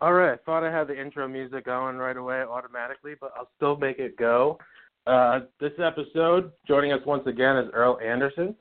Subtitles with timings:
[0.00, 3.50] All right, I thought I had the intro music going right away automatically, but I'll
[3.56, 4.58] still make it go.
[5.06, 8.54] Uh, this episode, joining us once again is Earl Anderson,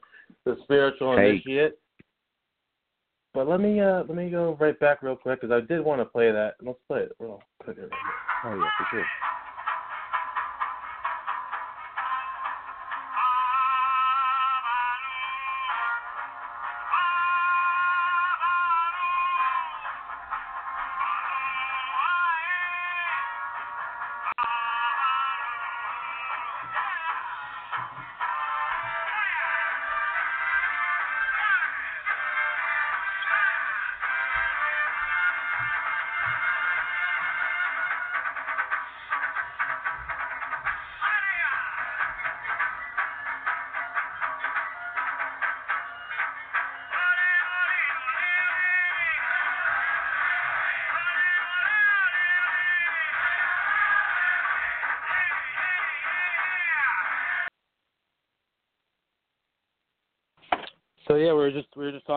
[0.45, 1.31] the spiritual Hey.
[1.31, 1.77] initiate.
[3.33, 6.01] But let me uh, let me go right back real quick because I did want
[6.01, 6.55] to play that.
[6.59, 7.77] Let's play it real quick.
[7.77, 9.05] Oh yeah, for sure.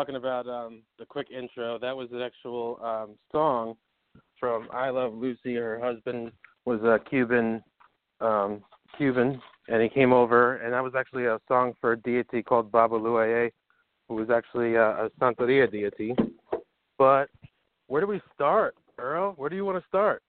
[0.00, 1.78] Talking about um, the quick intro.
[1.78, 3.74] That was the actual um, song
[4.38, 6.32] from "I Love Lucy." Her husband
[6.64, 7.62] was a Cuban,
[8.22, 8.62] um,
[8.96, 12.72] Cuban, and he came over, and that was actually a song for a deity called
[12.72, 13.52] Babalu Aye,
[14.08, 16.14] who was actually a, a Santeria deity.
[16.96, 17.26] But
[17.88, 19.34] where do we start, Earl?
[19.36, 20.22] Where do you want to start?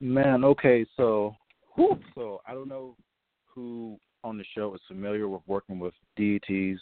[0.00, 1.34] Man, okay, so
[1.76, 2.94] whew, so I don't know
[3.46, 6.78] who on the show is familiar with working with deities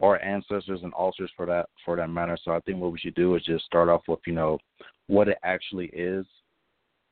[0.00, 2.36] or ancestors and altars for that for that matter.
[2.42, 4.58] So I think what we should do is just start off with, you know,
[5.06, 6.26] what it actually is.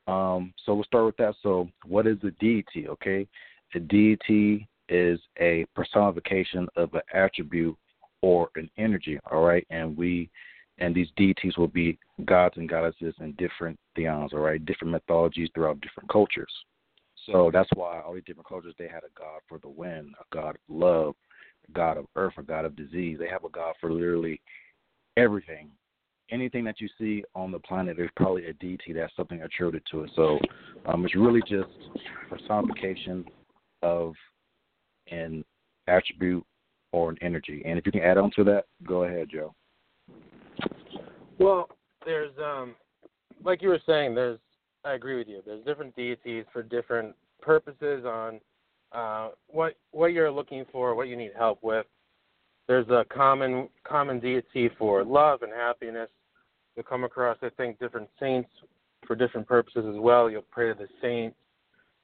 [0.07, 1.35] Um, so we'll start with that.
[1.41, 3.27] So what is a deity, okay?
[3.75, 7.77] A deity is a personification of an attribute
[8.23, 9.65] or an energy, all right?
[9.69, 10.29] And we
[10.79, 15.49] and these deities will be gods and goddesses in different theons, all right, different mythologies
[15.53, 16.51] throughout different cultures.
[17.25, 20.35] So that's why all these different cultures they had a god for the wind, a
[20.35, 21.15] god of love,
[21.73, 23.17] god of earth, a god of disease.
[23.19, 24.41] They have a god for literally
[25.17, 25.69] everything.
[26.31, 30.03] Anything that you see on the planet, there's probably a deity that's something attributed to
[30.03, 30.11] it.
[30.15, 30.39] So
[30.85, 31.69] um, it's really just
[32.29, 33.25] personification
[33.81, 34.13] of
[35.09, 35.43] an
[35.87, 36.45] attribute
[36.91, 37.63] or an energy.
[37.65, 39.53] And if you can add on to that, go ahead, Joe.
[41.39, 41.69] Well,
[42.05, 42.75] there's um
[43.43, 44.39] like you were saying, there's
[44.85, 45.41] I agree with you.
[45.45, 48.39] There's different deities for different purposes on
[48.91, 51.85] uh what what you're looking for, what you need help with.
[52.67, 56.09] There's a common common deity for love and happiness.
[56.75, 58.49] You'll come across I think different saints
[59.05, 60.29] for different purposes as well.
[60.29, 61.37] You'll pray to the saints.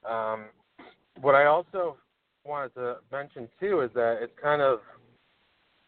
[0.08, 0.46] Um
[1.20, 1.96] what I also
[2.44, 4.80] wanted to mention too is that it's kind of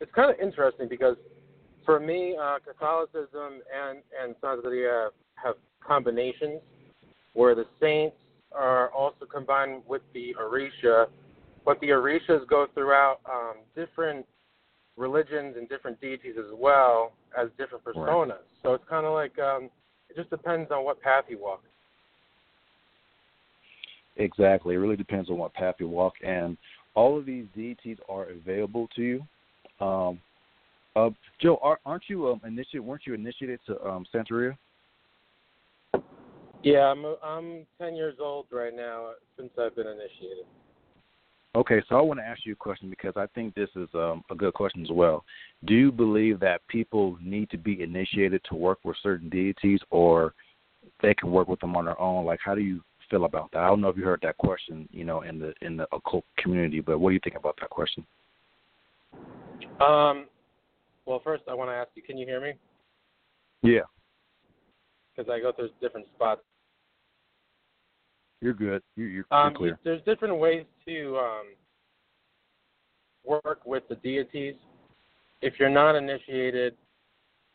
[0.01, 1.17] it's kind of interesting because
[1.89, 5.09] for me, uh, Catholicism and and Santeria
[5.43, 6.61] have combinations
[7.33, 8.17] where the saints
[8.53, 11.07] are also combined with the Orisha,
[11.65, 14.27] but the Orishas go throughout um, different
[14.97, 18.43] religions and different deities as well as different personas.
[18.63, 19.71] So it's kind of like um,
[20.09, 21.63] it just depends on what path you walk.
[24.17, 24.75] Exactly.
[24.75, 26.57] It really depends on what path you walk, and
[26.95, 29.87] all of these deities are available to you.
[29.87, 30.21] Um,
[30.97, 31.11] uh,
[31.41, 32.81] Joe, are, aren't you um, initiated?
[32.81, 34.57] Weren't you initiated to um, Santeria?
[36.63, 40.45] Yeah, I'm I'm 10 years old right now since I've been initiated.
[41.55, 44.23] Okay, so I want to ask you a question because I think this is um,
[44.31, 45.25] a good question as well.
[45.65, 50.35] Do you believe that people need to be initiated to work with certain deities, or
[51.03, 52.25] they can work with them on their own?
[52.27, 53.61] Like, how do you feel about that?
[53.61, 56.25] I don't know if you heard that question, you know, in the in the occult
[56.37, 58.07] community, but what do you think about that question?
[59.81, 60.27] Um,
[61.07, 62.53] well, first I want to ask you, can you hear me?
[63.63, 63.81] Yeah,
[65.19, 66.43] Because I go through different spots.
[68.41, 68.81] you're good.
[68.95, 69.79] You, you're, you're Um, clear.
[69.83, 71.47] there's different ways to um,
[73.25, 74.55] work with the deities.
[75.43, 76.77] If you're not initiated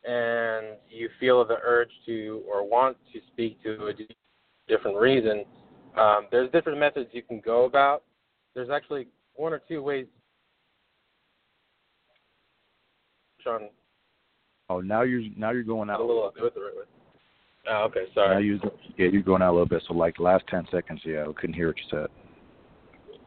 [0.04, 3.94] and you feel the urge to or want to speak to a
[4.68, 5.46] different reason,
[5.96, 8.04] um, there's different methods you can go about.
[8.56, 10.06] There's actually one or two ways.
[13.46, 13.70] On
[14.70, 16.84] Oh, now you're now you're going out a little with the right way.
[17.70, 18.36] Oh, okay, sorry.
[18.36, 18.60] Now you
[18.98, 19.84] yeah, you're going out a little bit.
[19.88, 22.08] So like the last ten seconds, yeah, I couldn't hear what you said.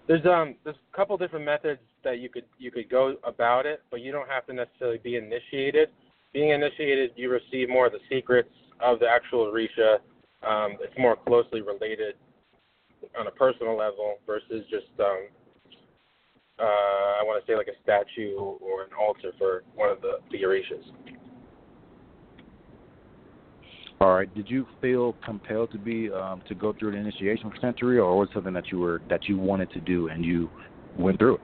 [0.06, 3.83] There's um there's a couple different methods that you could you could go about it,
[3.91, 5.88] but you don't have to necessarily be initiated.
[6.33, 8.50] Being initiated, you receive more of the secrets
[8.81, 9.99] of the actual Orisha.
[10.47, 12.15] Um, it's more closely related
[13.19, 15.29] on a personal level versus just um,
[16.59, 20.19] uh, I want to say like a statue or an altar for one of the
[20.31, 20.85] the Orishas.
[24.01, 24.33] All right.
[24.35, 28.19] Did you feel compelled to be um, to go through the initiation for Santeria, or
[28.19, 30.51] was it something that you were that you wanted to do and you
[30.99, 31.41] went through it?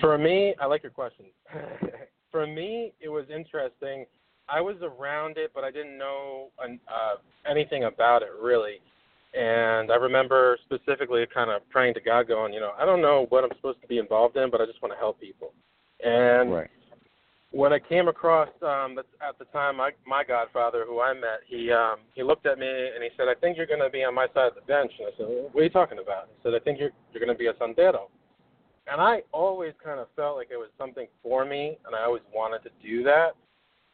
[0.00, 1.26] For me, I like your question.
[2.30, 4.06] For me, it was interesting.
[4.48, 7.14] I was around it, but I didn't know uh,
[7.48, 8.80] anything about it really.
[9.34, 13.26] And I remember specifically kind of praying to God, going, you know, I don't know
[13.30, 15.52] what I'm supposed to be involved in, but I just want to help people.
[16.04, 16.70] And right.
[17.54, 21.70] When I came across um, at the time my my godfather, who I met, he
[21.70, 24.26] um, he looked at me and he said, I think you're to be on my
[24.34, 24.90] side of the bench.
[24.98, 26.28] And I said, What are you talking about?
[26.34, 28.10] He said, I think you're you're to be a santero.
[28.90, 32.22] And I always kind of felt like it was something for me, and I always
[32.34, 33.30] wanted to do that.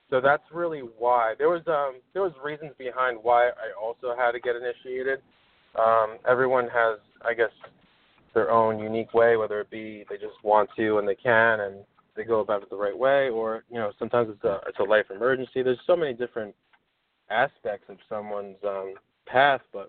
[0.09, 4.33] So that's really why there was um there was reasons behind why I also had
[4.33, 5.21] to get initiated.
[5.79, 7.53] Um, everyone has, I guess,
[8.35, 11.85] their own unique way, whether it be they just want to and they can and
[12.20, 14.82] they go about it the right way, or you know sometimes it's a it's a
[14.82, 15.62] life emergency.
[15.62, 16.55] There's so many different
[17.31, 18.94] aspects of someone's um,
[19.26, 19.88] path, but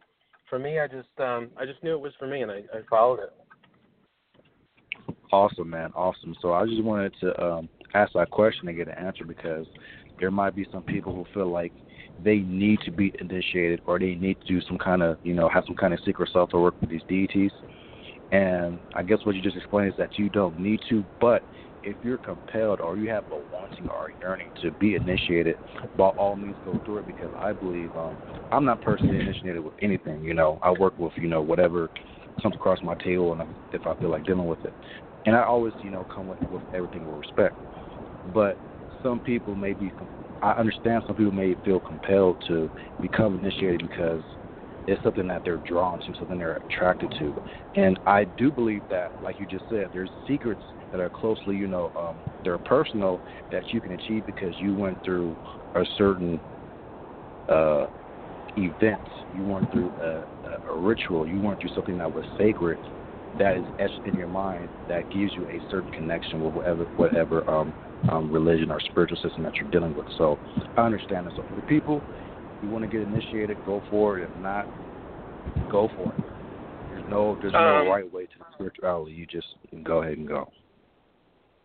[0.50, 2.82] for me, I just um, I just knew it was for me and I, I
[2.90, 3.34] followed it.
[5.34, 5.92] Awesome, man.
[5.94, 6.36] Awesome.
[6.42, 9.66] So I just wanted to um, ask that question and get an answer because
[10.20, 11.74] there might be some people who feel like
[12.24, 15.50] they need to be initiated or they need to do some kind of, you know,
[15.50, 17.52] have some kind of secret to work with these deities.
[18.32, 21.44] And I guess what you just explained is that you don't need to, but
[21.84, 25.58] if you're compelled or you have a wanting or a yearning to be initiated,
[25.96, 28.18] by all means go through it because I believe um,
[28.52, 30.22] I'm not personally initiated with anything.
[30.22, 31.90] You know, I work with you know whatever
[32.42, 34.74] comes across my table and if I feel like dealing with it,
[35.26, 37.56] and I always you know come with with everything with respect.
[38.26, 38.58] But
[39.02, 39.92] some people may be.
[40.42, 44.24] I understand some people may feel compelled to become initiated because
[44.88, 47.36] it's something that they're drawn to, something they're attracted to,
[47.76, 51.68] and I do believe that, like you just said, there's secrets that are closely, you
[51.68, 53.22] know, um, they're personal
[53.52, 55.38] that you can achieve because you went through
[55.76, 56.42] a certain
[57.50, 57.88] uh,
[58.58, 59.02] event,
[59.32, 62.80] you went through a, a, a ritual, you went through something that was sacred
[63.34, 67.50] that is etched in your mind that gives you a certain connection with whatever whatever
[67.50, 67.74] um,
[68.10, 70.08] um, religion or spiritual system that you're dealing with.
[70.18, 70.40] So
[70.76, 71.34] I understand that.
[71.36, 72.04] So for the people,
[72.62, 74.24] you want to get initiated, go for it.
[74.24, 74.68] If not,
[75.70, 76.26] go for it.
[76.90, 79.14] There's no there's no um, right way to spirituality.
[79.14, 79.48] You just
[79.84, 80.50] go ahead and go.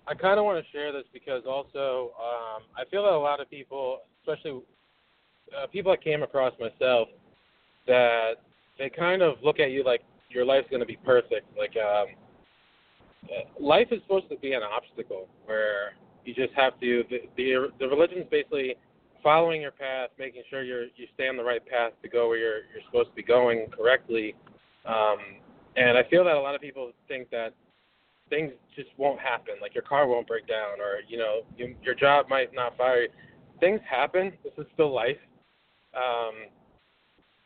[0.09, 3.41] I kind of want to share this because also um, I feel that a lot
[3.41, 4.63] of people, especially
[5.57, 7.09] uh, people I came across myself,
[7.87, 8.35] that
[8.79, 11.47] they kind of look at you like your life's going to be perfect.
[11.59, 12.09] Like um,
[13.61, 15.93] life is supposed to be an obstacle where
[16.25, 17.05] you just have to.
[17.11, 18.75] The the, the religion's basically
[19.23, 22.39] following your path, making sure you're you stay on the right path to go where
[22.39, 24.35] you're you're supposed to be going correctly.
[24.85, 25.19] Um,
[25.77, 27.53] and I feel that a lot of people think that
[28.29, 31.95] things just won't happen, like your car won't break down, or you know you, your
[31.95, 33.09] job might not fire you.
[33.61, 34.33] Things happen.
[34.45, 35.17] This is still life.
[35.95, 36.51] Um,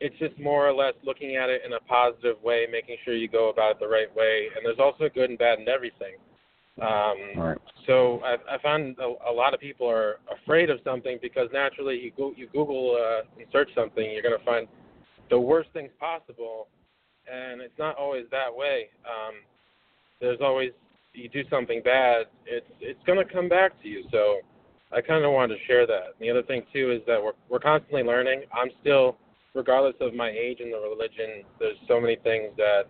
[0.01, 3.29] it's just more or less looking at it in a positive way, making sure you
[3.29, 4.49] go about it the right way.
[4.57, 6.15] And there's also good and bad in everything.
[6.81, 7.59] Um, right.
[7.87, 12.01] So I, I found a, a lot of people are afraid of something because naturally
[12.01, 14.67] you go, you Google uh, and search something, you're going to find
[15.29, 16.69] the worst things possible,
[17.31, 18.89] and it's not always that way.
[19.05, 19.35] Um,
[20.21, 20.73] there's always
[21.13, 24.05] you do something bad, it's it's going to come back to you.
[24.11, 24.41] So
[24.93, 26.15] I kind of wanted to share that.
[26.19, 28.43] And the other thing too is that we're we're constantly learning.
[28.53, 29.17] I'm still,
[29.55, 32.85] regardless of my age and the religion, there's so many things that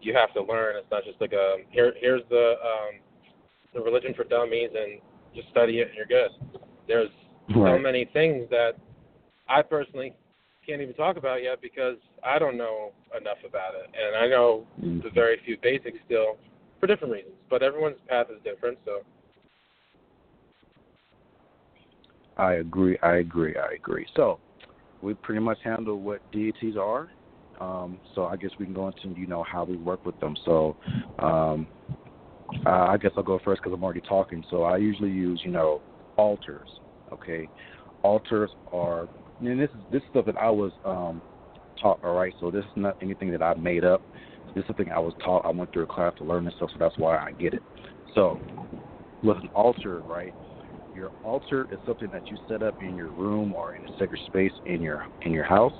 [0.00, 0.76] you have to learn.
[0.76, 3.00] It's not just like a here here's the um,
[3.74, 5.00] the religion for dummies and
[5.34, 6.30] just study it and you're good.
[6.86, 7.10] There's
[7.56, 7.74] right.
[7.74, 8.72] so many things that
[9.48, 10.14] I personally
[10.66, 14.66] can't even talk about yet because I don't know enough about it, and I know
[14.80, 15.00] mm-hmm.
[15.00, 16.36] the very few basics still
[16.82, 17.34] for different reasons.
[17.48, 19.02] But everyone's path is different, so.
[22.36, 22.98] I agree.
[23.02, 23.54] I agree.
[23.56, 24.06] I agree.
[24.16, 24.40] So,
[25.00, 27.08] we pretty much handle what deities are.
[27.60, 30.34] Um, so I guess we can go into you know how we work with them.
[30.44, 30.74] So
[31.20, 31.66] um,
[32.66, 34.42] I guess I'll go first because I'm already talking.
[34.50, 35.80] So I usually use, you know,
[36.16, 36.68] altars.
[37.12, 37.48] Okay,
[38.02, 39.06] altars are,
[39.40, 41.22] and this is this is stuff that I was um,
[41.80, 42.00] taught.
[42.02, 44.02] All right, so this is not anything that I made up.
[44.54, 45.44] This is something I was taught.
[45.44, 47.62] I went through a class to learn this stuff, so that's why I get it.
[48.14, 48.40] So
[49.22, 50.34] with an altar, right?
[50.94, 54.20] Your altar is something that you set up in your room or in a sacred
[54.26, 55.72] space in your in your house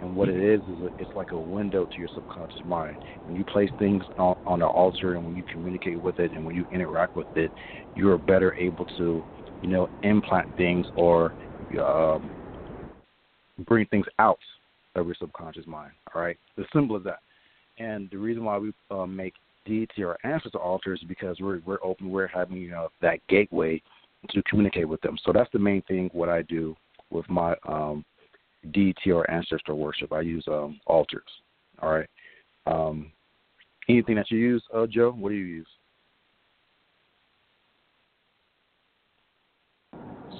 [0.00, 2.98] and what it is is a, it's like a window to your subconscious mind.
[3.24, 6.44] When you place things on, on the altar and when you communicate with it and
[6.44, 7.52] when you interact with it,
[7.94, 9.24] you are better able to,
[9.60, 11.34] you know, implant things or
[11.80, 12.30] um,
[13.66, 14.38] bring things out
[14.96, 15.92] of your subconscious mind.
[16.14, 17.20] All right, as simple as that.
[17.78, 21.82] And the reason why we uh, make deity or ancestor altars is because we're we're
[21.82, 23.82] open, we're having you know that gateway
[24.30, 25.18] to communicate with them.
[25.24, 26.10] So that's the main thing.
[26.12, 26.76] What I do
[27.10, 28.04] with my um,
[28.72, 30.12] deity or ancestor worship.
[30.12, 31.22] I use um, altars.
[31.80, 32.08] All right.
[32.66, 33.12] Um,
[33.88, 35.10] anything that you use, uh, Joe?
[35.10, 35.66] What do you use?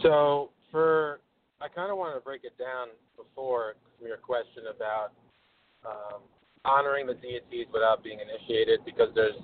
[0.02, 1.20] So for
[1.60, 5.12] I kind of want to break it down before your question about
[5.86, 6.20] um,
[6.64, 9.36] honoring the deities without being initiated because there's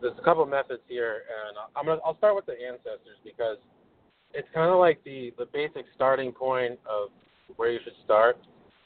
[0.00, 3.56] there's a couple of methods here, and I'm gonna I'll start with the ancestors because
[4.34, 7.08] it's kind of like the the basic starting point of
[7.56, 8.36] where you should start,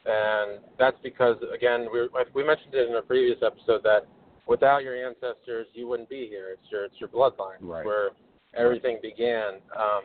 [0.07, 4.07] and that's because again we we mentioned it in a previous episode that
[4.47, 6.51] without your ancestors you wouldn't be here.
[6.53, 7.85] It's your it's your bloodline right.
[7.85, 8.11] where
[8.55, 9.55] everything began.
[9.77, 10.03] Um,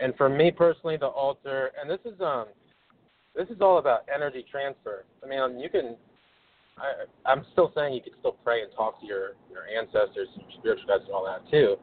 [0.00, 2.46] and for me personally, the altar, and this is um
[3.34, 5.04] this is all about energy transfer.
[5.22, 5.96] I mean, you can
[6.78, 10.50] I, I'm still saying you can still pray and talk to your your ancestors, your
[10.58, 11.76] spiritual guides, and all that too.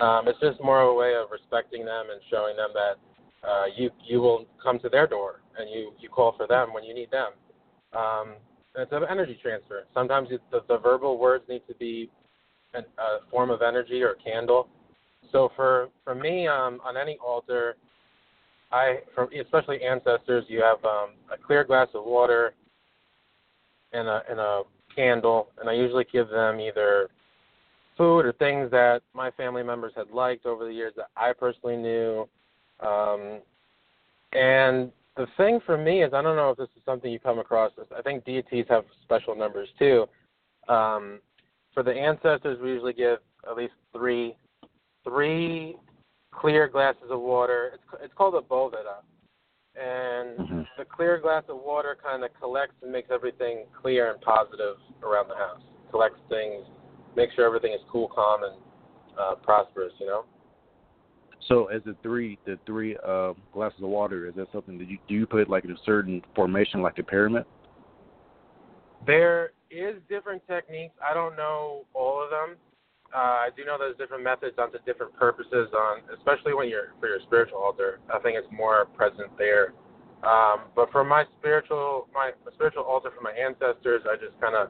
[0.00, 3.64] Um, it's just more of a way of respecting them and showing them that uh,
[3.76, 6.94] you you will come to their door and you you call for them when you
[6.94, 7.32] need them.
[7.92, 8.34] Um,
[8.76, 9.84] it's an energy transfer.
[9.92, 12.10] Sometimes it, the, the verbal words need to be
[12.74, 14.68] an, a form of energy or a candle.
[15.32, 17.76] So for for me, um, on any altar,
[18.72, 22.54] I for especially ancestors, you have um, a clear glass of water
[23.92, 24.62] and a and a
[24.94, 27.08] candle, and I usually give them either
[27.96, 31.76] food or things that my family members had liked over the years that I personally
[31.76, 32.28] knew.
[32.80, 33.40] Um,
[34.32, 37.40] and the thing for me is, I don't know if this is something you come
[37.40, 37.72] across.
[37.96, 40.06] I think deities have special numbers too.
[40.68, 41.20] Um,
[41.74, 43.18] for the ancestors, we usually give
[43.48, 44.34] at least three,
[45.02, 45.76] three
[46.30, 47.72] clear glasses of water.
[47.74, 49.02] It's it's called a boveda,
[49.78, 50.60] and mm-hmm.
[50.76, 55.28] the clear glass of water kind of collects and makes everything clear and positive around
[55.28, 55.60] the house.
[55.90, 56.66] Collects things,
[57.16, 58.56] makes sure everything is cool, calm, and
[59.18, 59.92] uh, prosperous.
[60.00, 60.24] You know.
[61.46, 64.98] So, as the three the three uh, glasses of water, is that something that you
[65.08, 67.44] do you put like in a certain formation, like a pyramid?
[69.06, 70.94] There is different techniques.
[71.08, 72.56] I don't know all of them.
[73.14, 77.08] Uh, I do know there's different methods onto different purposes on, especially when you're for
[77.08, 78.00] your spiritual altar.
[78.12, 79.72] I think it's more present there.
[80.22, 84.54] Um, but for my spiritual my, my spiritual altar for my ancestors, I just kind
[84.54, 84.68] of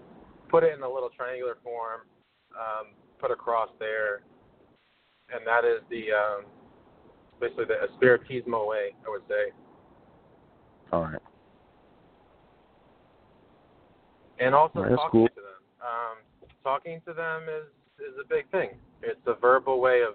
[0.48, 2.02] put it in a little triangular form,
[2.54, 4.22] um, put a cross there,
[5.34, 6.44] and that is the um,
[7.40, 9.52] basically the spiritismo way, I would say.
[10.92, 11.22] All right.
[14.38, 15.28] And also right, talking cool.
[15.28, 15.62] to them.
[15.80, 16.16] Um,
[16.62, 17.66] talking to them is
[17.98, 18.70] is a big thing.
[19.02, 20.14] It's a verbal way of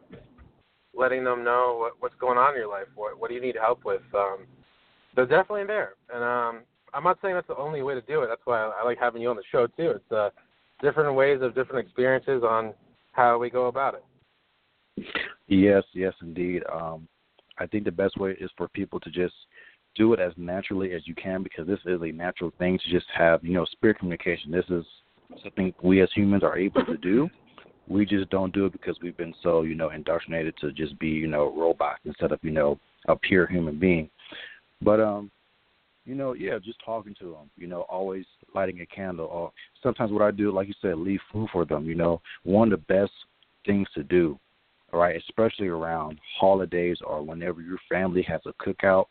[0.93, 2.87] letting them know what, what's going on in your life.
[2.95, 4.01] What what do you need help with?
[4.13, 4.45] Um,
[5.15, 6.63] they're definitely there, and um,
[6.93, 8.27] I'm not saying that's the only way to do it.
[8.27, 9.91] That's why I, I like having you on the show too.
[9.91, 10.29] It's uh,
[10.81, 12.73] different ways of different experiences on
[13.11, 15.05] how we go about it.
[15.47, 16.63] Yes, yes, indeed.
[16.71, 17.07] Um,
[17.57, 19.33] I think the best way is for people to just
[19.95, 23.05] do it as naturally as you can because this is a natural thing to just
[23.15, 24.51] have, you know, spirit communication.
[24.51, 24.83] This is
[25.43, 27.29] something we as humans are able to do.
[27.87, 31.09] We just don't do it because we've been so, you know, indoctrinated to just be,
[31.09, 34.09] you know, robots instead of, you know, a pure human being.
[34.81, 35.31] But um,
[36.05, 39.27] you know, yeah, just talking to them, you know, always lighting a candle.
[39.27, 41.85] Or sometimes what I do, like you said, leave food for them.
[41.85, 43.11] You know, one of the best
[43.65, 44.37] things to do,
[44.91, 49.05] right, especially around holidays or whenever your family has a cookout.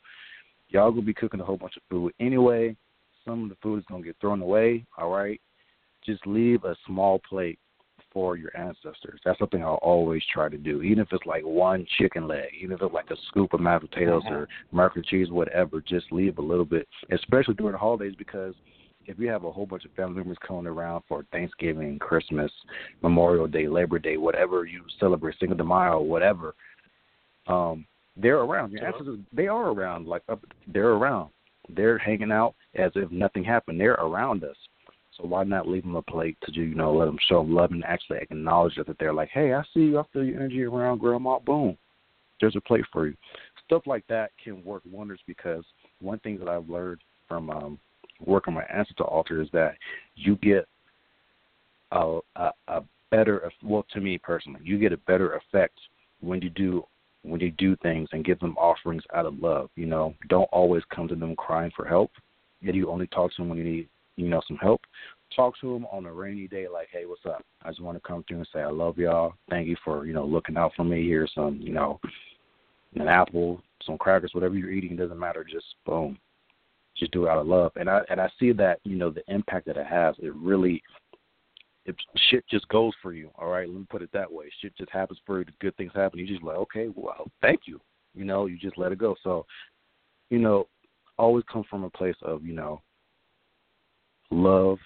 [0.68, 2.76] Y'all gonna be cooking a whole bunch of food anyway.
[3.24, 4.84] Some of the food is gonna get thrown away.
[4.98, 5.40] All right,
[6.04, 7.58] just leave a small plate
[8.12, 9.20] for your ancestors.
[9.24, 12.76] That's something I'll always try to do, even if it's like one chicken leg, even
[12.76, 14.34] if it's like a scoop of mashed potatoes mm-hmm.
[14.34, 15.80] or mac and cheese, whatever.
[15.80, 18.54] Just leave a little bit, especially during the holidays, because
[19.06, 22.50] if you have a whole bunch of family members coming around for Thanksgiving, Christmas,
[23.02, 26.54] Memorial Day, Labor Day, whatever you celebrate, Cinco de Mayo, whatever,
[27.46, 27.84] um,
[28.16, 28.72] they're around.
[28.72, 30.06] Your ancestors, they are around.
[30.06, 31.30] Like up, they're around.
[31.68, 33.80] They're hanging out as if nothing happened.
[33.80, 34.56] They're around us.
[35.16, 37.72] So why not leave them a plate to do, you know let them show love
[37.72, 40.98] and actually acknowledge that they're like, hey, I see you, I feel your energy around
[40.98, 41.38] grandma.
[41.38, 41.76] Boom,
[42.40, 43.14] there's a plate for you.
[43.66, 45.64] Stuff like that can work wonders because
[46.00, 47.78] one thing that I've learned from um,
[48.24, 49.74] working my ancestor altar is that
[50.14, 50.66] you get
[51.92, 55.78] a, a, a better well to me personally, you get a better effect
[56.20, 56.84] when you do
[57.22, 59.70] when you do things and give them offerings out of love.
[59.76, 62.10] You know, don't always come to them crying for help.
[62.60, 64.80] Yet you only talk to them when you need you know, some help,
[65.34, 67.42] talk to them on a rainy day like, hey, what's up?
[67.62, 69.34] I just want to come through and say I love y'all.
[69.48, 71.06] Thank you for, you know, looking out for me.
[71.06, 72.00] Here's some, you know,
[72.94, 75.44] an apple, some crackers, whatever you're eating, doesn't matter.
[75.44, 76.18] Just boom.
[76.96, 77.72] Just do it out of love.
[77.76, 80.82] And I and I see that, you know, the impact that it has, it really
[81.86, 81.96] it,
[82.30, 83.30] shit just goes for you.
[83.36, 84.44] All right, let me put it that way.
[84.60, 85.46] Shit just happens for you.
[85.60, 86.18] Good things happen.
[86.18, 87.80] You just like, okay, well, thank you.
[88.14, 89.16] You know, you just let it go.
[89.24, 89.46] So
[90.32, 90.66] you know,
[91.18, 92.80] always come from a place of, you know,
[94.32, 94.78] love,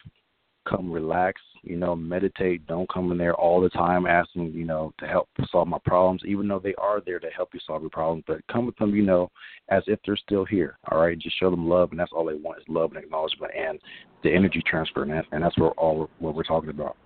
[0.69, 2.67] come relax, you know, meditate.
[2.67, 6.23] Don't come in there all the time asking, you know, to help solve my problems,
[6.27, 8.25] even though they are there to help you solve your problems.
[8.27, 9.31] But come with them, you know,
[9.69, 10.79] as if they're still here.
[10.91, 13.53] All right, just show them love, and that's all they want is love and acknowledgement
[13.57, 13.79] and
[14.23, 16.97] the energy transfer, and, that, and that's what all what we're talking about.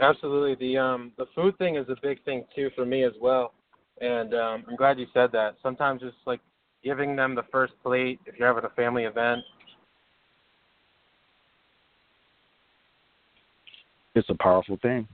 [0.00, 0.54] Absolutely.
[0.66, 3.52] The um the food thing is a big thing too for me as well.
[4.00, 5.56] And um I'm glad you said that.
[5.62, 6.40] Sometimes just like
[6.82, 9.42] giving them the first plate if you're having a family event
[14.14, 15.06] it's a powerful thing.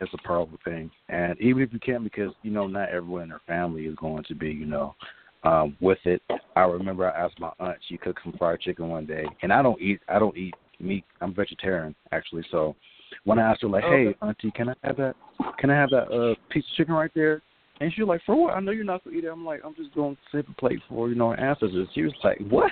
[0.00, 3.28] It's a powerful thing, and even if you can't, because you know not everyone in
[3.30, 4.94] their family is going to be, you know,
[5.42, 6.20] um, with it.
[6.54, 9.62] I remember I asked my aunt; she cooked some fried chicken one day, and I
[9.62, 10.00] don't eat.
[10.08, 11.04] I don't eat meat.
[11.22, 12.76] I'm vegetarian actually, so
[13.24, 15.14] when I asked her like, "Hey, auntie, can I have that?
[15.58, 17.40] Can I have that uh, piece of chicken right there?"
[17.80, 18.54] And she was like, "For what?
[18.54, 20.60] I know you're not gonna eat it." I'm like, "I'm just going to save a
[20.60, 22.70] plate for you know ancestors." She was like, "What?"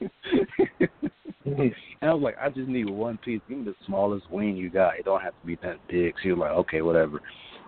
[1.44, 3.40] and I was like, I just need one piece.
[3.48, 4.98] Give me the smallest wing you got.
[4.98, 6.14] It don't have to be that big.
[6.22, 7.20] She was like, okay, whatever.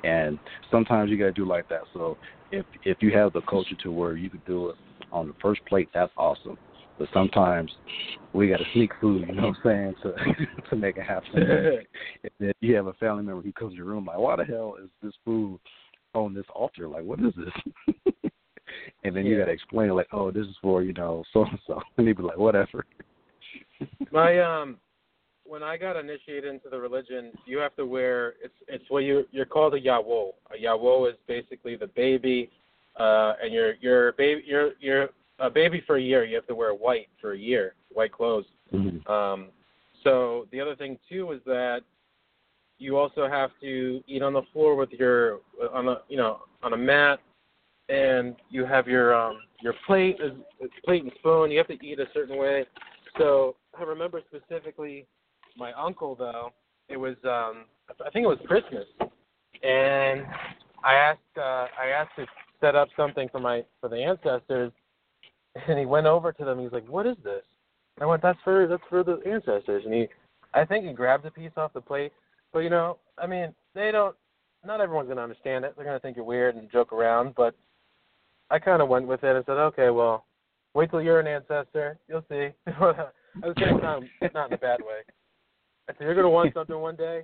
[0.04, 0.38] And
[0.70, 1.82] sometimes you gotta do like that.
[1.94, 2.18] So
[2.50, 4.76] if if you have the culture to where you could do it
[5.10, 6.58] on the first plate, that's awesome.
[6.98, 7.70] But sometimes
[8.32, 11.30] we got to sneak food, you know what I'm saying, to to make it happen.
[12.22, 14.44] if then you have a family member who comes to your room like, why the
[14.44, 15.58] hell is this food
[16.14, 16.88] on this altar?
[16.88, 18.32] Like, what is this?
[19.04, 19.32] and then yeah.
[19.32, 22.06] you got to explain like, oh, this is for you know so and so, and
[22.06, 22.84] they'd be like, whatever.
[24.10, 24.78] My um,
[25.44, 29.24] when I got initiated into the religion, you have to wear it's it's what you
[29.30, 30.32] you're called a yawo.
[30.50, 32.50] A yawo is basically the baby,
[32.98, 35.08] uh, and you're you're baby you're you're
[35.38, 36.24] a baby for a year.
[36.24, 38.46] You have to wear white for a year, white clothes.
[38.72, 39.10] Mm-hmm.
[39.10, 39.48] Um,
[40.04, 41.80] so the other thing too is that
[42.78, 45.40] you also have to eat on the floor with your
[45.72, 47.20] on a you know on a mat,
[47.88, 50.32] and you have your um your plate is
[50.84, 51.50] plate and spoon.
[51.50, 52.64] You have to eat a certain way.
[53.18, 55.06] So I remember specifically
[55.56, 56.50] my uncle though.
[56.88, 57.64] It was um
[58.04, 58.86] I think it was Christmas,
[59.62, 60.26] and
[60.84, 62.26] I asked uh, I asked to
[62.60, 64.72] set up something for my for the ancestors,
[65.68, 66.60] and he went over to them.
[66.60, 67.42] He's like, "What is this?"
[68.00, 70.08] I went, "That's for that's for the ancestors." And he,
[70.54, 72.12] I think he grabbed a piece off the plate.
[72.52, 74.16] But you know, I mean, they don't.
[74.64, 75.74] Not everyone's gonna understand it.
[75.76, 77.34] They're gonna think you're weird and joke around.
[77.36, 77.54] But
[78.50, 80.24] I kind of went with it and said, "Okay, well,
[80.74, 81.98] wait till you're an ancestor.
[82.08, 82.48] You'll see."
[83.42, 84.02] I was saying not,
[84.34, 85.00] not in a bad way.
[85.88, 87.22] I said, "You're gonna want something one day."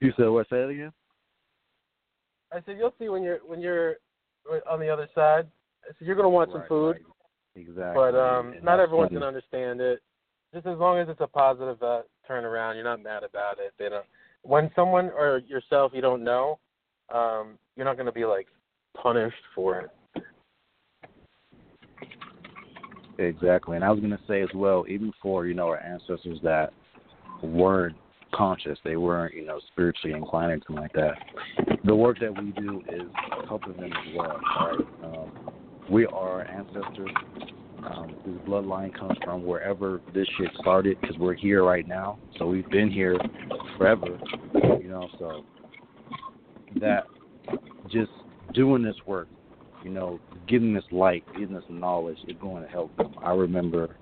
[0.00, 0.48] You said what?
[0.48, 0.92] Say it again.
[2.52, 3.96] I said, "You'll see when you're when you're
[4.70, 5.46] on the other side."
[5.84, 7.02] I said, "You're gonna want right, some food." Right.
[7.56, 7.94] Exactly.
[7.94, 9.20] But um, and not everyone's funny.
[9.20, 10.00] gonna understand it.
[10.54, 13.72] Just as long as it's a positive uh, turnaround, you're not mad about it.
[13.78, 14.04] They don't.
[14.42, 16.58] When someone or yourself you don't know,
[17.12, 18.46] um, you're not gonna be like
[19.00, 19.90] punished for it.
[23.18, 26.38] Exactly, and I was going to say as well, even for you know our ancestors
[26.42, 26.72] that
[27.42, 27.96] weren't
[28.34, 31.14] conscious, they weren't you know spiritually inclined or anything like that.
[31.84, 33.08] The work that we do is
[33.48, 34.40] helping them as well.
[34.60, 34.78] Right?
[35.04, 35.50] Um,
[35.90, 37.10] we are ancestors.
[37.86, 42.18] Um, this bloodline comes from wherever this shit started because we're here right now.
[42.38, 43.16] So we've been here
[43.78, 44.18] forever.
[44.54, 45.44] You know, so
[46.80, 47.04] that
[47.90, 48.10] just
[48.52, 49.28] doing this work
[49.86, 50.18] you know,
[50.48, 53.14] getting this light, getting this knowledge is going to help them.
[53.22, 53.96] I remember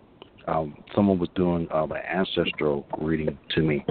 [0.49, 3.85] um, someone was doing um, an ancestral reading to me,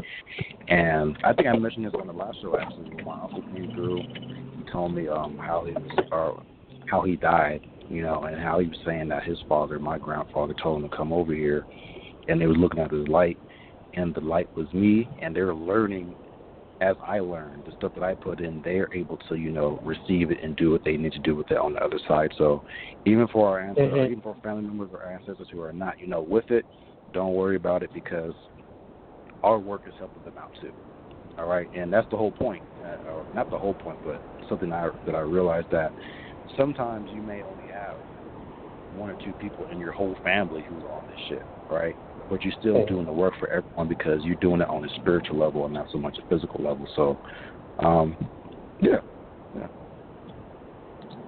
[0.70, 2.58] and I think I mentioned this on the last show.
[2.60, 6.44] Actually, my uncle came through, he told me um, how he was, or
[6.90, 10.56] how he died, you know, and how he was saying that his father, my grandfather,
[10.64, 11.64] told him to come over here,
[12.28, 13.38] and they was looking at his light,
[13.94, 16.16] and the light was me, and they were learning
[16.82, 20.32] as I learned, the stuff that I put in, they're able to, you know, receive
[20.32, 22.32] it and do what they need to do with it on the other side.
[22.38, 22.64] So
[23.06, 24.10] even for our ancestors, Mhm.
[24.12, 26.66] even for family members or ancestors who are not, you know, with it,
[27.12, 28.36] don't worry about it because
[29.44, 30.74] our work is helping them out too.
[31.38, 34.72] All right, and that's the whole point, uh, or not the whole point, but something
[34.72, 35.94] I, that I realized that
[36.56, 37.98] sometimes you may only have
[38.92, 41.98] one or two people in your whole family who's on this shit, right?
[42.30, 45.38] But you're still doing the work for everyone because you're doing it on a spiritual
[45.38, 46.88] level and not so much a physical level.
[46.96, 47.20] So,
[47.80, 48.18] um,
[48.80, 49.02] yeah,
[49.54, 49.68] yeah.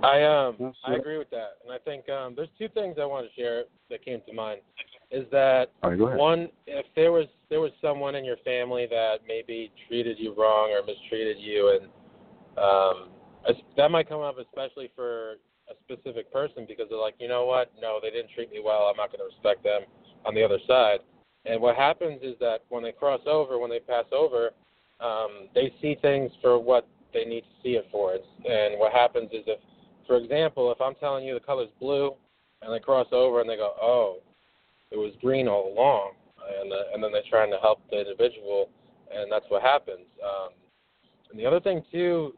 [0.03, 3.27] I um I agree with that, and I think um there's two things I want
[3.27, 4.61] to share that came to mind.
[5.11, 6.17] Is that All right, go ahead.
[6.17, 10.71] one if there was there was someone in your family that maybe treated you wrong
[10.71, 11.89] or mistreated you, and
[12.57, 13.09] um
[13.77, 15.35] that might come up especially for
[15.69, 18.83] a specific person because they're like, you know what, no, they didn't treat me well.
[18.83, 19.81] I'm not going to respect them
[20.25, 20.99] on the other side.
[21.45, 24.51] And what happens is that when they cross over, when they pass over,
[24.99, 28.13] um, they see things for what they need to see it for.
[28.13, 29.59] It's, and what happens is if
[30.07, 32.13] for example, if I'm telling you the color's blue,
[32.61, 34.17] and they cross over and they go, oh,
[34.91, 36.11] it was green all along,
[36.61, 38.69] and uh, and then they're trying to help the individual,
[39.13, 40.05] and that's what happens.
[40.23, 40.49] Um,
[41.29, 42.33] and the other thing too,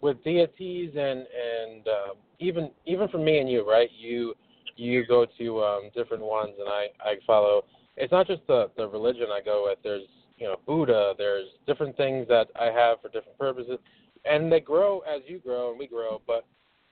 [0.00, 3.88] with deities and and uh, even even for me and you, right?
[3.98, 4.34] You
[4.76, 7.64] you go to um, different ones, and I I follow.
[7.96, 9.78] It's not just the the religion I go with.
[9.82, 10.06] There's
[10.38, 11.14] you know Buddha.
[11.16, 13.78] There's different things that I have for different purposes,
[14.24, 16.20] and they grow as you grow and we grow.
[16.26, 16.44] But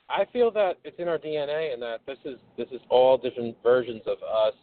[0.09, 3.57] I feel that it's in our DNA, and that this is this is all different
[3.63, 4.55] versions of us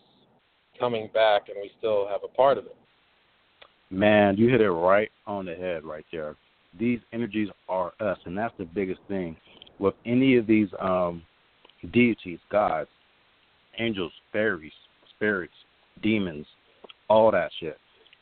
[0.80, 2.75] coming back, and we still have a part of it.
[3.89, 6.36] Man, you hit it right on the head right there.
[6.77, 9.36] These energies are us, and that's the biggest thing.
[9.80, 11.23] With any of these um,
[11.93, 12.89] deities, gods,
[13.79, 14.71] angels, fairies,
[15.15, 15.53] spirits,
[16.01, 16.45] demons,
[17.09, 17.77] all that shit.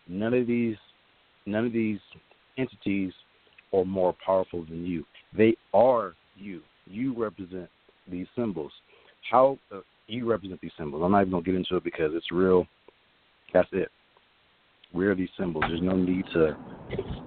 [0.08, 0.76] None of these,
[1.46, 2.00] none of these
[2.58, 3.12] entities
[3.74, 5.06] are more powerful than you.
[5.36, 6.62] They are you.
[6.86, 7.70] You represent
[8.10, 8.72] these symbols.
[9.30, 11.02] How uh, you represent these symbols?
[11.04, 12.68] I'm not even gonna get into it because it's real.
[13.54, 13.90] That's it.
[14.94, 15.66] We're these symbols.
[15.68, 16.56] There's no need to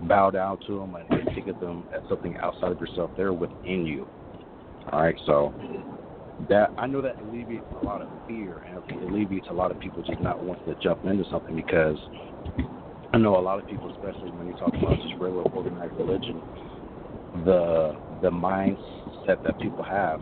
[0.02, 3.10] bow down to them and think of them as something outside of yourself.
[3.16, 4.06] They're within you.
[4.92, 5.52] All right, so
[6.46, 10.02] that I know that alleviates a lot of fear and alleviates a lot of people
[10.02, 11.98] just not wanting to jump into something because
[13.12, 16.42] I know a lot of people, especially when you talk about just regular organized religion,
[17.44, 20.20] the the mindset that people have,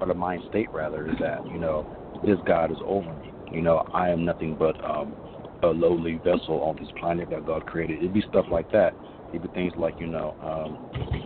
[0.00, 1.86] or the mind state rather, is that you know
[2.22, 3.34] this God is over me.
[3.50, 5.16] You know I am nothing but um,
[5.62, 7.98] a lowly vessel on this planet that God created.
[7.98, 8.94] It'd be stuff like that.
[9.32, 10.78] It'd be things like you know um,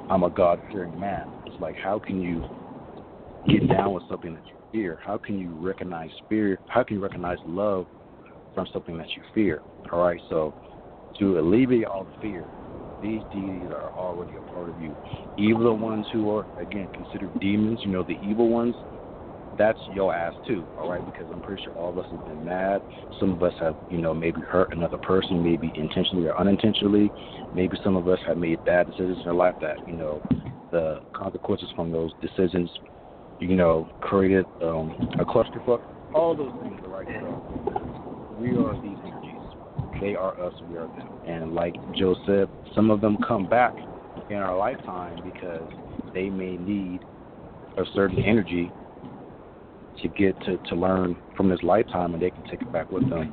[0.08, 1.34] I'm a God fearing man.
[1.46, 2.44] It's like how can you
[3.46, 4.98] get down with something that you fear?
[5.04, 6.60] How can you recognize fear?
[6.66, 7.86] How can you recognize love
[8.54, 9.62] from something that you fear?
[9.92, 10.54] All right, so
[11.18, 12.48] to alleviate all the fear,
[13.00, 14.96] these deities are already a part of you.
[15.36, 18.74] Even the ones who are, again, considered demons, you know, the evil ones,
[19.56, 21.04] that's your ass too, all right?
[21.04, 22.82] Because I'm pretty sure all of us have been mad.
[23.20, 27.12] Some of us have, you know, maybe hurt another person, maybe intentionally or unintentionally.
[27.52, 30.22] Maybe some of us have made bad decisions in our life that, you know,
[30.70, 32.70] the consequences from those decisions
[33.40, 35.80] you know, created um, a clusterfuck.
[36.14, 37.34] All those things are right there.
[38.38, 39.40] We are these energies.
[40.00, 40.54] They are us.
[40.68, 41.08] We are them.
[41.26, 43.74] And like Joe said, some of them come back
[44.28, 45.68] in our lifetime because
[46.12, 47.00] they may need
[47.76, 48.70] a certain energy
[50.02, 53.08] to get to, to learn from this lifetime and they can take it back with
[53.08, 53.32] them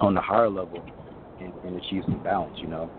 [0.00, 0.84] on the higher level
[1.40, 2.90] and, and achieve some balance, you know.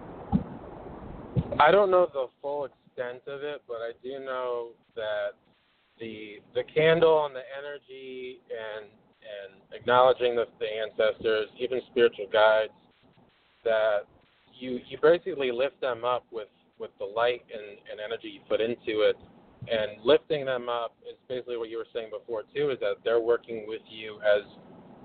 [1.60, 5.32] I don't know the full extent of it, but I do know that
[6.00, 8.86] the the candle and the energy and
[9.26, 12.74] and acknowledging the, the ancestors, even spiritual guides,
[13.64, 14.06] that
[14.58, 16.48] you you basically lift them up with
[16.80, 19.16] with the light and, and energy you put into it,
[19.72, 23.22] and lifting them up is basically what you were saying before too, is that they're
[23.22, 24.44] working with you as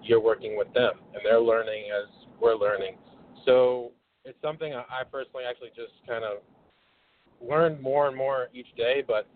[0.03, 2.09] you're working with them, and they're learning as
[2.41, 2.97] we're learning.
[3.45, 3.93] So
[4.25, 6.39] it's something I personally actually just kind of
[7.41, 9.27] learned more and more each day, but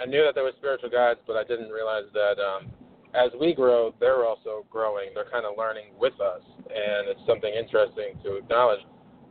[0.00, 2.70] I knew that there were spiritual guides, but I didn't realize that um,
[3.14, 5.08] as we grow, they're also growing.
[5.14, 8.80] They're kind of learning with us, and it's something interesting to acknowledge.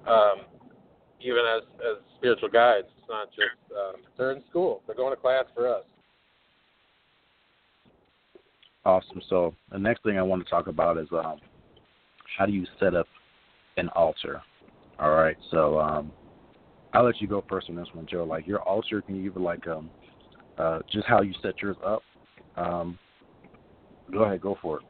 [0.07, 0.45] Um,
[1.19, 5.21] even as as spiritual guides, it's not just um, they're in school; they're going to
[5.21, 5.83] class for us.
[8.85, 9.21] Awesome.
[9.29, 11.39] So the next thing I want to talk about is um,
[12.37, 13.07] how do you set up
[13.75, 14.41] an altar?
[14.99, 15.35] All right.
[15.51, 16.11] So um,
[16.93, 18.23] I'll let you go first on this one, Joe.
[18.23, 19.89] Like your altar, can you give like um,
[20.57, 22.01] uh, just how you set yours up.
[22.55, 22.97] Um,
[24.11, 24.83] go ahead, go for it.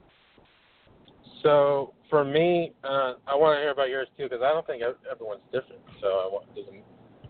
[1.43, 4.82] So for me, uh, I want to hear about yours too because I don't think
[5.12, 5.82] everyone's different.
[6.01, 6.84] So it doesn't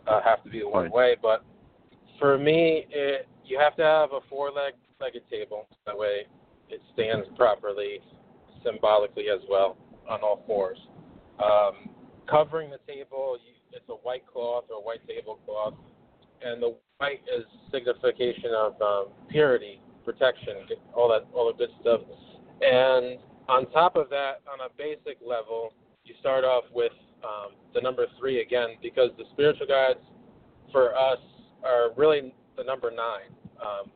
[0.07, 0.91] uh, have to be the one right.
[0.91, 1.15] way.
[1.21, 1.43] But
[2.19, 5.67] for me, it, you have to have a four-legged table.
[5.85, 6.27] That way,
[6.69, 7.99] it stands properly,
[8.63, 9.77] symbolically as well,
[10.09, 10.77] on all fours.
[11.43, 11.89] Um,
[12.29, 15.75] covering the table, you, it's a white cloth or a white tablecloth
[16.43, 20.55] and the white is signification of um, purity, protection,
[20.95, 22.01] all that, all the good stuff.
[22.61, 25.73] And on top of that, on a basic level,
[26.03, 26.91] you start off with
[27.23, 29.99] um, the number three again, because the spiritual guides
[30.71, 31.19] for us
[31.63, 33.31] are really the number nine.
[33.61, 33.91] Um,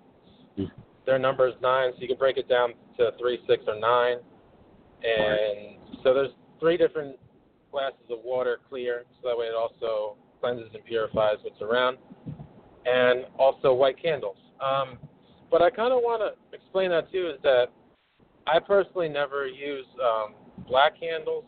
[0.60, 0.72] mm.
[1.06, 4.18] Their number is nine, so you can break it down to three, six, or nine.
[5.04, 7.18] And so there's three different
[7.72, 11.98] glasses of water clear, so that way it also cleanses and purifies what's around
[12.86, 14.38] and also white candles.
[14.60, 14.98] Um,
[15.50, 17.68] but I kind of want to explain that too is that
[18.48, 20.34] I personally never use um,
[20.68, 21.46] black candles,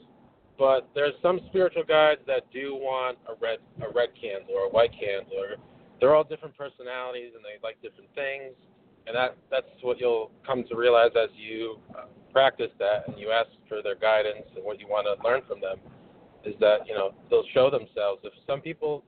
[0.58, 4.70] but there's some spiritual guides that do want a red a red candle or a
[4.70, 5.56] white candle, or
[6.00, 8.54] they're all different personalities and they like different things,
[9.08, 13.32] and that that's what you'll come to realize as you uh, practice that and you
[13.32, 15.78] ask for their guidance and what you want to learn from them
[16.46, 18.22] is that you know they'll show themselves.
[18.24, 19.04] If some people,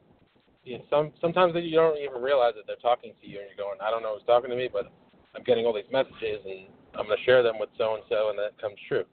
[0.65, 3.65] you know, some sometimes you don't even realize that they're talking to you and you're
[3.65, 4.91] going, I don't know who's talking to me, but
[5.35, 8.29] I'm getting all these messages and I'm going to share them with so and so,
[8.29, 9.05] and that comes true.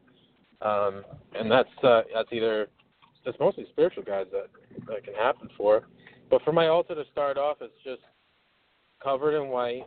[0.63, 1.05] Um,
[1.39, 2.69] and that's uh, that's either
[3.25, 4.49] it's mostly spiritual guides that
[4.87, 5.83] that can happen for.
[6.31, 8.01] But for my altar to start off, it's just
[9.03, 9.83] covered in white,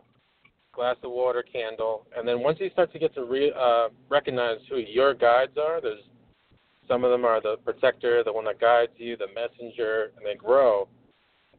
[0.73, 4.57] glass of water, candle, and then once you start to get to re- uh, recognize
[4.69, 6.03] who your guides are, there's
[6.87, 10.35] some of them are the protector, the one that guides you, the messenger, and they
[10.35, 10.87] grow.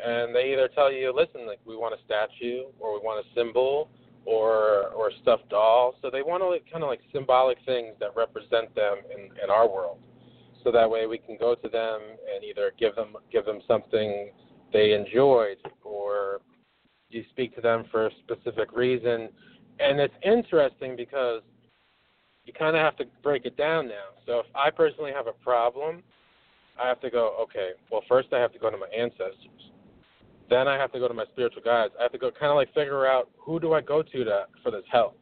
[0.05, 3.35] And they either tell you, listen, like we want a statue, or we want a
[3.35, 3.89] symbol,
[4.25, 5.95] or or a stuffed doll.
[6.03, 9.51] So they want to like, kind of like symbolic things that represent them in, in
[9.51, 9.99] our world.
[10.65, 12.01] So that way we can go to them
[12.35, 14.31] and either give them give them something
[14.73, 16.41] they enjoyed, or
[17.09, 19.29] you speak to them for a specific reason.
[19.79, 21.43] And it's interesting because
[22.45, 24.15] you kind of have to break it down now.
[24.25, 26.03] So if I personally have a problem,
[26.83, 29.71] I have to go, okay, well, first I have to go to my ancestors.
[30.49, 31.93] Then I have to go to my spiritual guides.
[31.99, 34.47] I have to go kind of like figure out who do I go to to
[34.63, 35.19] for this help.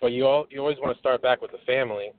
[0.00, 2.12] But you all you always want to start back with the family.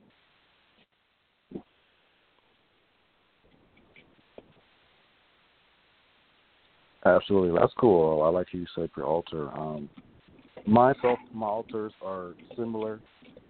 [7.04, 8.22] Absolutely, that's cool.
[8.22, 9.50] I like you say your altar.
[9.58, 9.90] Um,
[10.68, 13.00] myself, my altars are similar.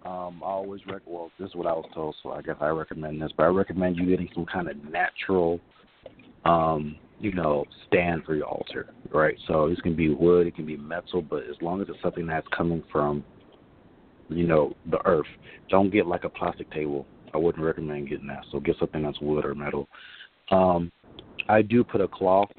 [0.06, 2.68] Um, I always rec- well, this is what I was told, so I guess I
[2.68, 3.30] recommend this.
[3.36, 5.60] But I recommend you getting some kind of natural,
[6.44, 9.36] um, you know, stand for your altar, right?
[9.46, 12.26] So this can be wood, it can be metal, but as long as it's something
[12.26, 13.24] that's coming from,
[14.28, 15.26] you know, the earth,
[15.70, 17.06] don't get like a plastic table.
[17.32, 18.44] I wouldn't recommend getting that.
[18.50, 19.88] So get something that's wood or metal.
[20.50, 20.90] Um,
[21.48, 22.50] I do put a cloth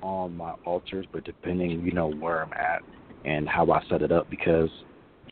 [0.00, 2.82] on my altars, but depending, you know, where I'm at
[3.24, 4.70] and how I set it up, because,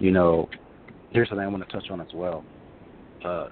[0.01, 0.49] you know,
[1.13, 2.45] here's something I want to touch on as well.
[3.25, 3.49] Uh,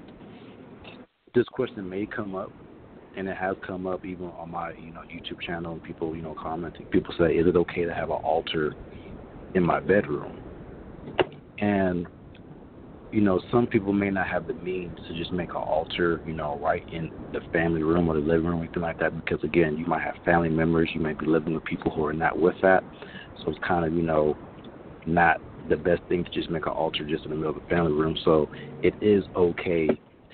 [1.36, 2.50] this question may come up,
[3.16, 5.80] and it has come up even on my you know YouTube channel.
[5.84, 6.86] People you know commenting.
[6.86, 8.74] People say, "Is it okay to have an altar
[9.54, 10.38] in my bedroom?"
[11.58, 12.06] And
[13.12, 16.32] you know, some people may not have the means to just make an altar, you
[16.32, 19.16] know, right in the family room or the living room, or anything like that.
[19.16, 22.12] Because again, you might have family members, you might be living with people who are
[22.12, 22.84] not with that.
[23.42, 24.36] So it's kind of, you know,
[25.06, 27.68] not the best thing to just make an altar just in the middle of the
[27.68, 28.16] family room.
[28.24, 28.48] So
[28.82, 29.88] it is okay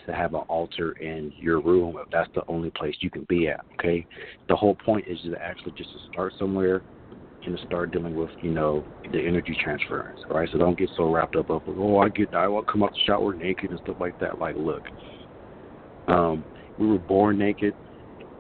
[0.07, 3.49] to have an altar in your room if that's the only place you can be
[3.49, 3.61] at.
[3.79, 4.07] Okay,
[4.49, 6.85] the whole point is to actually just to start somewhere
[7.45, 10.19] and to start dealing with you know the energy transference.
[10.31, 12.83] Right, so don't get so wrapped up of oh I get I want to come
[12.83, 14.39] out the shower naked and stuff like that.
[14.39, 14.83] Like look,
[16.09, 16.45] um,
[16.77, 17.75] we were born naked.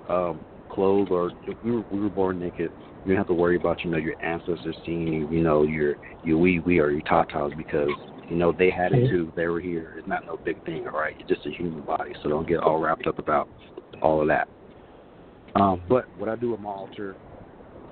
[0.08, 2.72] Um, clothes or we were, we were born naked
[3.06, 6.38] you don't have to worry about you know your ancestors seeing you know your your
[6.38, 7.88] wee wee or your tatas because
[8.28, 9.32] you know they had it too.
[9.36, 9.94] They were here.
[9.98, 11.14] It's not no big thing, all right.
[11.18, 13.48] It's just a human body, so don't get all wrapped up about
[14.02, 14.48] all of that.
[15.54, 17.16] Um, but what I do with my altar,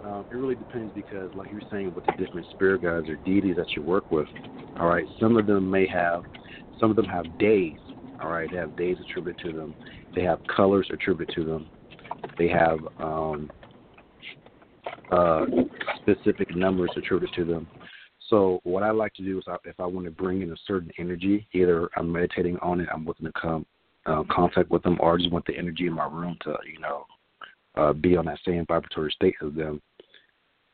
[0.05, 3.17] um, it really depends because, like you were saying, with the different spirit guides or
[3.17, 4.29] deities that you work with,
[4.79, 5.07] all right.
[5.21, 6.23] Some of them may have,
[6.79, 7.79] some of them have days,
[8.21, 8.51] all right.
[8.51, 9.75] They have days attributed to them.
[10.15, 11.67] They have colors attributed to them.
[12.39, 13.51] They have um,
[15.11, 15.47] uh,
[16.03, 17.67] specific numbers attributed to them.
[18.35, 20.91] So what I like to do is, if I want to bring in a certain
[20.99, 23.65] energy, either I'm meditating on it, I'm looking to come
[24.07, 26.81] uh, contact with them, or I just want the energy in my room to, you
[26.81, 27.07] know,
[27.77, 29.81] uh, be on that same vibratory state as them.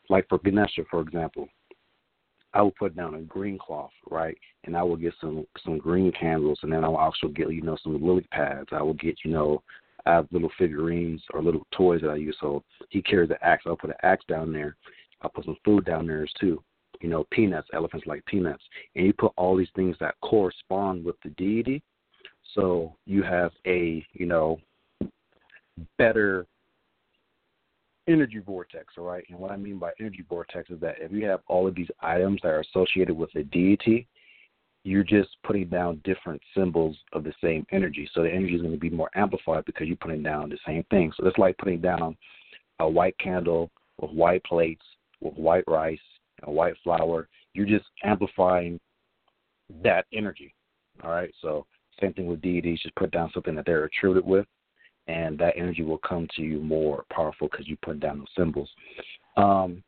[0.08, 1.48] Like for Ganesha, for example,
[2.54, 6.12] I will put down a green cloth, right, and I will get some some green
[6.18, 8.70] candles, and then I'll also get you know some lily pads.
[8.72, 9.62] I will get you know
[10.06, 12.38] I have little figurines or little toys that I use.
[12.40, 13.64] So he carries the axe.
[13.66, 14.76] I'll put an axe down there.
[15.20, 16.62] I'll put some food down there too.
[17.00, 17.68] You know, peanuts.
[17.72, 18.62] Elephants like peanuts.
[18.94, 21.82] And you put all these things that correspond with the deity.
[22.54, 24.58] So you have a, you know,
[25.98, 26.46] better
[28.08, 29.24] energy vortex, all right?
[29.30, 31.90] And what I mean by energy vortex is that if you have all of these
[32.00, 34.06] items that are associated with a deity,
[34.82, 38.08] you're just putting down different symbols of the same energy.
[38.12, 40.84] So the energy is going to be more amplified because you're putting down the same
[40.90, 41.12] thing.
[41.16, 42.16] So it's like putting down
[42.80, 44.84] a white candle with white plates,
[45.20, 45.98] with white rice,
[46.42, 47.29] and white flour.
[47.55, 48.79] You're just amplifying
[49.83, 50.55] that energy.
[51.03, 51.33] All right.
[51.40, 51.66] So
[52.00, 52.81] same thing with deities.
[52.83, 54.46] Just put down something that they're attributed with,
[55.07, 58.70] and that energy will come to you more powerful because you put down those symbols.
[59.37, 59.83] Um,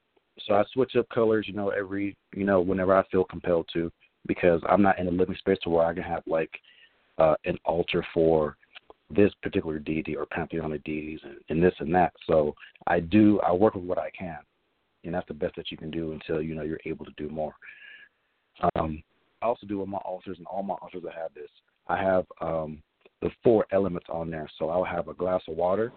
[0.46, 3.92] so I switch up colors, you know, every, you know, whenever I feel compelled to
[4.26, 6.50] because I'm not in a living space to where I can have like
[7.18, 8.56] uh, an altar for
[9.10, 12.12] this particular deity or pantheon of deities and, and this and that.
[12.26, 12.54] So
[12.86, 14.38] I do I work with what I can.
[15.04, 17.28] And that's the best that you can do until you know you're able to do
[17.28, 17.54] more.
[18.74, 19.02] Um,
[19.40, 21.50] I also do with my altars, and all my altars I have this.
[21.88, 22.82] I have um,
[23.20, 24.48] the four elements on there.
[24.58, 25.92] So I'll have a glass of water.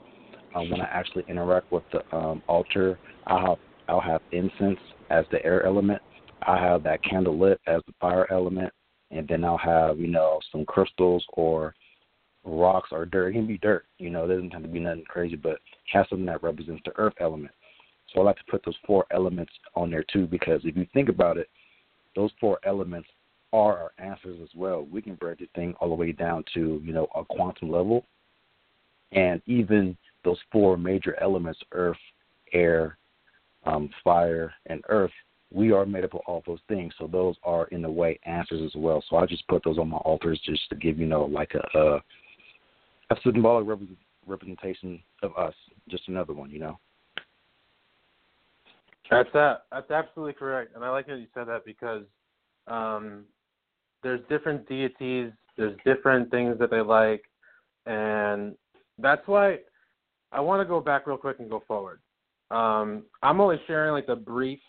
[0.55, 5.25] Um, when I actually interact with the um, altar, I'll have I'll have incense as
[5.31, 6.01] the air element.
[6.47, 8.71] I have that candle lit as the fire element,
[9.11, 11.75] and then I'll have you know some crystals or
[12.45, 13.29] rocks or dirt.
[13.29, 14.25] It can be dirt, you know.
[14.25, 15.57] It doesn't have to be nothing crazy, but
[15.91, 17.51] have something that represents the earth element.
[18.15, 21.09] So I like to put those four elements on there too, because if you think
[21.09, 21.49] about it,
[22.15, 23.09] those four elements
[23.51, 24.87] are our answers as well.
[24.89, 28.05] We can break the thing all the way down to, you know, a quantum level.
[29.11, 31.97] And even those four major elements earth,
[32.53, 32.97] air,
[33.65, 35.11] um, fire, and earth
[35.53, 36.93] we are made up of all those things.
[36.97, 39.03] So those are, in a way, answers as well.
[39.09, 41.77] So I just put those on my altars just to give, you know, like a,
[41.77, 41.95] a,
[43.11, 43.79] a symbolic
[44.27, 45.53] representation of us.
[45.87, 46.79] Just another one, you know.
[49.09, 49.65] That's that.
[49.71, 52.03] That's absolutely correct, and I like that you said that because
[52.67, 53.25] um,
[54.03, 57.23] there's different deities, there's different things that they like,
[57.85, 58.55] and
[58.97, 59.59] that's why
[60.31, 61.99] I want to go back real quick and go forward.
[62.51, 64.59] Um, I'm only sharing like the brief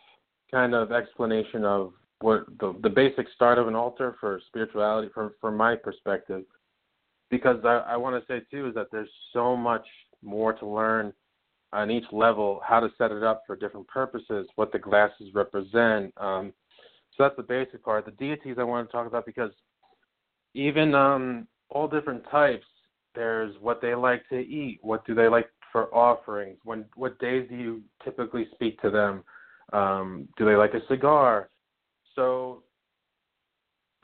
[0.51, 5.33] kind of explanation of what the the basic start of an altar for spirituality from
[5.41, 6.45] from my perspective,
[7.31, 9.87] because I, I want to say too is that there's so much
[10.23, 11.13] more to learn
[11.73, 16.13] on each level, how to set it up for different purposes, what the glasses represent.
[16.17, 16.53] Um,
[17.17, 18.05] so that's the basic part.
[18.05, 19.51] The deities I want to talk about because
[20.55, 22.67] even um, all different types,
[23.15, 27.47] there's what they like to eat, what do they like for offerings, when what days
[27.49, 29.25] do you typically speak to them,
[29.73, 31.51] um, do they like a cigar?
[32.15, 32.63] So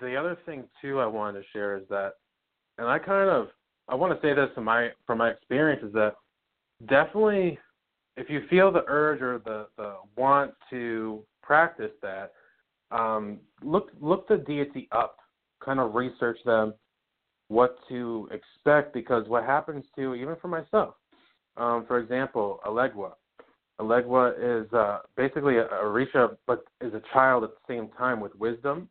[0.01, 2.15] the other thing too I wanted to share is that,
[2.79, 3.49] and I kind of
[3.89, 6.15] I want to say this from my from my experience is that
[6.89, 7.59] definitely
[8.17, 12.33] if you feel the urge or the the want to practice that,
[12.91, 15.17] um, look look the deity up,
[15.65, 16.75] kind of research them,
[17.49, 20.95] what to expect because what happens to even for myself,
[21.57, 23.13] um, for example, Elegua.
[23.81, 28.21] Elegua is uh, basically a, a Orisha, but is a child at the same time
[28.21, 28.89] with wisdom,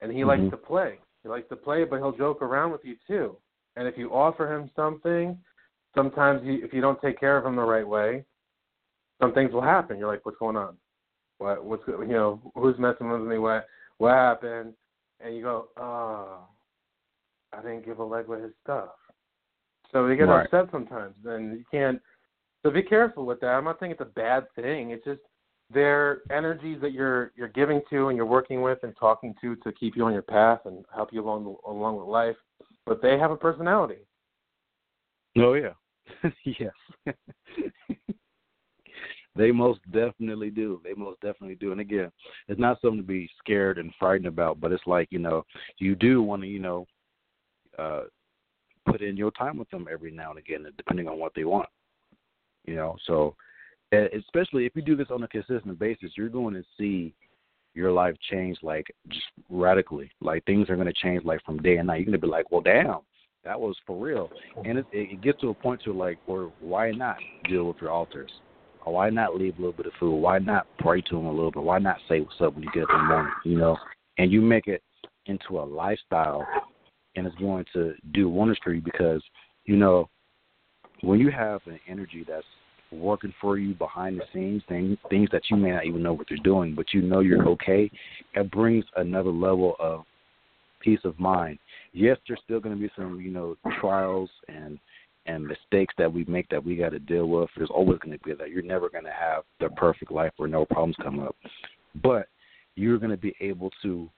[0.00, 0.28] and he mm-hmm.
[0.28, 0.98] likes to play.
[1.22, 3.36] He likes to play, but he'll joke around with you too.
[3.76, 5.38] And if you offer him something,
[5.94, 8.24] sometimes you, if you don't take care of them the right way,
[9.20, 9.98] some things will happen.
[9.98, 10.76] You're like, what's going on?
[11.38, 13.38] What what's you know who's messing with me?
[13.38, 13.66] What
[13.98, 14.74] what happened?
[15.22, 16.40] And you go, oh,
[17.52, 18.90] I didn't give Elegua his stuff.
[19.92, 20.44] So they get right.
[20.44, 22.00] upset sometimes, and you can't
[22.62, 23.48] so be careful with that.
[23.48, 24.90] I'm not saying it's a bad thing.
[24.90, 25.20] It's just
[25.72, 29.72] they're energies that you're you're giving to and you're working with and talking to to
[29.72, 32.36] keep you on your path and help you along the, along with life.
[32.86, 34.06] But they have a personality.
[35.38, 35.72] Oh yeah,
[36.44, 37.14] yes.
[39.36, 40.80] they most definitely do.
[40.84, 41.72] They most definitely do.
[41.72, 42.10] And again,
[42.48, 45.44] it's not something to be scared and frightened about, but it's like you know
[45.78, 46.86] you do want to you know
[47.78, 48.02] uh
[48.86, 51.68] put in your time with them every now and again, depending on what they want.
[52.66, 53.34] You know, so
[53.92, 57.14] especially if you do this on a consistent basis, you're going to see
[57.74, 60.10] your life change like just radically.
[60.20, 61.96] Like things are going to change like from day and night.
[61.96, 62.98] You're going to be like, well, damn,
[63.44, 64.30] that was for real.
[64.64, 67.16] And it, it gets to a point to like, where why not
[67.48, 68.30] deal with your altars?
[68.84, 70.16] Why not leave a little bit of food?
[70.16, 71.62] Why not pray to them a little bit?
[71.62, 73.32] Why not say what's up when you get up in the morning?
[73.44, 73.76] You know,
[74.18, 74.82] and you make it
[75.26, 76.46] into a lifestyle,
[77.14, 79.22] and it's going to do wonders for you because
[79.66, 80.08] you know
[81.02, 82.44] when you have an energy that's
[82.90, 86.26] working for you behind the scenes, things things that you may not even know what
[86.28, 87.90] they're doing, but you know you're okay,
[88.34, 90.04] it brings another level of
[90.80, 91.58] peace of mind.
[91.92, 94.78] Yes, there's still going to be some you know trials and
[95.26, 97.50] and mistakes that we make that we got to deal with.
[97.56, 98.50] There's always going to be that.
[98.50, 101.36] You're never going to have the perfect life where no problems come up,
[102.02, 102.28] but
[102.76, 104.08] you're going to be able to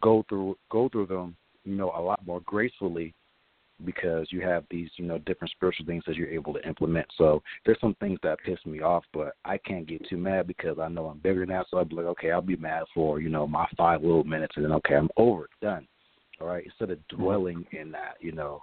[0.00, 3.14] go through go through them, you know, a lot more gracefully
[3.84, 7.06] because you have these, you know, different spiritual things that you're able to implement.
[7.18, 10.78] So there's some things that piss me off, but I can't get too mad because
[10.78, 11.64] I know I'm bigger now.
[11.68, 14.54] So I'll be like, okay, I'll be mad for, you know, my five little minutes
[14.56, 15.86] and then okay, I'm over it, done.
[16.40, 16.64] All right.
[16.64, 18.62] Instead of dwelling in that, you know,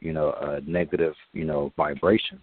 [0.00, 2.40] you know, uh negative, you know, vibration.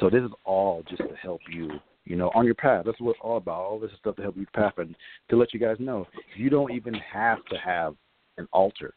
[0.00, 1.70] So this is all just to help you,
[2.04, 2.84] you know, on your path.
[2.86, 3.60] That's what it's all about.
[3.60, 4.94] All this is stuff to help you path and
[5.30, 6.06] to let you guys know
[6.36, 7.94] you don't even have to have
[8.38, 8.94] an altar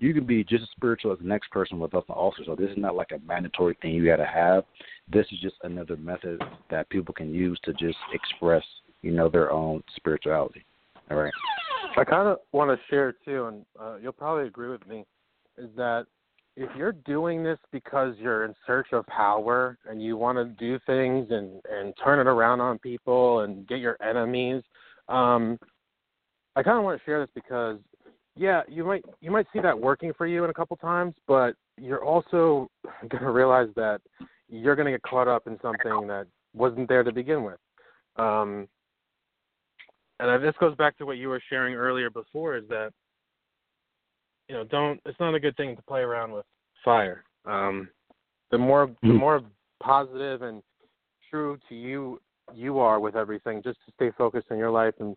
[0.00, 2.70] you can be just as spiritual as the next person without an altar So this
[2.70, 4.64] is not like a mandatory thing you got to have.
[5.12, 8.64] This is just another method that people can use to just express,
[9.02, 10.64] you know, their own spirituality.
[11.10, 11.32] All right.
[11.96, 15.04] I kind of want to share too, and uh, you'll probably agree with me,
[15.58, 16.06] is that
[16.56, 20.78] if you're doing this because you're in search of power and you want to do
[20.86, 24.62] things and and turn it around on people and get your enemies,
[25.08, 25.58] um,
[26.54, 27.78] I kind of want to share this because
[28.36, 31.54] yeah, you might you might see that working for you in a couple times, but
[31.76, 32.70] you're also
[33.08, 34.00] going to realize that
[34.48, 37.58] you're going to get caught up in something that wasn't there to begin with.
[38.16, 38.68] Um,
[40.20, 42.90] and this goes back to what you were sharing earlier before is that
[44.48, 46.44] you know don't it's not a good thing to play around with
[46.84, 47.88] fire um
[48.50, 49.08] the more mm-hmm.
[49.08, 49.20] the hmm.
[49.20, 49.40] more
[49.82, 50.62] positive and
[51.30, 52.20] true to you
[52.54, 55.16] you are with everything just to stay focused in your life and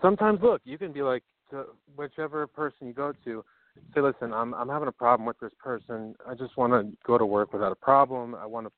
[0.00, 1.64] sometimes look you can be like to
[1.96, 3.44] whichever person you go to
[3.94, 7.16] say listen i'm i'm having a problem with this person i just want to go
[7.16, 8.72] to work without a problem i want to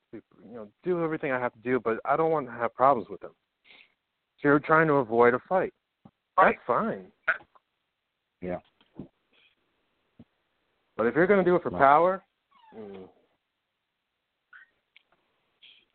[0.47, 3.09] you know do everything i have to do but i don't want to have problems
[3.09, 3.31] with them
[4.41, 5.73] so you're trying to avoid a fight.
[6.37, 7.05] That's fine.
[8.41, 8.59] Yeah.
[10.97, 12.23] But if you're going to do it for power,
[12.77, 13.07] mm.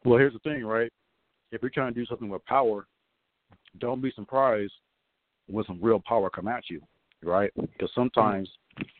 [0.04, 0.90] well, here's the thing, right?
[1.52, 2.86] If you're trying to do something with power,
[3.78, 4.72] don't be surprised
[5.48, 6.80] when some real power come at you,
[7.22, 7.50] right?
[7.56, 8.48] Because sometimes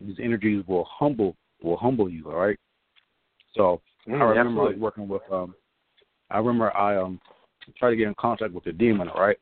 [0.01, 2.59] these energies will humble will humble you, all right?
[3.55, 5.55] So mm, I remember like working with um
[6.31, 7.21] I remember I um
[7.79, 9.39] try to get in contact with the demon, right?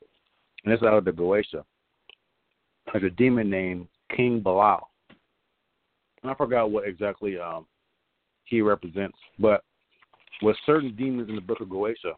[0.65, 1.65] And it's out of the Goetia.
[2.93, 4.89] There's a demon named King Belial.
[6.23, 7.67] And I forgot what exactly um,
[8.45, 9.17] he represents.
[9.39, 9.63] But
[10.43, 12.15] with certain demons in the book of Goetia,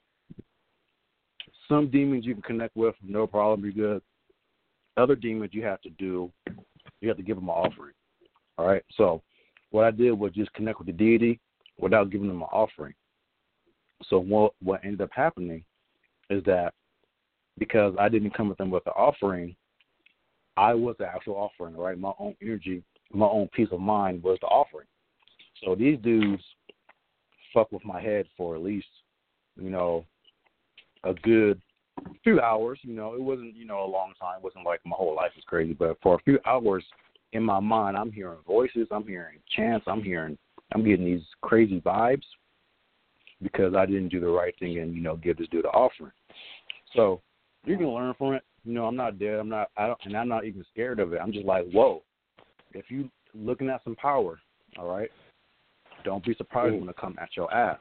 [1.68, 4.02] some demons you can connect with, no problem, you're good.
[4.96, 6.30] Other demons you have to do,
[7.00, 7.94] you have to give them an offering.
[8.58, 8.82] All right.
[8.96, 9.22] So
[9.70, 11.40] what I did was just connect with the deity
[11.78, 12.94] without giving them an offering.
[14.08, 15.64] So what what ended up happening
[16.30, 16.72] is that
[17.58, 19.54] because I didn't come with them with the offering,
[20.56, 21.98] I was the actual offering, right?
[21.98, 24.86] My own energy, my own peace of mind was the offering.
[25.62, 26.42] So these dudes
[27.52, 28.86] fuck with my head for at least,
[29.56, 30.06] you know,
[31.04, 31.60] a good
[32.24, 32.78] few hours.
[32.82, 34.38] You know, it wasn't, you know, a long time.
[34.38, 36.84] It wasn't like my whole life was crazy, but for a few hours
[37.32, 40.36] in my mind, I'm hearing voices, I'm hearing chants, I'm hearing,
[40.72, 42.24] I'm getting these crazy vibes
[43.42, 46.12] because I didn't do the right thing and you know give this dude the offering.
[46.94, 47.20] So
[47.64, 48.42] you can learn from it.
[48.64, 49.38] You know, I'm not dead.
[49.38, 49.70] I'm not.
[49.76, 51.20] I don't, and I'm not even scared of it.
[51.22, 52.02] I'm just like, whoa.
[52.72, 54.38] If you looking at some power,
[54.78, 55.10] all right,
[56.04, 56.80] don't be surprised Ooh.
[56.80, 57.80] when it come at your ass.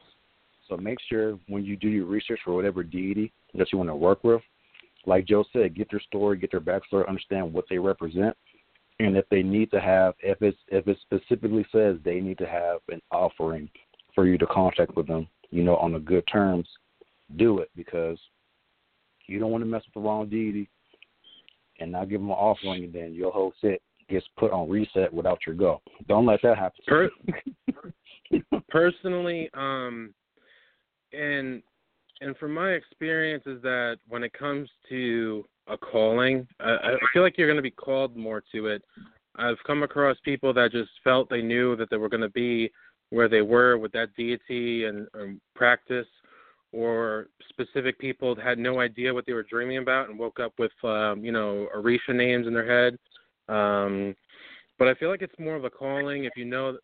[0.68, 3.95] So make sure when you do your research for whatever deity that you want to
[3.95, 4.41] work with,
[5.05, 8.36] like Joe said, get their story, get their backstory, understand what they represent,
[8.99, 12.45] and if they need to have, if it's if it specifically says they need to
[12.45, 13.70] have an offering
[14.14, 16.68] for you to contact with them, you know, on the good terms,
[17.38, 18.18] do it because
[19.30, 20.69] you don't want to mess with the wrong deity
[21.80, 25.13] and not give them an offering, and then your whole set gets put on reset
[25.13, 25.82] without your go.
[26.07, 26.82] Don't let that happen.
[26.88, 27.09] Per-
[28.69, 30.13] personally, um,
[31.13, 31.61] and
[32.21, 37.21] and from my experience is that when it comes to a calling, I, I feel
[37.21, 38.84] like you're going to be called more to it.
[39.38, 42.71] I've come across people that just felt they knew that they were going to be
[43.11, 46.07] where they were with that deity and, and practice
[46.72, 50.53] or specific people that had no idea what they were dreaming about and woke up
[50.59, 52.97] with um, you know Orisha names in their head.
[53.47, 54.15] Um,
[54.78, 56.78] but I feel like it's more of a calling if you know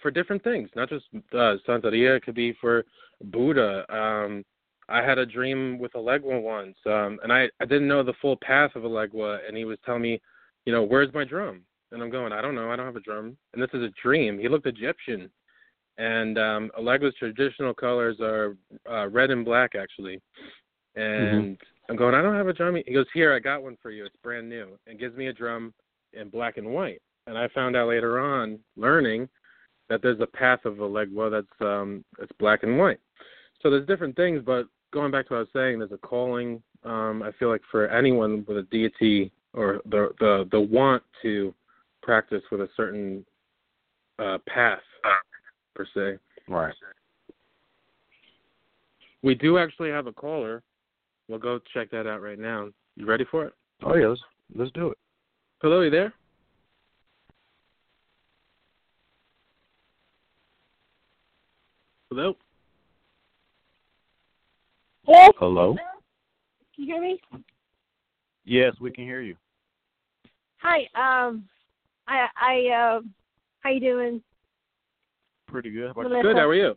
[0.00, 2.16] for different things, not just uh, Santeria.
[2.16, 2.84] It could be for
[3.24, 3.84] Buddha.
[3.94, 4.44] Um,
[4.88, 8.36] I had a dream with Elegua once, um, and I I didn't know the full
[8.42, 10.20] path of Elegua, and he was telling me,
[10.64, 11.62] you know, where's my drum?
[11.92, 13.36] And I'm going, I don't know, I don't have a drum.
[13.52, 14.38] And this is a dream.
[14.38, 15.30] He looked Egyptian,
[15.98, 18.56] and um, Elegua's traditional colors are
[18.88, 20.20] uh, red and black, actually.
[20.96, 21.00] Mm-hmm.
[21.00, 21.90] And mm-hmm.
[21.90, 22.76] I'm going, I don't have a drum.
[22.86, 24.06] He goes, Here, I got one for you.
[24.06, 24.78] It's brand new.
[24.86, 25.74] And gives me a drum
[26.12, 27.02] in black and white.
[27.26, 29.28] And I found out later on, learning,
[29.88, 33.00] that there's a path of Elegua that's um, it's black and white.
[33.62, 36.62] So there's different things, but going back to what I was saying, there's a calling.
[36.84, 41.52] Um, I feel like for anyone with a deity or the the the want to
[42.02, 43.24] practice with a certain
[44.18, 44.80] uh, path
[45.78, 46.18] per se.
[46.48, 46.74] Right.
[49.22, 50.62] We do actually have a caller.
[51.28, 52.68] We'll go check that out right now.
[52.96, 53.54] You ready for it?
[53.84, 54.20] Oh yeah, let's
[54.54, 54.98] let's do it.
[55.62, 56.12] Hello, you there?
[62.10, 62.36] Hello.
[65.06, 65.30] Hello.
[65.38, 65.76] Hello.
[66.74, 67.20] Can you hear me?
[68.44, 69.36] Yes, we can hear you.
[70.58, 70.80] Hi.
[70.94, 71.44] Um,
[72.08, 73.00] I I uh,
[73.60, 74.22] how you doing?
[75.48, 75.92] Pretty good.
[75.94, 76.36] How Good.
[76.36, 76.74] How are you?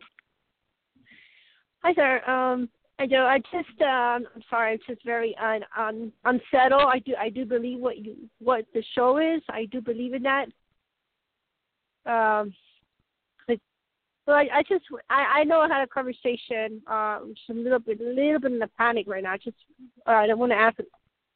[1.84, 2.22] Hi, sir.
[2.30, 2.68] Um,
[2.98, 3.16] I do.
[3.16, 3.80] I just.
[3.80, 4.72] Um, I'm sorry.
[4.72, 6.82] I'm just very un, un, unsettled.
[6.82, 7.14] I do.
[7.18, 9.42] I do believe what you what the show is.
[9.48, 10.46] I do believe in that.
[12.06, 12.52] Um,
[14.24, 16.80] So I, I just I, I know I had a conversation.
[16.86, 19.32] Uh, just a little bit, a little bit in a panic right now.
[19.32, 19.56] I just
[20.06, 20.78] uh, I want to ask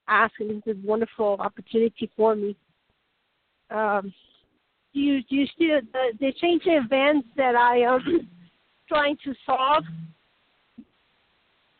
[0.06, 2.56] ask, and this is a wonderful opportunity for me.
[3.70, 4.35] Um, do
[5.00, 8.28] you do you see the the changing events that I am
[8.88, 9.84] trying to solve?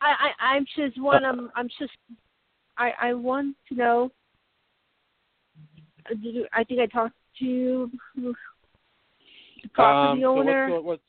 [0.01, 1.25] I I I'm just one.
[1.25, 1.91] I'm I'm just
[2.77, 4.11] I I want to know.
[6.53, 8.33] I think I talked to the
[9.73, 10.69] property um, owner.
[10.69, 11.03] What's, what's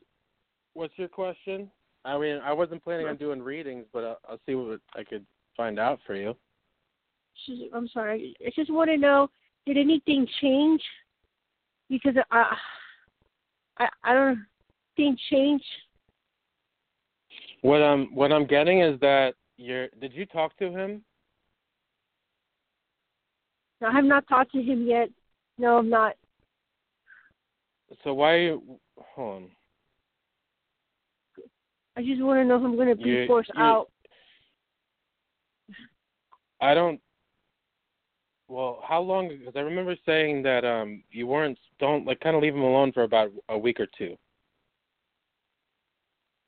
[0.74, 1.70] what's your question?
[2.04, 5.26] I mean, I wasn't planning on doing readings, but I'll, I'll see what I could
[5.56, 6.34] find out for you.
[7.74, 8.34] I'm sorry.
[8.44, 9.28] I just want to know,
[9.66, 10.80] did anything change?
[11.88, 12.54] Because I,
[13.78, 14.44] I, I don't
[14.96, 15.62] think change.
[17.62, 19.88] What I'm what I'm getting is that you're.
[20.00, 21.02] Did you talk to him?
[23.80, 25.08] No, I have not talked to him yet.
[25.56, 26.14] No, I'm not.
[28.04, 28.56] So why?
[29.14, 29.50] Hold on.
[31.96, 33.90] I just want to know if I'm going to be You- forced you- out.
[36.60, 37.00] I don't.
[38.48, 39.28] Well, how long?
[39.28, 42.92] Because I remember saying that um you weren't don't like kind of leave him alone
[42.92, 44.16] for about a week or two.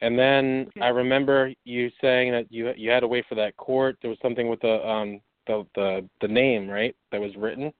[0.01, 0.81] And then Okay.
[0.81, 3.99] I remember you saying that you you had to wait for that court.
[4.01, 7.73] There was something with the um the the the name right that was written.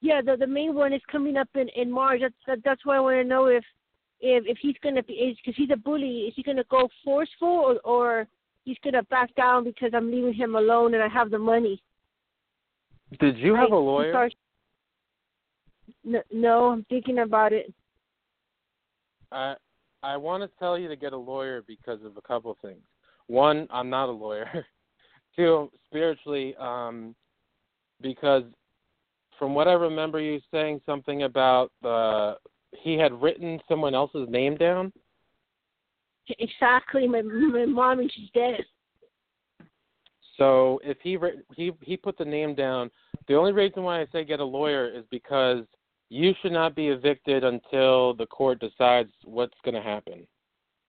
[0.00, 2.20] Yeah, the the main one is coming up in in March.
[2.20, 3.64] That's that, that's why I want to know if
[4.20, 6.20] if if he's going to be because he's a bully.
[6.28, 8.28] Is he going to go forceful or or
[8.64, 11.82] he's going to back down because I'm leaving him alone and I have the money?
[13.20, 14.30] Did you have I- a lawyer?
[16.04, 17.72] No, no, I'm thinking about it.
[19.32, 19.56] I
[20.02, 22.82] I want to tell you to get a lawyer because of a couple of things.
[23.26, 24.64] One, I'm not a lawyer.
[25.36, 27.14] Two, spiritually, um,
[28.00, 28.44] because
[29.38, 32.36] from what I remember you saying something about the
[32.82, 34.92] he had written someone else's name down.
[36.38, 38.64] Exactly, my my mom and she's dead.
[40.38, 41.18] So if he
[41.54, 42.90] he he put the name down,
[43.28, 45.64] the only reason why I say get a lawyer is because
[46.08, 50.26] you should not be evicted until the court decides what's going to happen.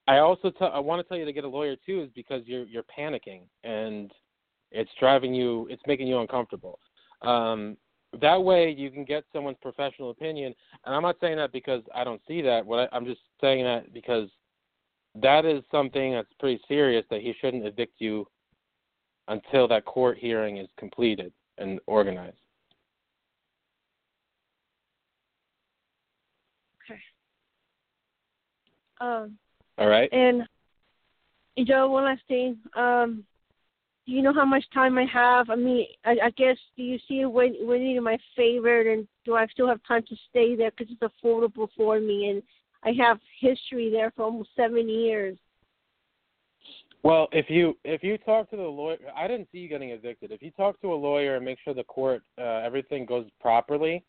[0.07, 2.43] I also tell I want to tell you to get a lawyer too is because
[2.45, 4.11] you're you're panicking and
[4.71, 6.79] it's driving you it's making you uncomfortable.
[7.21, 7.77] Um
[8.21, 10.53] that way you can get someone's professional opinion
[10.85, 12.65] and I'm not saying that because I don't see that.
[12.65, 14.29] What I, I'm just saying that because
[15.15, 18.25] that is something that's pretty serious that he shouldn't evict you
[19.27, 22.37] until that court hearing is completed and organized.
[26.89, 26.99] Okay.
[29.01, 29.37] Um,
[29.77, 30.09] All right?
[30.11, 30.43] and
[31.65, 32.57] Joe, one last thing.
[32.75, 33.23] Um,
[34.05, 35.49] do you know how much time I have?
[35.49, 39.07] I mean, I, I guess do you see it when winning in my favor, and
[39.25, 42.43] do I still have time to stay there because it's affordable for me, and
[42.83, 45.37] I have history there for almost seven years.
[47.03, 50.31] Well, if you if you talk to the lawyer, I didn't see you getting evicted.
[50.31, 54.03] If you talk to a lawyer and make sure the court uh, everything goes properly,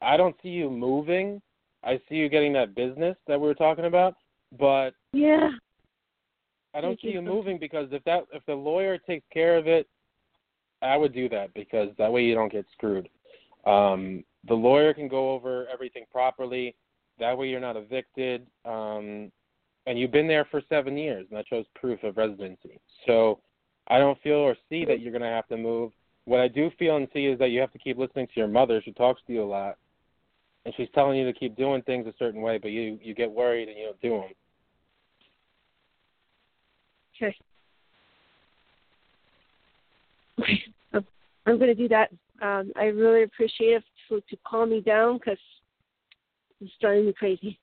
[0.00, 1.40] I don't see you moving.
[1.84, 4.16] I see you getting that business that we were talking about,
[4.58, 5.50] but Yeah.
[6.74, 9.56] I don't Thank see you so- moving because if that if the lawyer takes care
[9.56, 9.86] of it,
[10.82, 13.08] I would do that because that way you don't get screwed.
[13.66, 16.74] Um, the lawyer can go over everything properly.
[17.18, 18.46] That way you're not evicted.
[18.64, 19.32] Um,
[19.86, 22.80] and you've been there for seven years, and that shows proof of residency.
[23.06, 23.40] So
[23.88, 25.92] I don't feel or see that you're going to have to move.
[26.24, 28.48] What I do feel and see is that you have to keep listening to your
[28.48, 28.82] mother.
[28.84, 29.76] She talks to you a lot,
[30.64, 33.30] and she's telling you to keep doing things a certain way, but you you get
[33.30, 34.30] worried and you don't do them.
[37.16, 37.36] Okay.
[40.40, 41.06] Okay.
[41.46, 42.10] I'm, going to do that.
[42.42, 45.38] Um, I really appreciate it for, to calm me down because
[46.60, 47.58] it's driving me crazy.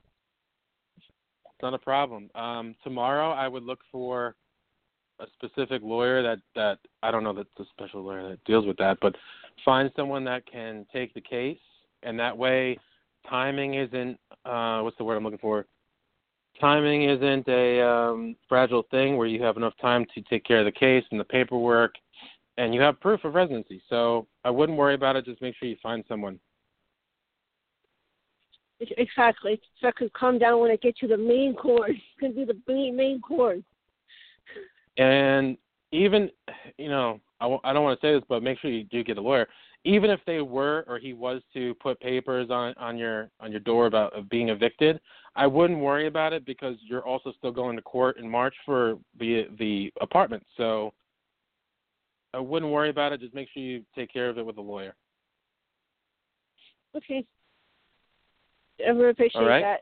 [1.64, 2.30] Not a problem.
[2.36, 4.36] Um, tomorrow, I would look for
[5.22, 8.76] a specific lawyer that that I don't know that's a special lawyer that deals with
[8.78, 9.16] that, but
[9.64, 11.58] find someone that can take the case,
[12.04, 12.78] and that way,
[13.30, 15.66] timing isn't uh, what's the word I'm looking for.
[16.60, 20.66] Timing isn't a um, fragile thing where you have enough time to take care of
[20.66, 21.96] the case and the paperwork,
[22.58, 23.82] and you have proof of residency.
[23.90, 25.24] So I wouldn't worry about it.
[25.24, 26.42] Just make sure you find someone.
[28.84, 29.60] Ex- Exactly.
[29.80, 32.60] So I could calm down when I get to the main going to be the
[32.68, 33.60] main, main court.
[34.98, 35.58] And
[35.92, 36.30] even,
[36.78, 39.04] you know, I w- I don't want to say this, but make sure you do
[39.04, 39.48] get a lawyer.
[39.86, 43.60] Even if they were or he was to put papers on on your on your
[43.60, 45.00] door about of being evicted,
[45.36, 48.98] I wouldn't worry about it because you're also still going to court in March for
[49.20, 50.44] the the apartment.
[50.58, 50.94] So
[52.34, 53.20] I wouldn't worry about it.
[53.20, 54.96] Just make sure you take care of it with a lawyer.
[56.96, 57.26] Okay.
[58.80, 59.62] I really appreciate All right.
[59.62, 59.82] that.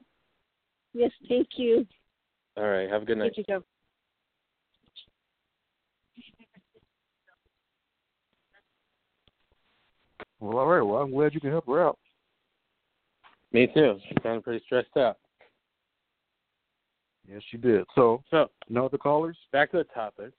[0.93, 1.85] Yes, thank you.
[2.57, 2.89] All right.
[2.89, 3.33] Have a good night.
[3.35, 3.63] Thank you, Joe.
[10.39, 10.81] Well, all right.
[10.81, 11.97] Well, I'm glad you can help her out.
[13.53, 13.99] Me too.
[14.07, 15.17] She sounded pretty stressed out.
[17.29, 17.85] Yes, she did.
[17.95, 19.37] So, So no other callers?
[19.51, 20.31] back to the topic.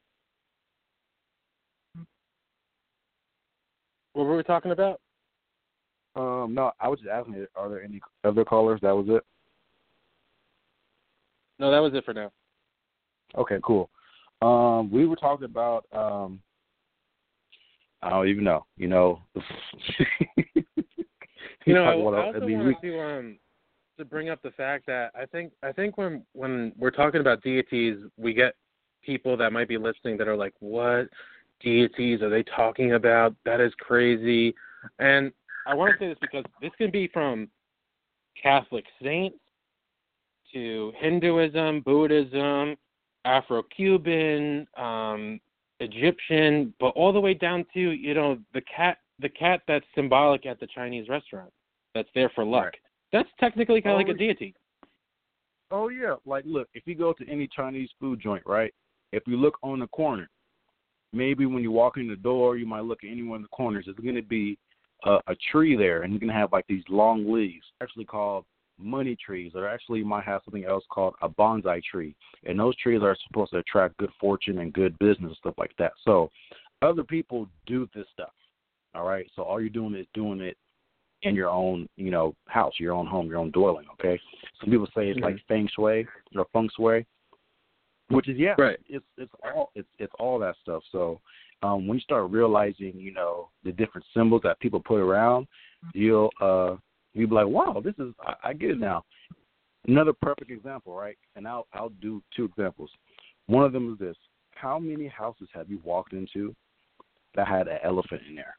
[4.14, 5.00] What were we talking about?
[6.14, 8.80] Um, no, I was just asking, are there any other callers?
[8.82, 9.22] That was it.
[11.58, 12.30] No, that was it for now.
[13.36, 13.88] Okay, cool.
[14.42, 16.40] Um, we were talking about um,
[18.02, 18.66] I don't even know.
[18.76, 19.20] You know,
[21.64, 21.94] You know, I, I
[22.26, 23.38] also I mean, wanted we- to um
[23.98, 27.42] to bring up the fact that I think I think when when we're talking about
[27.42, 28.54] deities, we get
[29.04, 31.08] people that might be listening that are like, "What
[31.60, 33.34] deities are they talking about?
[33.44, 34.54] That is crazy."
[34.98, 35.32] And
[35.66, 37.48] I want to say this because this can be from
[38.40, 39.38] Catholic saints
[40.52, 42.76] to Hinduism, Buddhism,
[43.24, 45.40] Afro-Cuban, um,
[45.80, 50.46] Egyptian, but all the way down to you know the cat the cat that's symbolic
[50.46, 51.50] at the Chinese restaurant
[51.94, 52.64] that's there for luck.
[52.64, 52.74] Right.
[53.12, 54.54] That's technically kind of like Oh, a deity.
[55.70, 58.72] Oh yeah, like look, if you go to any Chinese food joint, right?
[59.12, 60.28] If you look on the corner,
[61.12, 63.86] maybe when you walk in the door, you might look at anyone in the corners.
[63.88, 64.58] It's going to be
[65.05, 68.44] a, a tree there, and you're going to have like these long leaves, actually called
[68.78, 72.14] money trees, or actually you might have something else called a bonsai tree.
[72.44, 75.72] And those trees are supposed to attract good fortune and good business and stuff like
[75.78, 75.92] that.
[76.05, 76.30] So
[76.80, 78.32] other people do this stuff.
[78.94, 79.26] All right.
[79.34, 80.57] So all you're doing is doing it
[81.22, 83.86] in your own, you know, house, your own home, your own dwelling.
[83.94, 84.20] Okay.
[84.61, 85.55] Some people say it's like mm-hmm.
[85.55, 87.07] feng shui or feng shui,
[88.09, 88.78] which is yeah, Right.
[88.88, 90.82] it's it's all it's it's all that stuff.
[90.90, 91.20] So
[91.62, 95.46] um, when you start realizing, you know, the different symbols that people put around,
[95.94, 96.76] you'll uh
[97.14, 99.04] you'll be like, wow, this is I, I get it now.
[99.86, 101.16] Another perfect example, right?
[101.36, 102.90] And I'll I'll do two examples.
[103.46, 104.16] One of them is this:
[104.54, 106.54] How many houses have you walked into
[107.34, 108.56] that had an elephant in there?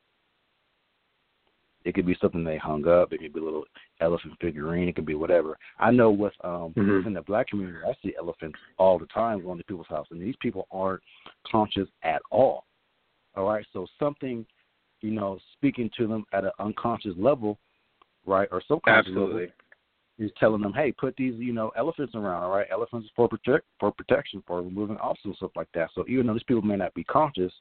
[1.86, 3.12] It could be something they hung up.
[3.12, 3.66] It could be a little
[4.00, 4.88] elephant figurine.
[4.88, 5.58] It could be whatever.
[5.80, 6.98] I know with um Mhm.
[6.98, 10.22] within the black community, I see elephants all the time going to people's house, and
[10.22, 11.04] these people aren't
[11.46, 12.66] conscious at all.
[13.36, 14.46] All right, so something,
[15.02, 17.58] you know, speaking to them at an unconscious level,
[18.26, 19.34] right, or subconscious Absolutely.
[19.34, 19.48] level,
[20.20, 22.44] is telling them, hey, put these, you know, elephants around.
[22.44, 25.90] All right, elephants for protect for protection, for removing obstacles, stuff like that.
[25.96, 27.52] So even though these people may not be conscious,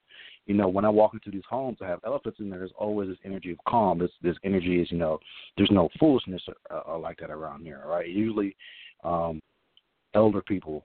[0.47, 2.59] you know, when I walk into these homes, I have elephants in there.
[2.59, 3.99] There's always this energy of calm.
[3.99, 5.19] This this energy is, you know,
[5.57, 7.81] there's no foolishness uh, uh, like that around here.
[7.85, 8.55] All right, usually,
[9.03, 9.41] um,
[10.15, 10.85] elder people,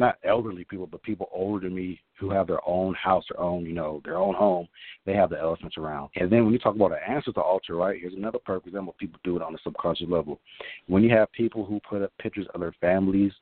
[0.00, 3.64] not elderly people, but people older than me who have their own house, their own,
[3.64, 4.66] you know, their own home,
[5.06, 6.10] they have the elephants around.
[6.16, 8.96] And then when you talk about an ancestor altar, right, here's another perfect example.
[8.98, 10.40] People do it on a subconscious level.
[10.88, 13.32] When you have people who put up pictures of their families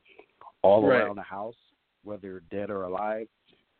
[0.61, 1.01] all Right.
[1.01, 1.55] around the house,
[2.03, 3.27] whether they're dead or alive,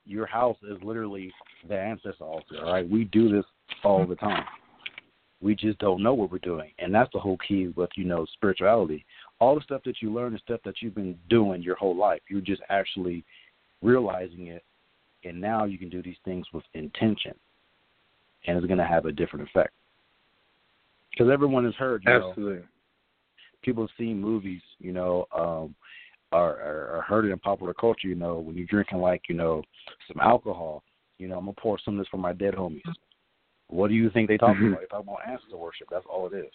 [0.05, 1.31] your house is literally
[1.67, 2.63] the ancestor altar.
[2.63, 3.45] All right, we do this
[3.83, 4.45] all the time.
[5.41, 8.25] We just don't know what we're doing, and that's the whole key with you know
[8.33, 9.05] spirituality.
[9.39, 12.21] All the stuff that you learn is stuff that you've been doing your whole life.
[12.29, 13.23] You're just actually
[13.81, 14.63] realizing it,
[15.23, 17.33] and now you can do these things with intention,
[18.45, 19.73] and it's going to have a different effect.
[21.11, 22.63] Because everyone has heard, you know, Absolutely.
[23.61, 25.75] people have seen movies, you know, um,
[26.31, 29.35] or, or, or heard it in popular culture, you know, when you're drinking like, you
[29.35, 29.63] know,
[30.07, 30.83] some alcohol,
[31.17, 32.83] you know, I'm gonna pour some of this for my dead homies.
[33.67, 34.67] What do you think they talk Mhm.
[34.67, 34.81] about?
[34.81, 35.87] They talk about ancestor worship.
[35.89, 36.53] That's all it is.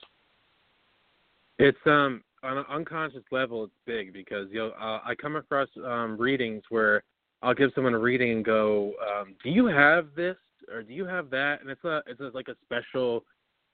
[1.58, 5.68] It's um on an unconscious level, it's big because you know uh, I come across
[5.84, 7.02] um readings where
[7.42, 10.36] I'll give someone a reading and go, um, "Do you have this
[10.72, 13.24] or do you have that?" And it's a it's a, like a special.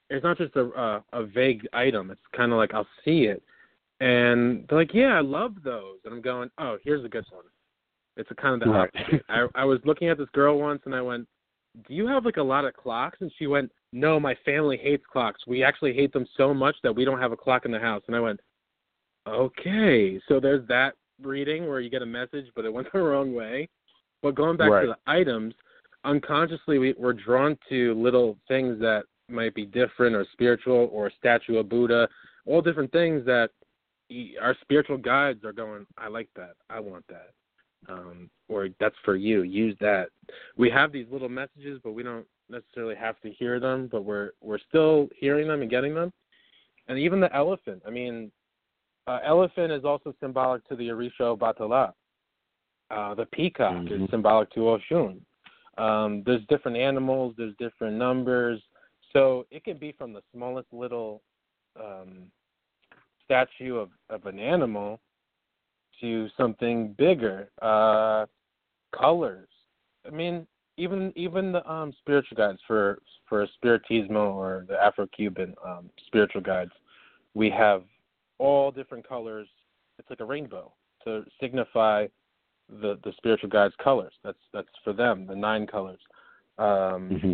[0.09, 2.11] It's not just a a, a vague item.
[2.11, 3.43] It's kind of like I'll see it,
[3.99, 7.45] and they're like, "Yeah, I love those." And I'm going, "Oh, here's a good one."
[8.17, 8.89] It's a kind of the Right.
[8.93, 9.25] opposite.
[9.29, 11.27] I I was looking at this girl once and I went,
[11.87, 15.05] "Do you have like a lot of clocks?" And she went, "No, my family hates
[15.05, 15.45] clocks.
[15.47, 18.03] We actually hate them so much that we don't have a clock in the house."
[18.07, 18.39] And I went,
[19.31, 23.33] "Okay, so there's that reading where you get a message, but it went the wrong
[23.33, 23.69] way."
[24.21, 24.81] But going back Right.
[24.81, 25.55] to the items,
[26.03, 31.11] unconsciously we, we're drawn to little things that might be different or spiritual or a
[31.13, 32.07] statue of Buddha,
[32.45, 33.51] all different things that
[34.41, 36.53] our spiritual guides are going, I like that.
[36.69, 37.29] I want that.
[37.89, 39.43] Um, or that's for you.
[39.43, 40.09] Use that.
[40.57, 44.31] We have these little messages, but we don't necessarily have to hear them, but we're
[44.41, 46.11] we're still hearing them and getting them.
[46.87, 47.81] And even the elephant.
[47.87, 48.31] I mean,
[49.07, 51.93] uh, elephant is also symbolic to the Orisha Batala.
[52.89, 54.03] Uh, the peacock Mhm.
[54.03, 55.21] is symbolic to Oshun.
[55.77, 57.35] Um, there's different animals.
[57.37, 58.61] There's different numbers.
[59.13, 61.21] So it can be from the smallest little
[61.79, 62.31] um,
[63.23, 64.99] statue of, of an animal
[66.01, 67.49] to something bigger.
[67.61, 68.25] Uh,
[68.91, 69.47] colors.
[70.05, 70.47] I mean,
[70.77, 76.71] even even the um, spiritual guides for for Spiritismo or the Afro-Cuban um, spiritual guides,
[77.33, 77.83] we have
[78.41, 79.47] all different colors.
[79.99, 80.73] It's like a rainbow
[81.03, 82.07] to signify
[82.69, 84.13] the the spiritual guides' colors.
[84.23, 85.99] That's that's for them the nine colors.
[86.57, 87.33] Um, mm-hmm.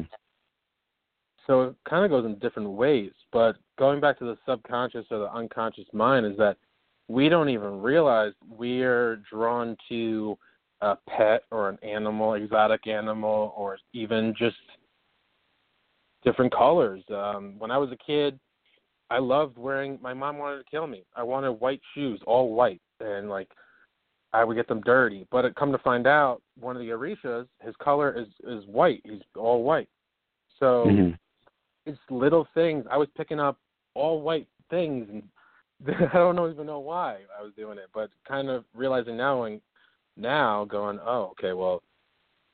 [1.47, 3.11] So it kind of goes in different ways.
[3.31, 6.57] But going back to the subconscious or the unconscious mind is that
[7.07, 10.37] we don't even realize we're drawn to
[10.81, 14.57] a pet or an animal, exotic animal, or even just
[16.23, 17.01] different colors.
[17.09, 18.37] Um, when I was a kid,
[19.09, 19.97] I loved wearing.
[20.01, 21.03] My mom wanted to kill me.
[21.15, 23.49] I wanted white shoes, all white, and like
[24.33, 25.27] I would get them dirty.
[25.31, 29.01] But it come to find out, one of the Orishas, his color is is white.
[29.03, 29.89] He's all white.
[30.59, 31.11] So mm-hmm.
[31.85, 32.85] it's little things.
[32.91, 33.57] I was picking up
[33.93, 35.23] all white things, and
[36.13, 37.89] I don't know, even know why I was doing it.
[37.93, 39.61] But kind of realizing now, and
[40.17, 41.81] now going, oh, okay, well,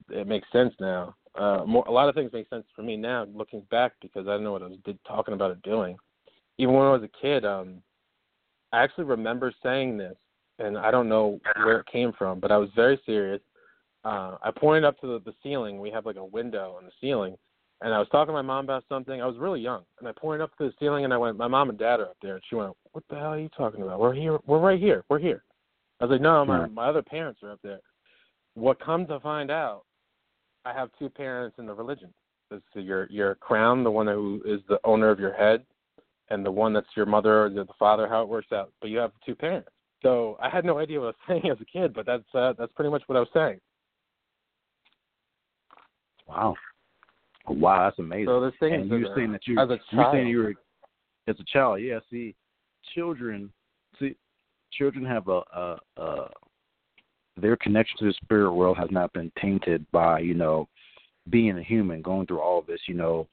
[0.10, 1.16] it makes sense now.
[1.36, 4.32] Uh, more, a lot of things make sense for me now, looking back, because I
[4.32, 5.98] don't know what I was did, talking about it doing.
[6.58, 7.82] Even when I was a kid, um,
[8.72, 10.16] I actually remember saying this,
[10.60, 13.42] and I don't know where it came from, but I was very serious.
[14.06, 15.80] Uh, I pointed up to the, the ceiling.
[15.80, 17.36] We have like a window on the ceiling,
[17.82, 19.22] and I was talking to my mom about something.
[19.22, 21.48] I was really young, and I pointed up to the ceiling, and I went, "My
[21.48, 23.82] mom and dad are up there." And she went, "What the hell are you talking
[23.82, 24.00] about?
[24.00, 24.38] We're here.
[24.46, 25.04] We're right here.
[25.10, 25.44] We're here."
[26.00, 27.80] I was like, no, my my other parents are up there.
[28.56, 29.84] What come to find out,
[30.66, 32.14] I have two parents in the religion.
[32.52, 35.64] So your your crown, the one who is the owner of your head,
[36.34, 38.72] and the one that's your mother or the father, how it works out.
[38.82, 39.70] But you have two parents.
[40.02, 42.54] So I had no idea what I was saying as a kid, but that's uh,
[42.58, 43.60] that's pretty much what I was saying.
[46.28, 46.56] Wow,
[47.48, 48.28] wow, that's amazing.
[48.28, 49.82] So this thing and you're saying that you as a child.
[49.92, 50.54] you're saying you were
[51.28, 51.82] as a child.
[51.82, 52.36] Yeah, see,
[52.94, 53.52] children
[54.00, 54.16] see
[54.72, 56.30] children have a, a, a
[57.38, 60.68] their connection to the spirit world has not been tainted by you know
[61.30, 63.28] being a human, going through all this you know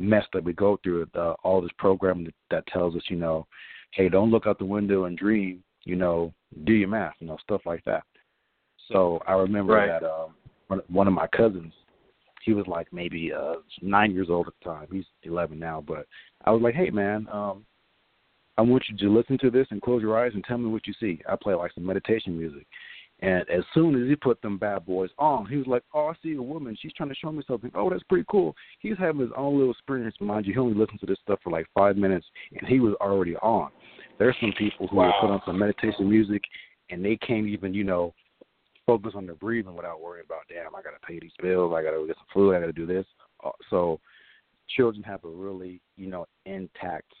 [0.00, 3.46] mess that we go through, uh, all this programming that, that tells us you know,
[3.92, 6.32] hey, don't look out the window and dream, you know,
[6.64, 8.02] do your math, you know, stuff like that.
[8.90, 10.00] So I remember right.
[10.00, 11.72] that um, one of my cousins,
[12.42, 14.86] he was like maybe uh, nine years old at the time.
[14.90, 16.06] He's 11 now, but
[16.44, 17.64] I was like, hey man, um,
[18.56, 20.86] I want you to listen to this and close your eyes and tell me what
[20.86, 21.20] you see.
[21.28, 22.66] I play like some meditation music.
[23.22, 26.12] And as soon as he put them bad boys on, he was like, Oh, I
[26.22, 26.76] see a woman.
[26.80, 27.70] She's trying to show me something.
[27.74, 28.54] Oh, that's pretty cool.
[28.80, 30.14] He's having his own little experience.
[30.20, 32.26] Mind you, he only listened to this stuff for like five minutes
[32.58, 33.70] and he was already on.
[34.18, 35.12] There's some people who wow.
[35.20, 36.42] put on some meditation music
[36.90, 38.14] and they can't even, you know,
[38.86, 41.72] focus on their breathing without worrying about, damn, I got to pay these bills.
[41.76, 42.54] I got to get some food.
[42.54, 43.06] I got to do this.
[43.44, 44.00] Uh, so
[44.76, 47.12] children have a really, you know, intact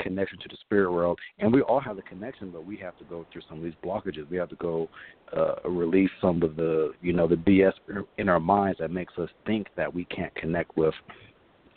[0.00, 3.04] connection to the spirit world, and we all have the connection, but we have to
[3.04, 4.28] go through some of these blockages.
[4.30, 4.88] We have to go
[5.36, 7.72] uh, release some of the you know the BS
[8.18, 10.94] in our minds that makes us think that we can't connect with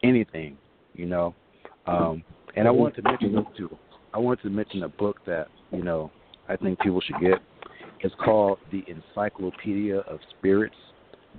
[0.03, 0.57] anything,
[0.93, 1.35] you know.
[1.87, 2.23] Um,
[2.55, 3.77] and I wanted to mention this too.
[4.13, 6.11] I wanted to mention a book that you know
[6.49, 7.39] I think people should get.
[8.01, 10.75] It's called The Encyclopedia of Spirits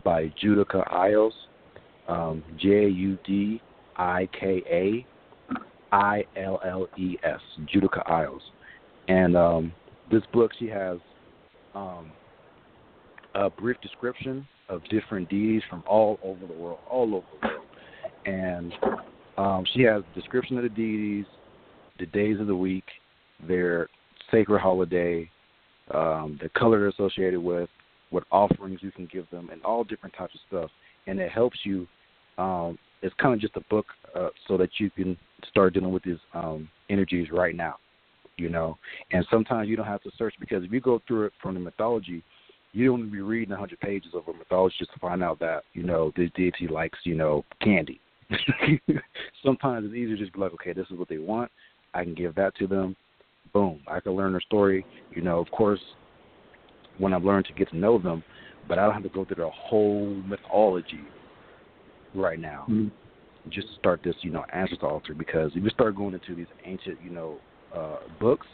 [0.05, 1.33] by Judika Illes,
[2.09, 3.61] um, J U D
[3.97, 5.07] I K A
[5.93, 7.41] I L L E S,
[7.72, 8.43] Judika Isles.
[9.09, 9.72] And um,
[10.11, 10.99] this book, she has
[11.74, 12.11] um,
[13.34, 17.66] a brief description of different deities from all over the world, all over the world.
[18.26, 18.72] And
[19.39, 21.26] um, she has a description of the deities,
[21.99, 22.84] the days of the week,
[23.47, 23.89] their
[24.30, 25.30] sacred holiday,
[25.95, 27.68] um, the color associated with,
[28.11, 30.70] what offerings you can give them, and all different types of stuff.
[31.07, 31.87] And it helps you
[32.39, 35.16] um, it's kind of just a book uh, so that you can
[35.49, 37.76] start dealing with these um, energies right now,
[38.37, 38.78] you know.
[39.12, 41.61] And sometimes you don't have to search because if you go through it from the
[41.61, 42.22] mythology,
[42.72, 45.64] you don't be reading a hundred pages of a mythology just to find out that
[45.72, 48.01] you know this deity likes you know candy.
[49.45, 51.51] sometimes it's easier to just be like, okay, this is what they want.
[51.95, 52.97] I can give that to them.
[53.53, 54.84] Boom, I can learn their story.
[55.12, 55.80] You know, of course,
[56.99, 58.22] when I've learned to get to know them,
[58.68, 61.05] but I don't have to go through the whole mythology
[62.14, 62.66] right now.
[62.68, 62.89] Mm-hmm.
[63.51, 66.47] Just to start this, you know, ancestors altar because if you start going into these
[66.64, 67.38] ancient, you know,
[67.74, 68.47] uh, books,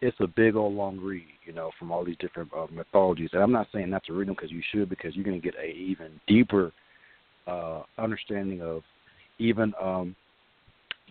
[0.00, 3.30] it's a big old long read, you know, from all these different uh, mythologies.
[3.32, 5.44] And I'm not saying not to read them because you should, because you're going to
[5.44, 6.72] get a even deeper
[7.46, 8.82] uh, understanding of
[9.38, 10.16] even um,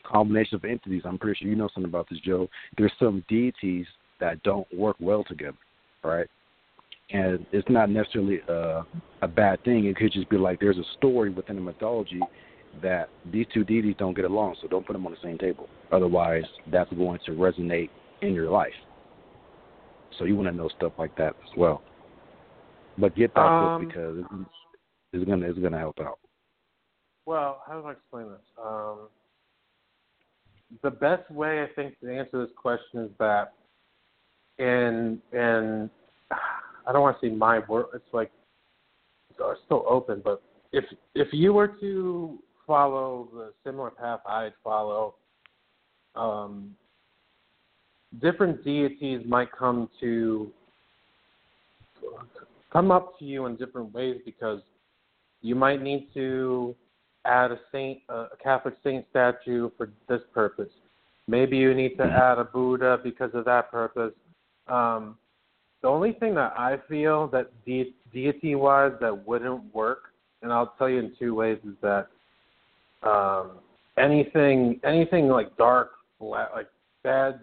[0.03, 1.03] combination of entities.
[1.05, 2.47] I'm pretty sure you know something about this, Joe.
[2.77, 3.85] There's some deities
[4.19, 5.57] that don't work well together,
[6.03, 6.27] right?
[7.11, 8.83] and it's not necessarily a,
[9.21, 9.85] a bad thing.
[9.85, 12.19] It could just be like there's a story within a mythology
[12.81, 15.67] that these two deities don't get along, so don't put them on the same table.
[15.91, 17.89] Otherwise, that's going to resonate
[18.21, 18.73] in your life.
[20.17, 21.81] So you want to know stuff like that as well.
[22.97, 24.49] But get that um, book because it's,
[25.13, 26.19] it's gonna it's gonna help out.
[27.25, 28.39] Well, how do I explain this?
[28.63, 29.09] Um,
[30.81, 33.53] the best way I think to answer this question is that
[34.59, 35.89] in in
[36.31, 37.89] I don't want to say my work.
[37.93, 38.31] It's like
[39.29, 45.15] it's still open, but if if you were to follow the similar path I'd follow,
[46.15, 46.75] um,
[48.21, 50.51] different deities might come to
[52.71, 54.61] come up to you in different ways because
[55.41, 56.75] you might need to
[57.25, 60.69] add a saint, a Catholic saint statue for this purpose.
[61.27, 62.15] Maybe you need to mm-hmm.
[62.15, 64.13] add a Buddha because of that purpose.
[64.67, 65.17] Um,
[65.81, 70.89] the only thing that I feel that de- deity-wise that wouldn't work, and I'll tell
[70.89, 72.07] you in two ways, is that
[73.05, 73.51] um,
[73.97, 76.67] anything, anything like dark, like
[77.03, 77.39] bad,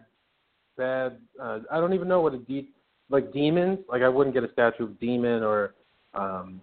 [0.77, 1.19] bad.
[1.41, 2.69] Uh, I don't even know what a de-
[3.11, 3.79] like demons.
[3.89, 5.75] Like I wouldn't get a statue of demon or
[6.15, 6.61] um,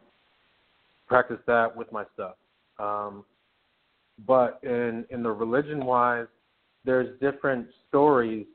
[1.07, 2.35] practice that with my stuff.
[2.79, 3.23] Um,
[4.27, 6.27] but in in the religion wise,
[6.85, 8.45] there's different stories,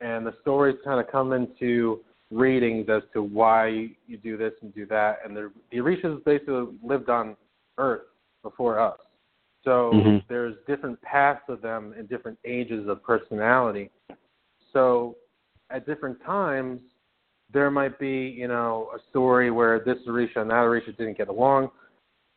[0.00, 4.74] and the stories kind of come into readings as to why you do this and
[4.74, 5.18] do that.
[5.24, 7.36] And the the Orishas basically lived on
[7.78, 8.02] Earth
[8.42, 8.98] before us,
[9.64, 10.18] so mm-hmm.
[10.28, 13.90] there's different paths of them in different ages of personality.
[14.72, 15.16] So
[15.70, 16.80] at different times,
[17.52, 21.28] there might be you know a story where this Orisha and that Orisha didn't get
[21.28, 21.70] along.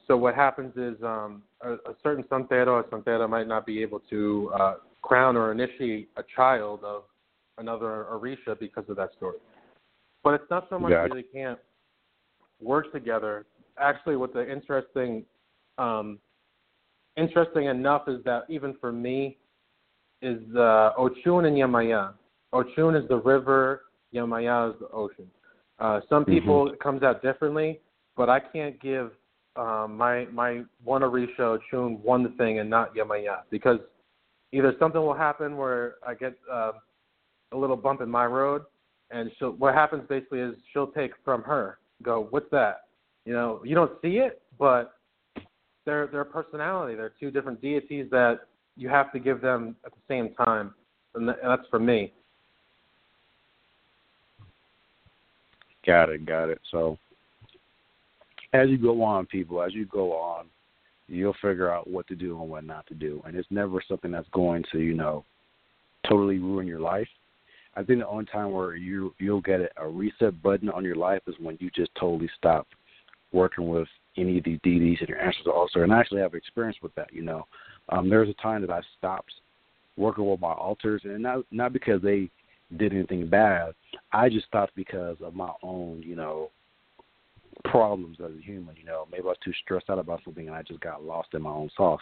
[0.07, 3.99] So what happens is um, a, a certain santero or santera might not be able
[4.09, 7.03] to uh, crown or initiate a child of
[7.57, 9.37] another Orisha because of that story.
[10.23, 11.03] But it's not so much yeah.
[11.03, 11.59] that they can't
[12.59, 13.45] work together.
[13.79, 15.25] Actually, what the interesting,
[15.77, 16.19] um,
[17.17, 19.37] interesting enough is that even for me,
[20.21, 22.13] is uh, Ochun and Yemaya.
[22.53, 23.83] Ochun is the river,
[24.13, 25.27] Yemaya is the ocean.
[25.79, 26.33] Uh, some mm-hmm.
[26.33, 26.73] people mm-hmm.
[26.75, 27.79] it comes out differently,
[28.15, 29.11] but I can't give
[29.55, 33.79] um, my my one Orisha Ochun one thing and not Yemaya because
[34.51, 36.73] either something will happen where I get uh,
[37.51, 38.61] a little bump in my road,
[39.09, 42.81] and she'll what happens basically is she'll take from her go what's that
[43.25, 44.93] you know you don't see it but
[45.85, 46.95] they're they're personality.
[46.95, 48.41] They're two different deities that
[48.75, 50.73] you have to give them at the same time.
[51.15, 52.13] And that's for me.
[55.85, 56.59] Got it got it.
[56.71, 56.97] So
[58.53, 60.45] as you go on people as you go on
[61.07, 63.21] you'll figure out what to do and what not to do.
[63.25, 65.25] And it's never something that's going to you know
[66.07, 67.07] totally ruin your life.
[67.75, 71.21] I think the only time where you you'll get a reset button on your life
[71.27, 72.67] is when you just totally stop
[73.33, 75.81] working with any of these deities and your answers are also.
[75.81, 77.13] And I actually have experience with that.
[77.13, 77.47] You know,
[77.89, 79.31] um, there was a time that I stopped
[79.97, 82.29] working with my altars, and not not because they
[82.77, 83.73] did anything bad.
[84.11, 86.51] I just stopped because of my own, you know,
[87.65, 88.75] problems as a human.
[88.77, 91.29] You know, maybe I was too stressed out about something, and I just got lost
[91.33, 92.01] in my own sauce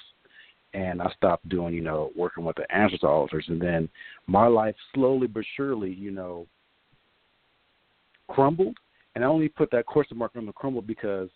[0.74, 3.90] and I stopped doing, you know, working with the ancestors altars, and then
[4.28, 6.46] my life slowly but surely, you know,
[8.30, 8.78] crumbled.
[9.16, 11.30] And I only put that question mark on the crumble because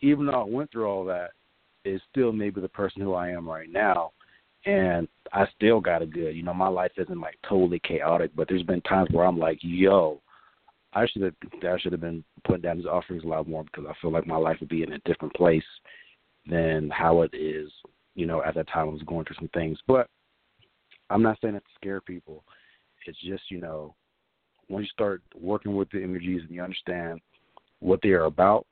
[0.00, 1.30] even though I went through all that,
[1.84, 4.12] it's still maybe the person who I am right now,
[4.66, 6.36] and I still got it good.
[6.36, 9.58] You know, my life isn't like totally chaotic, but there's been times where I'm like,
[9.62, 10.20] yo,
[10.92, 13.84] I should have I should have been putting down these offerings a lot more because
[13.88, 15.64] I feel like my life would be in a different place
[16.46, 17.70] than how it is
[18.14, 19.78] you know, at that time I was going through some things.
[19.86, 20.08] But
[21.08, 22.44] I'm not saying that to scare people.
[23.06, 23.94] It's just, you know,
[24.68, 27.20] when you start working with the energies and you understand
[27.80, 28.66] what they are about,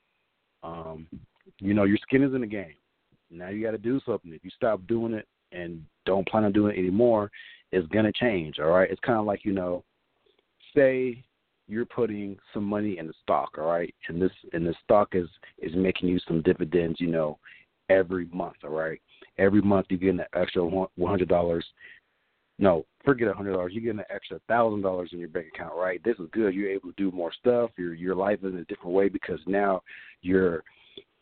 [0.63, 1.07] um,
[1.59, 2.75] you know, your skin is in the game.
[3.31, 4.33] Now you got to do something.
[4.33, 7.31] If you stop doing it and don't plan on doing it anymore,
[7.71, 8.59] it's gonna change.
[8.59, 8.89] All right.
[8.89, 9.83] It's kind of like you know,
[10.75, 11.23] say
[11.67, 13.57] you're putting some money in the stock.
[13.57, 15.27] All right, and this and the stock is
[15.59, 16.99] is making you some dividends.
[16.99, 17.37] You know,
[17.89, 18.55] every month.
[18.63, 18.99] All right
[19.39, 21.65] every month you get an extra one hundred dollars.
[22.59, 23.71] No, forget a hundred dollars.
[23.73, 26.03] You get an extra thousand dollars in your bank account, right?
[26.03, 26.53] This is good.
[26.53, 27.71] You're able to do more stuff.
[27.77, 29.81] Your your life is in a different way because now
[30.21, 30.63] your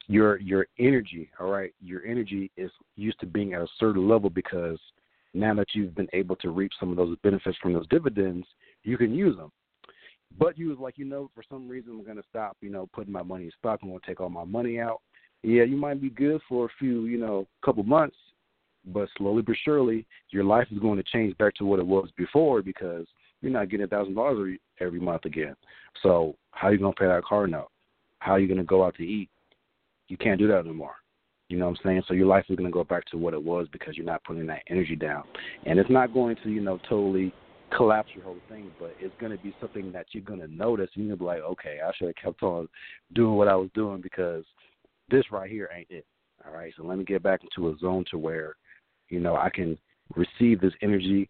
[0.08, 4.32] your your energy, all right, your energy is used to being at a certain level
[4.32, 4.80] because
[5.36, 8.48] now that you've been able to reap some of those benefits from those dividends,
[8.84, 9.52] you can use them.
[10.40, 13.14] But you was like, you know, for some reason I'm gonna stop, you know, putting
[13.14, 13.80] my money in stock.
[13.84, 15.02] I'm gonna take all my money out
[15.44, 18.16] yeah, you might be good for a few, you know, couple months,
[18.88, 22.10] but slowly but surely, your life is going to change back to what it was
[22.18, 23.06] before because
[23.42, 25.56] you're not getting a thousand dollars every month again.
[26.04, 27.70] So how are you gonna pay that car note?
[28.20, 29.30] How are you gonna go out to eat?
[30.08, 30.96] You can't do that anymore.
[31.50, 32.04] You know what I'm saying?
[32.08, 34.48] So your life is gonna go back to what it was because you're not putting
[34.48, 35.24] that energy down,
[35.66, 37.34] and it's not going to, you know, totally
[37.76, 40.90] collapse your whole thing, but it's going to be something that you're going to notice,
[40.96, 42.68] and you're going to be like, okay, I should have kept on
[43.14, 44.46] doing what I was doing because
[45.10, 46.06] this right here ain't it.
[46.46, 48.56] All right, so let me get back into a zone to where,
[49.10, 49.78] you know, I can
[50.16, 51.30] receive this energy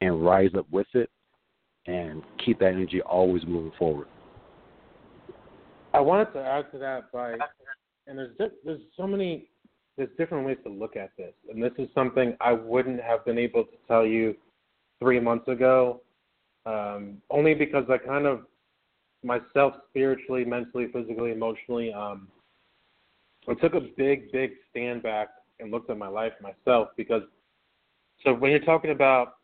[0.00, 1.08] and rise up with it,
[1.86, 4.08] and keep that energy always moving forward.
[5.94, 7.36] I wanted to add to that by,
[8.06, 9.48] and there's there's so many
[9.96, 13.38] there's different ways to look at this, and this is something I wouldn't have been
[13.38, 14.34] able to tell you
[15.00, 16.02] three months ago,
[16.66, 18.42] um, only because I kind of
[19.22, 22.28] myself spiritually, mentally, physically, emotionally, um,
[23.48, 25.28] I took a big, big stand back
[25.60, 27.22] and looked at my life myself because
[28.24, 29.36] so when you're talking about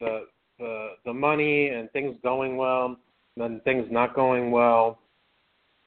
[0.00, 0.26] the
[0.58, 2.96] the the money and things going well, and
[3.36, 4.98] then things not going well,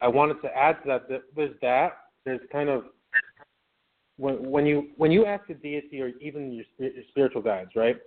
[0.01, 2.85] I wanted to add to that that there's that there's kind of
[4.17, 7.97] when when you when you ask a deity or even your, your spiritual guides, right?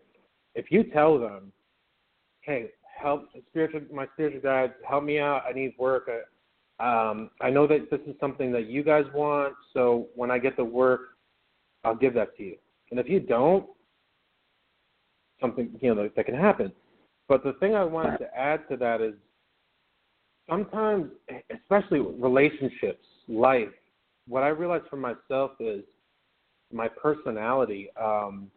[0.55, 1.53] If you tell them,
[2.43, 2.71] "Hey,
[3.03, 5.43] help spiritual my spiritual guides, help me out.
[5.49, 6.09] I need work.
[6.09, 6.21] I,
[6.81, 10.57] um, I know that this is something that you guys want, so when I get
[10.57, 11.12] the work,
[11.85, 12.57] I'll give that to you.
[12.91, 13.67] And if you don't,
[15.41, 16.73] something you know that, can happen.
[17.29, 19.15] But the thing I wanted to add to that is
[20.49, 21.11] sometimes,
[21.51, 23.69] especially relationships, life.
[24.29, 25.83] What I realized for myself is
[26.73, 27.89] my personality.
[28.01, 28.51] Um,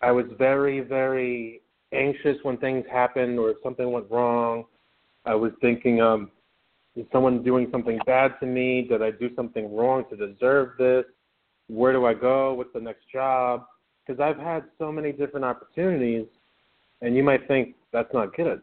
[0.00, 4.64] I was very, very anxious when things happened or if something went wrong.
[5.24, 6.30] I was thinking, um,
[6.96, 8.86] is someone doing something bad to me?
[8.88, 11.04] Did I do something wrong to deserve this?
[11.68, 12.54] Where do I go?
[12.54, 13.64] What's the next job?
[14.06, 16.26] Because I've had so many different opportunities,
[17.00, 18.62] and you might think that's not good.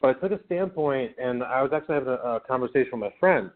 [0.00, 3.12] But I took a standpoint, and I was actually having a, a conversation with my
[3.18, 3.50] friend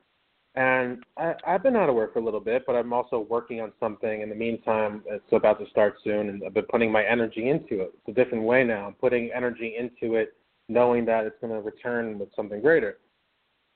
[0.58, 3.60] and I, I've been out of work for a little bit, but I'm also working
[3.60, 5.04] on something in the meantime.
[5.06, 7.92] It's about to start soon, and I've been putting my energy into it.
[7.94, 8.86] It's a different way now.
[8.88, 10.34] I'm putting energy into it,
[10.68, 12.98] knowing that it's going to return with something greater.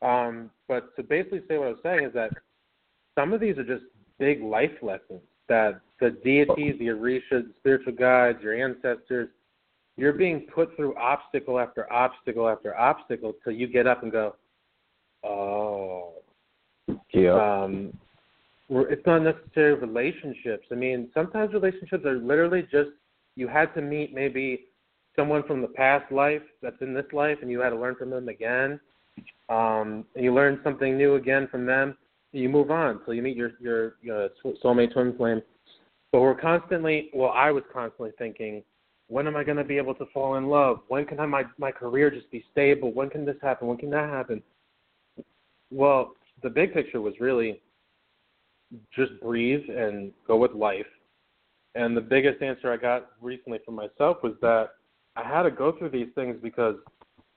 [0.03, 2.31] Um, but to basically say what I was saying is that
[3.17, 3.85] some of these are just
[4.23, 9.29] big life lessons that the deities, the orishas, the spiritual guides, your ancestors,
[9.97, 14.37] you're being put through obstacle after obstacle after obstacle till you get up and go,
[15.25, 16.13] oh,
[17.13, 17.63] yeah.
[17.65, 17.93] Um,
[18.71, 20.69] it's not necessarily relationships.
[20.71, 22.91] I mean, sometimes relationships are literally just
[23.35, 24.67] you had to meet maybe
[25.17, 28.11] someone from the past life that's in this life, and you had to learn from
[28.11, 28.79] them again.
[29.49, 31.99] Um, and you learn something new again from them.
[32.33, 34.29] You move on, so you meet your your, your uh,
[34.65, 35.43] soulmate twin flame.
[36.13, 38.63] But we're constantly, well, I was constantly thinking,
[39.09, 40.81] when am I going to be able to fall in love?
[40.89, 42.93] When can I, my my career just be stable?
[42.93, 43.69] When can this happen?
[43.69, 44.43] When can that happen?
[45.71, 47.61] Well, the big picture was really
[48.95, 50.87] just breathe and go with life.
[51.75, 54.71] And the biggest answer I got recently from myself was that
[55.17, 56.77] I had to go through these things because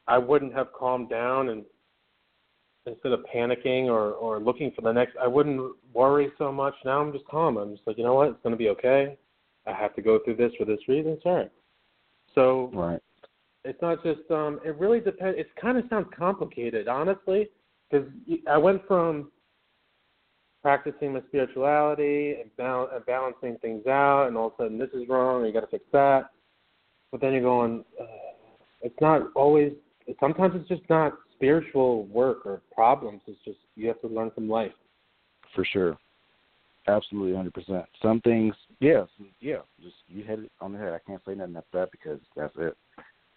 [0.08, 1.64] I wouldn't have calmed down and
[2.86, 6.74] instead of panicking or or looking for the next I wouldn't worry so much.
[6.84, 7.58] Now I'm just calm.
[7.58, 9.18] I'm just like, you know what, it's gonna be okay.
[9.68, 11.14] I have to go through this for this reason.
[11.14, 11.52] It's all right.
[12.34, 13.02] So right.
[13.64, 17.50] it's not just um it really depends it kind of sounds complicated, honestly
[17.90, 18.08] because
[18.50, 19.32] I went from
[20.62, 24.90] practicing my spirituality and, bal- and balancing things out, and all of a sudden this
[24.94, 26.32] is wrong, and you got to fix that.
[27.12, 28.06] But then you're going, uh,
[28.82, 29.74] it's not always.
[30.20, 33.22] Sometimes it's just not spiritual work or problems.
[33.28, 34.72] It's just you have to learn from life.
[35.54, 35.98] For sure,
[36.88, 37.86] absolutely, hundred percent.
[38.02, 39.08] Some things, yes,
[39.40, 40.94] yeah, just you hit it on the head.
[40.94, 42.76] I can't say nothing after that because that's it.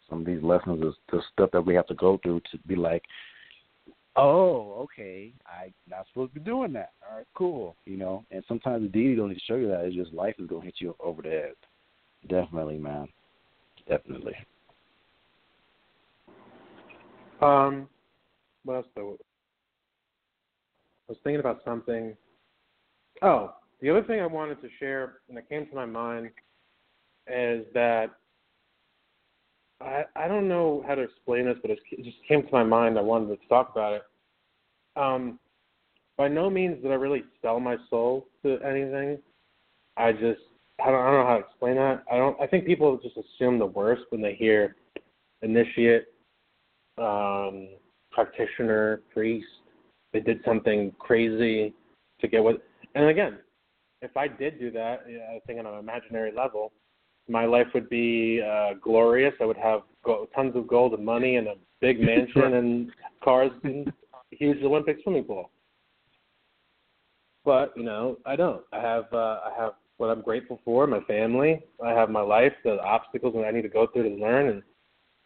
[0.08, 2.76] Some of these lessons is the stuff that we have to go through to be
[2.76, 3.02] like,
[4.16, 6.92] oh, okay, I'm not supposed to be doing that.
[7.08, 7.76] All right, cool.
[7.84, 9.84] You know, and sometimes the deity don't need to show you that.
[9.84, 11.52] It's just life is gonna hit you over the head.
[12.28, 13.08] Definitely, man.
[13.88, 14.34] Definitely.
[17.40, 17.88] Um,
[18.64, 19.16] what else though?
[21.08, 22.16] I was thinking about something.
[23.22, 26.30] Oh, the other thing I wanted to share, and it came to my mind,
[27.26, 28.10] is that
[29.80, 32.98] I I don't know how to explain this, but it just came to my mind.
[32.98, 34.02] I wanted to talk about it.
[34.96, 35.38] Um,
[36.16, 39.18] by no means did I really sell my soul to anything.
[39.96, 40.40] I just
[40.80, 42.04] I don't, I don't know how to explain that.
[42.10, 42.40] I don't.
[42.40, 44.76] I think people just assume the worst when they hear
[45.42, 46.06] initiate,
[47.00, 47.68] um,
[48.10, 49.46] practitioner, priest.
[50.12, 51.74] They did something crazy
[52.20, 52.62] to get what.
[52.94, 53.38] And again,
[54.02, 56.72] if I did do that, I think on an imaginary level,
[57.28, 59.34] my life would be uh, glorious.
[59.40, 62.90] I would have go- tons of gold and money and a big mansion and
[63.22, 63.92] cars and
[64.30, 65.50] huge Olympic swimming pool.
[67.44, 68.62] But you know, I don't.
[68.72, 71.60] I have uh, I have what I'm grateful for, my family.
[71.84, 74.62] I have my life, the obstacles that I need to go through to learn, and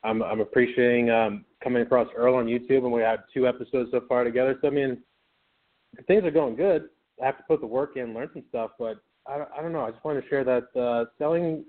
[0.05, 4.01] I'm I'm appreciating um, coming across Earl on YouTube, and we have two episodes so
[4.09, 4.59] far together.
[4.61, 4.99] So I mean,
[6.07, 6.89] things are going good.
[7.23, 8.97] I have to put the work in, learn some stuff, but
[9.27, 9.83] I, I don't know.
[9.83, 11.65] I just wanted to share that uh, selling.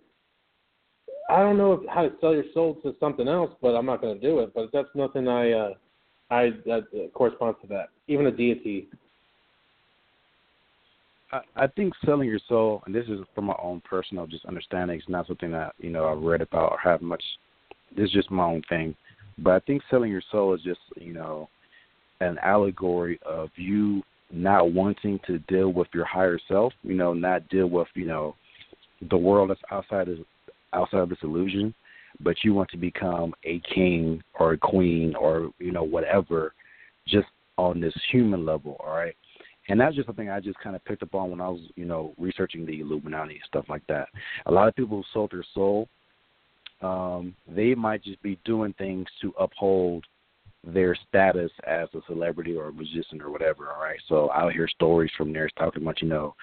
[1.30, 4.20] I don't know how to sell your soul to something else, but I'm not going
[4.20, 4.54] to do it.
[4.54, 5.74] But that's nothing I uh,
[6.32, 7.90] I that uh, corresponds to that.
[8.08, 8.88] Even a deity.
[11.32, 14.98] I, I think selling your soul, and this is from my own personal just understanding.
[14.98, 17.24] It's not something that you know I've read about or have much.
[17.98, 18.96] Is just my own thing,
[19.38, 21.50] but I think selling your soul is just you know
[22.22, 26.74] an allegory of you not wanting to deal with your higher self.
[26.84, 28.36] You know, not deal with you know
[29.10, 30.20] the world that's outside of
[30.74, 31.74] outside of this illusion,
[32.20, 36.54] but you want to become a king or a queen or you know whatever,
[37.08, 37.28] just
[37.58, 38.78] on this human level.
[38.80, 39.16] All right.
[39.70, 41.86] And that's just something I just kind of picked up on when I was, you
[41.86, 44.10] know, researching the Illuminati and stuff like that.
[44.46, 45.88] A lot of people sold their soul,
[46.84, 50.04] um, they might just be doing things to uphold
[50.66, 53.70] their status as a celebrity or a musician or whatever.
[53.70, 56.36] All right, so I'll hear stories from there talking about you know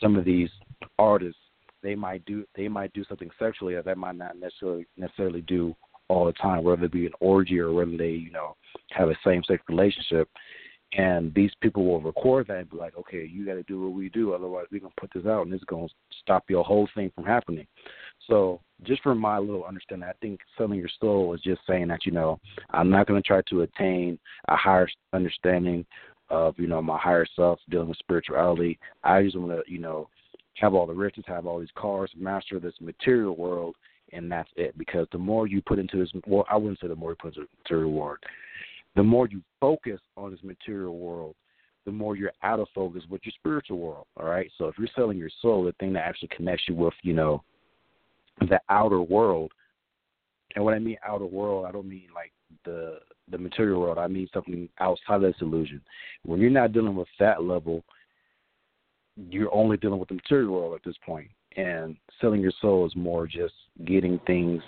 [0.00, 0.50] some of these
[0.98, 1.38] artists
[1.82, 5.74] they might do they might do something sexually that they might not necessarily necessarily do
[6.08, 8.56] all the time, whether it be an orgy or whether they you know
[8.90, 10.28] have a same sex relationship.
[10.96, 13.92] And these people will record that and be like, okay, you got to do what
[13.94, 15.88] we do, otherwise we're gonna put this out and it's gonna
[16.22, 17.66] stop your whole thing from happening.
[18.28, 22.04] So just from my little understanding, I think selling your soul is just saying that
[22.06, 22.38] you know
[22.70, 24.18] I'm not going to try to attain
[24.48, 25.84] a higher understanding
[26.30, 28.78] of you know my higher self, dealing with spirituality.
[29.02, 30.08] I just want to you know
[30.56, 33.74] have all the riches, have all these cars, master this material world,
[34.12, 34.76] and that's it.
[34.78, 37.36] Because the more you put into this, well, I wouldn't say the more you put
[37.36, 38.18] into material world,
[38.96, 41.34] the more you focus on this material world,
[41.84, 44.06] the more you're out of focus with your spiritual world.
[44.16, 44.50] All right.
[44.56, 47.42] So if you're selling your soul, the thing that actually connects you with, you know,
[48.40, 49.52] the outer world.
[50.54, 52.32] And when I mean outer world, I don't mean like
[52.64, 52.98] the
[53.30, 53.98] the material world.
[53.98, 55.80] I mean something outside of this illusion.
[56.24, 57.82] When you're not dealing with that level,
[59.16, 61.28] you're only dealing with the material world at this point.
[61.56, 63.54] And selling your soul is more just
[63.84, 64.62] getting things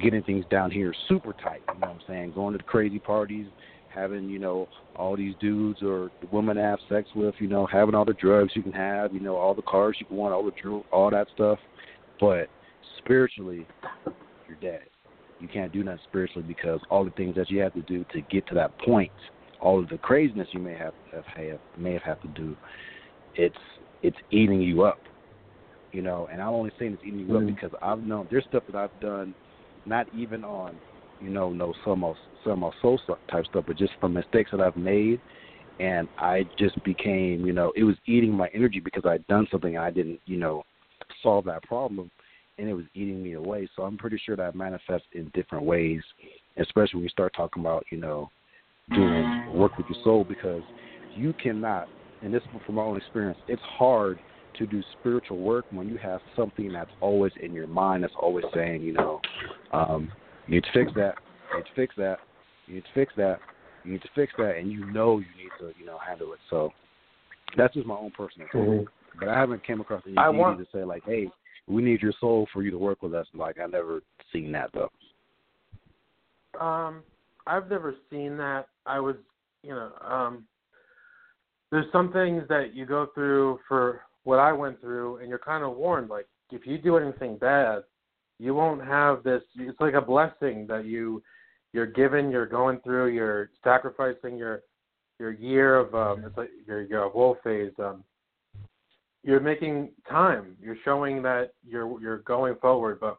[0.00, 2.32] getting things down here super tight, you know what I'm saying?
[2.32, 3.46] Going to the crazy parties,
[3.92, 7.66] having, you know, all these dudes or the women to have sex with, you know,
[7.66, 10.32] having all the drugs you can have, you know, all the cars you can want,
[10.32, 11.58] all the all that stuff.
[12.20, 12.48] But
[12.98, 13.66] spiritually,
[14.46, 14.82] you're dead.
[15.40, 18.20] You can't do nothing spiritually because all the things that you have to do to
[18.30, 19.10] get to that point,
[19.60, 22.56] all of the craziness you may have, have, have may have had to do,
[23.34, 23.56] it's
[24.02, 24.98] it's eating you up.
[25.92, 27.48] You know, and I'm only saying it's eating you mm-hmm.
[27.48, 29.34] up because I've known there's stuff that I've done,
[29.86, 30.76] not even on,
[31.20, 33.00] you know, no some of some of soul
[33.30, 35.20] type stuff, but just from mistakes that I've made,
[35.80, 39.76] and I just became, you know, it was eating my energy because I'd done something
[39.78, 40.64] I didn't, you know,
[41.22, 42.10] solve that problem,
[42.58, 43.68] and it was eating me away.
[43.76, 46.02] So I'm pretty sure that manifests in different ways,
[46.58, 48.30] especially when you start talking about you know
[48.94, 50.62] doing work with your soul because
[51.14, 51.88] you cannot.
[52.22, 54.18] And this is from my own experience, it's hard
[54.58, 58.44] to do spiritual work when you have something that's always in your mind that's always
[58.54, 59.20] saying, you know,
[59.72, 60.10] um,
[60.46, 61.14] you need to fix that,
[61.50, 62.18] you need to fix that,
[62.66, 63.38] you need to fix that,
[63.84, 66.38] you need to fix that, and you know you need to, you know, handle it.
[66.50, 66.72] So
[67.56, 68.84] that's just my own personal mm-hmm.
[69.18, 71.28] But I haven't came across any I want, to say like, "Hey,
[71.66, 74.00] we need your soul for you to work with us." Like I never
[74.32, 74.90] seen that though.
[76.58, 77.02] Um,
[77.46, 78.68] I've never seen that.
[78.86, 79.16] I was,
[79.62, 80.44] you know, um,
[81.70, 85.64] there's some things that you go through for what I went through, and you're kind
[85.64, 86.10] of warned.
[86.10, 87.84] Like, if you do anything bad,
[88.38, 89.42] you won't have this.
[89.56, 91.22] It's like a blessing that you
[91.72, 92.30] you're given.
[92.30, 93.08] You're going through.
[93.08, 94.62] You're sacrificing your
[95.18, 96.24] your year of um.
[96.26, 97.72] It's like your your woe phase.
[97.78, 98.02] Um,
[99.22, 100.56] you're making time.
[100.60, 103.18] You're showing that you're you're going forward, but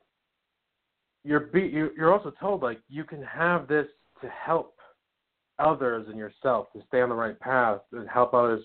[1.24, 3.88] you're be, you're also told like you can have this
[4.22, 4.76] to help
[5.60, 8.64] others and yourself to stay on the right path and help others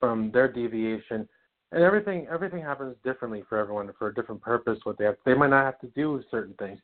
[0.00, 1.28] from their deviation.
[1.70, 4.78] And everything everything happens differently for everyone for a different purpose.
[4.82, 6.80] What they have, they might not have to do certain things.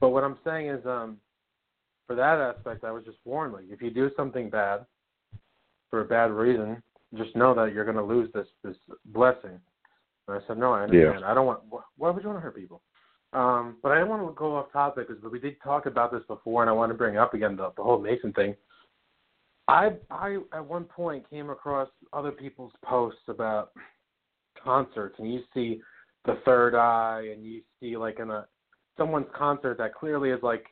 [0.00, 1.18] But what I'm saying is, um,
[2.06, 3.54] for that aspect, I was just warned.
[3.54, 4.84] Like, if you do something bad
[5.88, 6.82] for a bad reason,
[7.16, 8.76] just know that you're going to lose this this
[9.06, 9.58] blessing.
[10.28, 11.20] And I said, no, I understand.
[11.20, 11.30] Yeah.
[11.30, 11.60] I don't want.
[11.96, 12.82] Why would you want to hurt people?
[13.32, 16.22] Um, but I didn't want to go off topic because we did talk about this
[16.26, 18.54] before, and I want to bring up again the, the whole Mason thing.
[19.68, 23.72] I I at one point came across other people's posts about
[24.62, 25.80] concerts, and you see
[26.24, 28.46] the third eye, and you see like in a
[28.96, 30.64] someone's concert that clearly is like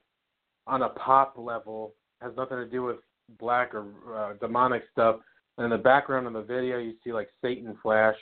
[0.66, 2.97] on a pop level, has nothing to do with
[3.39, 5.16] black or uh, demonic stuff,
[5.59, 8.16] and in the background of the video, you see like Satan flash.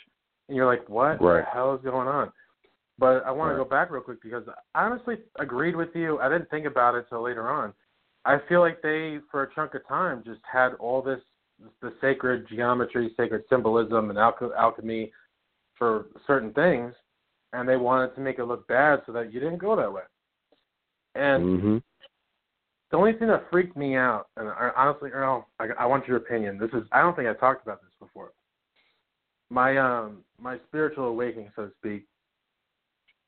[0.48, 1.38] and you're like, what Right.
[1.44, 2.30] the hell is going on?
[2.98, 3.58] But I want Right.
[3.58, 6.18] to go back real quick because I honestly agreed with you.
[6.20, 7.72] I didn't think about it till later on.
[8.24, 11.22] I feel like they, for a chunk of time, just had all this
[11.80, 15.12] the sacred geometry, sacred symbolism, and alch- alchemy
[15.74, 16.92] for certain things,
[17.52, 20.02] and they wanted to make it look bad so that you didn't go that way.
[21.14, 21.78] And hmm
[22.92, 26.18] the only thing that freaked me out, and I, honestly, Earl, I, I want your
[26.18, 26.58] opinion.
[26.58, 28.32] This is I don't think I talked about this before.
[29.50, 32.06] My um my spiritual awakening, so to speak.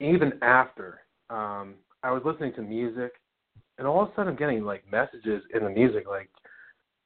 [0.01, 1.01] Even after
[1.31, 3.13] um I was listening to music,
[3.79, 6.29] and all of a sudden I'm getting like messages in the music, like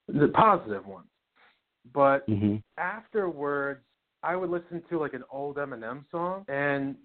[0.08, 1.06] the positive ones.
[1.94, 3.80] But hmm afterwards
[4.22, 6.96] I would listen to like an old Eminem song and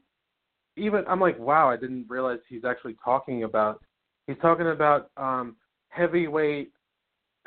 [0.78, 3.82] even I'm like, wow, I didn't realize he's actually talking about
[4.28, 5.56] he's talking about um
[5.90, 6.72] heavyweight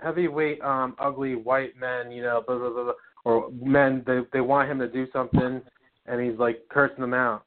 [0.00, 2.92] heavyweight um ugly white men, you know, blah blah blah, blah
[3.24, 5.60] or men they they want him to do something
[6.06, 7.44] and he's like cursing them out.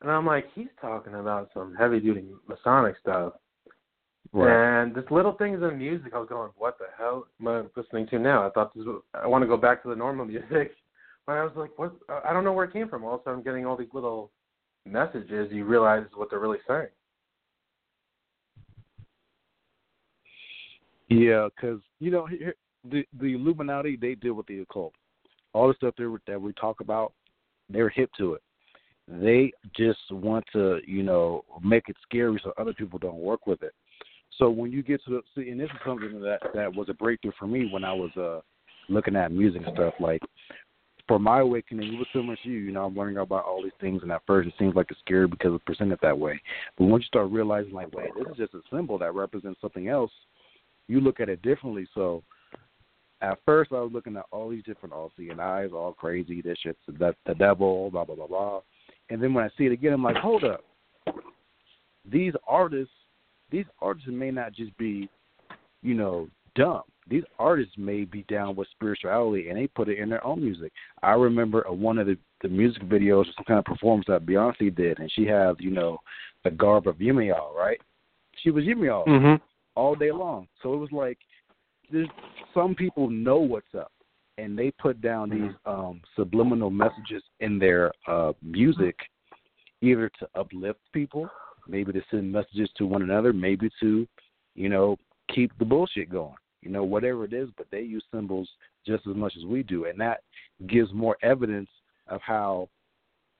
[0.00, 3.34] And I'm like, he's talking about some heavy duty Masonic stuff.
[4.32, 4.82] Right.
[4.82, 8.06] And this little things in music, I was going, what the hell am I listening
[8.08, 8.46] to now?
[8.46, 10.72] I thought this was, I want to go back to the normal music.
[11.26, 11.92] But I was like, what?
[12.24, 13.04] I don't know where it came from.
[13.04, 14.30] All of a sudden, I'm getting all these little
[14.86, 15.52] messages.
[15.52, 16.88] You realize what they're really saying.
[21.08, 22.54] Yeah, because you know here,
[22.90, 24.94] the the Illuminati they deal with the occult.
[25.54, 27.12] All the stuff were, that we talk about,
[27.70, 28.42] they're hip to it.
[29.08, 33.62] They just want to you know make it scary so other people don't work with
[33.62, 33.72] it.
[34.36, 36.94] So when you get to the see, and this is something that that was a
[36.94, 38.40] breakthrough for me when I was uh
[38.88, 39.94] looking at music stuff.
[39.98, 40.22] Like
[41.06, 42.58] for my awakening, it was similar to you.
[42.58, 45.00] You know, I'm learning about all these things, and at first it seems like it's
[45.00, 46.40] scary because it's presented that way.
[46.76, 49.88] But once you start realizing, like, wait, this is just a symbol that represents something
[49.88, 50.12] else,
[50.88, 51.86] you look at it differently.
[51.94, 52.22] So
[53.20, 56.58] at first, I was looking at all these different all seeing eyes, all crazy, this
[56.62, 58.60] shit's the, the devil, blah blah blah blah.
[59.10, 60.64] And then when I see it again, I'm like, hold up,
[62.10, 62.92] these artists,
[63.50, 65.08] these artists may not just be,
[65.82, 66.82] you know, dumb.
[67.08, 70.72] These artists may be down with spirituality, and they put it in their own music.
[71.02, 74.74] I remember uh, one of the the music videos some kind of performance that Beyonce
[74.76, 75.98] did, and she had, you know,
[76.44, 77.80] the garb of Yemaya, right?
[78.42, 79.42] She was Yemaya Mm-hmm.
[79.78, 80.48] All day long.
[80.60, 81.18] So it was like
[81.90, 82.08] there's
[82.52, 83.92] some people know what's up
[84.36, 88.96] and they put down these um subliminal messages in their uh music
[89.80, 91.30] either to uplift people,
[91.68, 94.08] maybe to send messages to one another, maybe to,
[94.56, 94.96] you know,
[95.32, 96.34] keep the bullshit going.
[96.62, 98.48] You know, whatever it is, but they use symbols
[98.84, 100.22] just as much as we do and that
[100.66, 101.70] gives more evidence
[102.08, 102.68] of how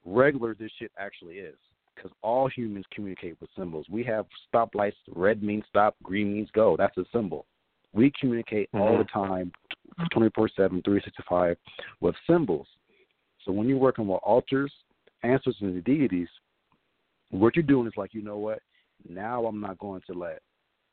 [0.05, 1.57] regular this shit actually is
[1.99, 3.85] because all humans communicate with symbols.
[3.89, 4.93] We have stoplights.
[5.13, 5.95] Red means stop.
[6.03, 6.75] Green means go.
[6.77, 7.45] That's a symbol.
[7.93, 9.33] We communicate all the mm-hmm.
[9.33, 9.51] time,
[10.13, 11.57] 24 7, 365
[12.01, 12.67] with symbols.
[13.45, 14.71] So when you're working with altars,
[15.23, 16.27] ancestors, and the deities,
[17.31, 18.59] what you're doing is like, you know what?
[19.07, 20.41] Now I'm not going to let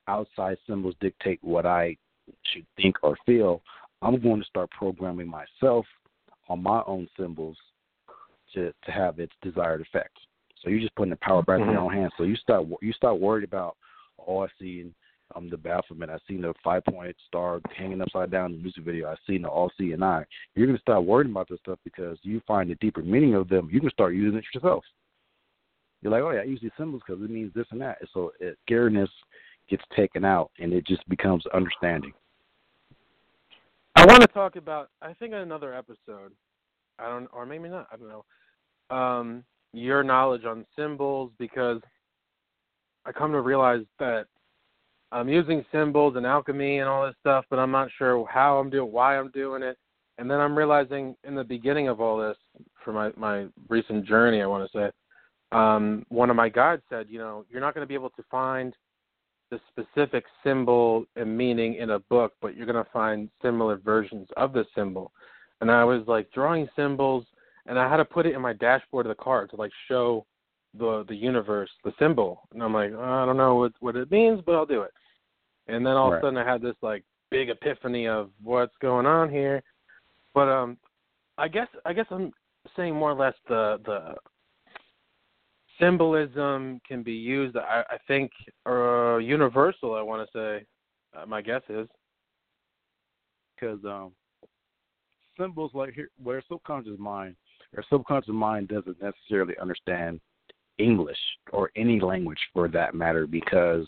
[0.09, 1.97] outside symbols dictate what I
[2.53, 3.63] should think or feel.
[4.03, 5.85] I'm going to start programming myself
[6.49, 7.57] on my own symbols
[8.55, 10.17] to to have its desired effect.
[10.67, 12.13] So you're just putting the power back in your own hands.
[12.19, 13.77] So you start you start worried about
[14.27, 14.93] oh I seen
[15.37, 18.83] um the Baphomet, I seen the five point star hanging upside down in the music
[18.83, 20.25] video, I seen the all seeing eye.
[20.57, 23.69] You're gonna start worrying about this stuff because you find the deeper meaning of them.
[23.73, 24.83] You can start using it yourself.
[26.03, 27.99] You're like, oh yeah, I use these symbols because it means this and that.
[28.01, 29.09] And so it, scariness
[29.71, 32.13] gets taken out, and it just becomes understanding.
[33.95, 34.91] I want to talk about.
[35.01, 36.33] I think in another episode.
[36.99, 37.87] I don't, or maybe not.
[37.93, 38.97] I don't know.
[38.97, 39.45] Um,
[39.77, 41.81] your knowledge on symbols because
[43.05, 44.27] I come to realize that
[45.13, 48.71] I'm using symbols and alchemy and all this stuff, but I'm not sure how I'm
[48.71, 49.77] doing, why I'm doing it.
[50.19, 52.37] And then I'm realizing in the beginning of all this,
[52.85, 54.91] for my my recent journey, I want to say,
[55.53, 58.25] um, one of my guides said, you know, you're not going to be able to
[58.31, 58.75] find
[59.51, 64.27] the specific symbol and meaning in a book, but you're going to find similar versions
[64.37, 65.13] of the symbol.
[65.61, 67.25] And I was like drawing symbols,
[67.67, 70.27] and I had to put it in my dashboard of the car to like show
[70.79, 72.43] the the universe the symbol.
[72.53, 74.93] And I'm like, I don't know what what it means, but I'll do it.
[75.69, 76.19] And then all Right.
[76.19, 79.63] of a sudden, I had this like big epiphany of what's going on here.
[80.35, 80.79] But um,
[81.39, 82.33] I guess I guess I'm
[82.77, 84.15] saying more or less the the
[85.81, 87.57] symbolism can be used.
[87.57, 88.31] I, I think
[88.67, 89.95] uh, universal.
[89.95, 90.67] I want to say.
[91.17, 91.89] Uh, my guess is.
[93.55, 94.13] because um,
[95.39, 97.37] symbols like here, where subconscious mind,
[97.77, 100.21] or subconscious mind doesn't necessarily understand
[100.79, 101.19] English
[101.53, 103.87] or any language for that matter because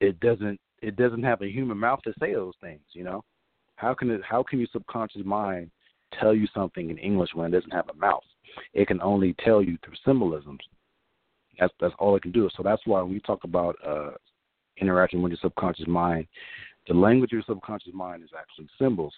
[0.00, 2.82] it doesn't it doesn't have a human mouth to say those things.
[2.92, 3.24] You know,
[3.76, 5.70] how can it how can your subconscious mind
[6.20, 8.24] tell you something in English when it doesn't have a mouth.
[8.74, 10.60] It can only tell you through symbolisms.
[11.58, 12.48] That's that's all it can do.
[12.56, 14.12] So that's why when we talk about uh,
[14.78, 16.26] interacting with your subconscious mind.
[16.88, 19.14] The language of your subconscious mind is actually symbols,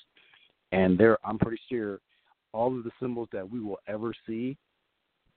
[0.72, 2.00] and there I'm pretty sure
[2.54, 4.56] all of the symbols that we will ever see,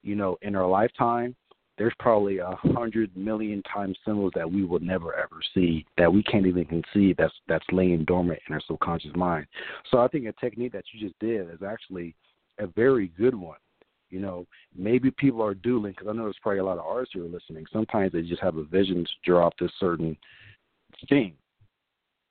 [0.04, 1.36] you know, in our lifetime
[1.78, 6.24] there's probably a hundred million times symbols that we will never ever see that we
[6.24, 9.46] can't even conceive that's that's laying dormant in our subconscious mind.
[9.92, 12.16] So I think a technique that you just did is actually
[12.60, 13.58] a very good one.
[14.10, 17.14] You know, maybe people are dueling because I know there's probably a lot of artists
[17.14, 17.66] who are listening.
[17.72, 20.18] Sometimes they just have a vision to draw up this certain
[21.10, 21.34] thing.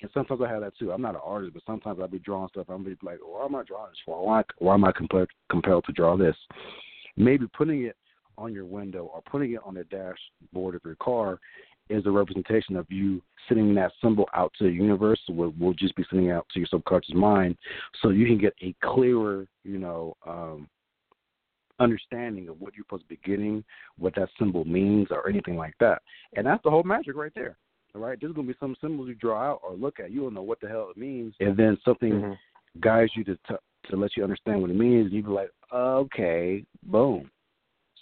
[0.02, 0.92] And sometimes I have that too.
[0.92, 2.66] I'm not an artist, but sometimes I'll be drawing stuff.
[2.68, 3.98] I'm be like, why am I drawing this?
[4.04, 6.36] Why, why am I compelled compelled to draw this?
[7.16, 7.96] Maybe putting it
[8.38, 11.40] on your window or putting it on the dashboard of your car
[11.88, 15.94] is a representation of you sending that symbol out to the universe will will just
[15.96, 17.56] be sending out to your subconscious mind
[18.02, 20.68] so you can get a clearer you know um
[21.78, 23.62] understanding of what you're supposed to be getting
[23.98, 26.02] what that symbol means or anything like that
[26.34, 27.56] and that's the whole magic right there
[27.96, 30.20] all right there's going to be some symbols you draw out or look at you
[30.20, 32.80] don't know what the hell it means and then something mm-hmm.
[32.80, 33.54] guides you to t-
[33.90, 37.30] to let you understand what it means and you be like okay boom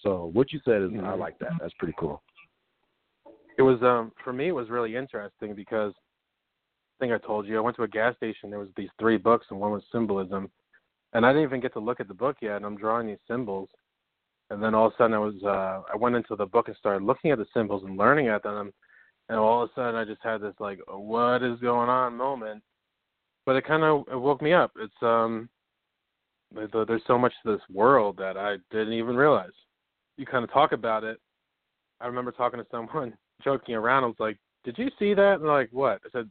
[0.05, 1.05] so what you said is mm-hmm.
[1.05, 1.53] I like that.
[1.59, 2.23] That's pretty cool.
[3.59, 7.57] It was um for me it was really interesting because I think I told you
[7.57, 8.51] I went to a gas station.
[8.51, 10.51] There was these three books and one was symbolism,
[11.13, 12.57] and I didn't even get to look at the book yet.
[12.57, 13.69] And I'm drawing these symbols,
[14.51, 16.77] and then all of a sudden I was uh I went into the book and
[16.77, 18.73] started looking at the symbols and learning at them,
[19.29, 22.63] and all of a sudden I just had this like what is going on moment.
[23.47, 24.73] But it kind of it woke me up.
[24.77, 25.49] It's um
[26.55, 29.51] there's so much to this world that I didn't even realize
[30.17, 31.19] you kind of talk about it,
[32.01, 33.15] I remember talking to someone
[33.45, 34.05] joking around.
[34.05, 36.31] I was like, "Did you see that?" And like, "What?" I said,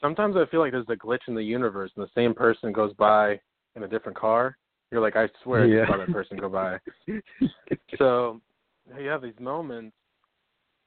[0.00, 2.92] "Sometimes I feel like there's a glitch in the universe, and the same person goes
[2.94, 3.40] by
[3.74, 4.56] in a different car.
[4.90, 5.84] You're like, I swear yeah.
[5.84, 6.78] I saw that person go by."
[7.98, 8.40] so
[8.98, 9.96] you have these moments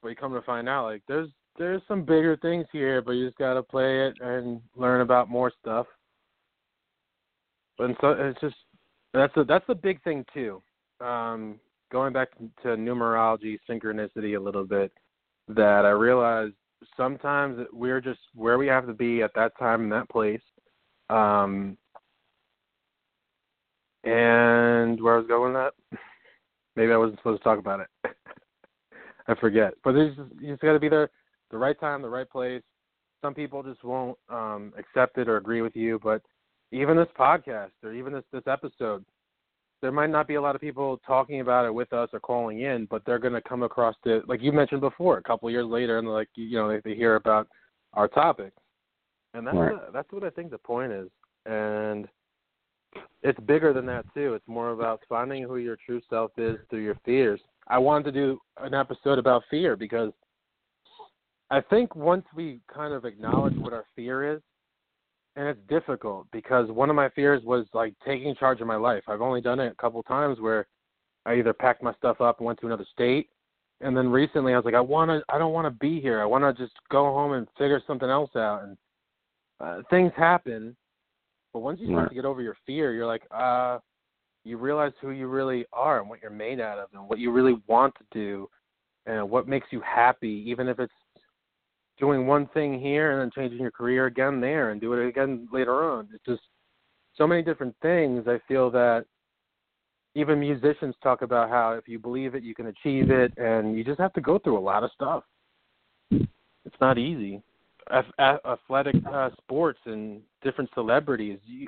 [0.04, 3.38] you come to find out, like, there's there's some bigger things here, but you just
[3.38, 5.86] gotta play it and learn about more stuff.
[7.80, 8.56] And so it's just
[9.14, 10.62] that's a that's a big thing too.
[11.02, 11.60] Um,
[11.92, 12.30] going back
[12.64, 14.92] to numerology, synchronicity a little bit,
[15.50, 16.54] that I realized
[16.96, 20.42] sometimes we're just where we have to be at that time in that place.
[21.10, 21.78] Um,
[24.04, 26.00] and where I was going with that,
[26.76, 27.88] maybe I wasn't supposed to talk about it.
[29.30, 29.74] I forget.
[29.84, 31.10] But there's just, you just got to be there,
[31.52, 32.64] the right time, the right place.
[33.22, 36.22] Some people just won't um, accept it or agree with you, but
[36.72, 39.04] even this podcast or even this this episode,
[39.82, 42.62] there might not be a lot of people talking about it with us or calling
[42.62, 45.54] in, but they're going to come across it, like you mentioned before, a couple of
[45.54, 47.48] years later, and like you know they, they hear about
[47.94, 48.54] our topic,
[49.34, 49.74] and that's right.
[49.74, 51.10] a, that's what I think the point is,
[51.46, 52.08] and
[53.22, 54.34] it's bigger than that too.
[54.34, 57.42] It's more about finding who your true self is through your fears.
[57.70, 60.12] I wanted to do an episode about fear because
[61.52, 64.41] I think once we kind of acknowledge what our fear is,
[65.36, 69.04] and it's difficult because one of my fears was like taking charge of my life.
[69.08, 70.68] I've only done it a couple times where
[71.26, 73.30] I either packed my stuff up and went to another state,
[73.82, 76.22] and then recently I was like, I want to, I don't want to be here.
[76.22, 78.64] I want to just go home and figure something else out.
[78.64, 78.78] And
[79.60, 80.76] uh, things happen,
[81.54, 83.80] but once you start to get over your fear, you're like, uh,
[84.44, 87.32] you realize who you really are and what you're made out of, and what you
[87.32, 88.49] really want to do,
[89.06, 90.94] and what makes you happy, even if it's
[91.99, 95.48] doing one thing here and then changing your career again there and do it again
[95.52, 96.07] later on.
[96.14, 96.41] It's just
[97.16, 98.26] so many different things.
[98.28, 99.06] I feel that
[100.16, 103.84] even musicians talk about how if you believe it, you can achieve it, and you
[103.84, 105.24] just have to go through a lot of stuff.
[106.11, 107.41] It's not easy.
[108.20, 111.40] Athletic uh, sports and different celebrities.
[111.45, 111.68] You,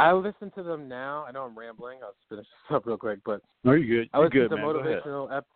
[0.00, 1.26] I listen to them now.
[1.28, 1.98] I know I'm rambling.
[2.02, 4.10] I'll finish this up real quick, but no, you're good.
[4.14, 4.64] You're I listen good, to man.
[4.64, 5.46] motivational ep-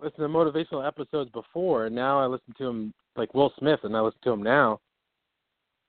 [0.00, 3.96] listen to motivational episodes before, and now I listen to them like Will Smith, and
[3.96, 4.78] I listen to him now,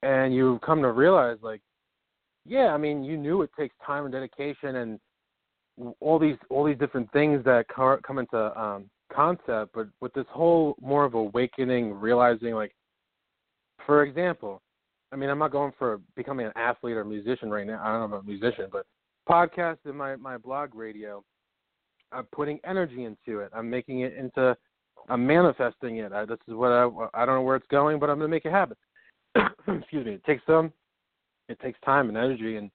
[0.02, 1.62] and you come to realize like,
[2.44, 5.00] yeah, I mean, you knew it takes time and dedication and
[6.00, 10.76] all these all these different things that come into um, concept, but with this whole
[10.82, 12.74] more of awakening, realizing like,
[13.86, 14.64] for example,
[15.12, 17.82] I mean, I'm not going for becoming an athlete or a musician right now.
[17.84, 18.86] I don't know about musician, but
[19.30, 21.24] podcast and my my blog radio,
[22.12, 23.52] I'm putting energy into it.
[23.54, 24.56] I'm making it into
[25.10, 26.12] I'm manifesting it.
[26.12, 28.36] I, this is what I I don't know where it's going, but I'm going to
[28.36, 28.78] make it happen.
[29.68, 30.14] Excuse me.
[30.14, 30.72] It takes some.
[31.48, 32.72] It takes time and energy and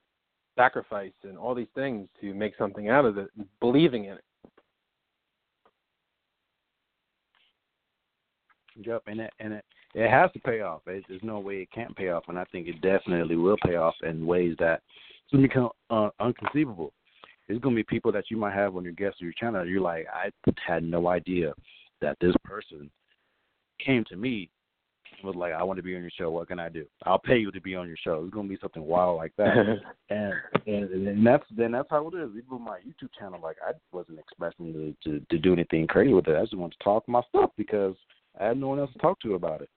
[0.57, 3.29] sacrifice and all these things to make something out of it.
[3.61, 4.25] Believing in it.
[8.77, 9.65] Yep, and it and it
[9.95, 10.83] it has to pay off.
[10.87, 13.77] It, there's no way it can't pay off, and I think it definitely will pay
[13.77, 14.83] off in ways that
[15.33, 16.93] let me come uh, unconceivable.
[17.49, 19.67] It's gonna be people that you might have on your guest or your channel.
[19.67, 20.31] You're like, I
[20.67, 21.53] had no idea
[22.01, 22.91] that this person
[23.85, 24.51] came to me
[25.23, 26.31] was like, I want to be on your show.
[26.31, 26.87] What can I do?
[27.05, 28.23] I'll pay you to be on your show.
[28.25, 29.81] It's gonna be something wild like that.
[30.11, 30.33] and,
[30.67, 32.31] and and that's then that's how it is.
[32.31, 36.13] Even with my YouTube channel, like I wasn't expecting to, to to do anything crazy
[36.13, 36.37] with it.
[36.37, 37.95] I just wanted to talk my stuff because
[38.41, 39.69] I had no one else to talk to about it.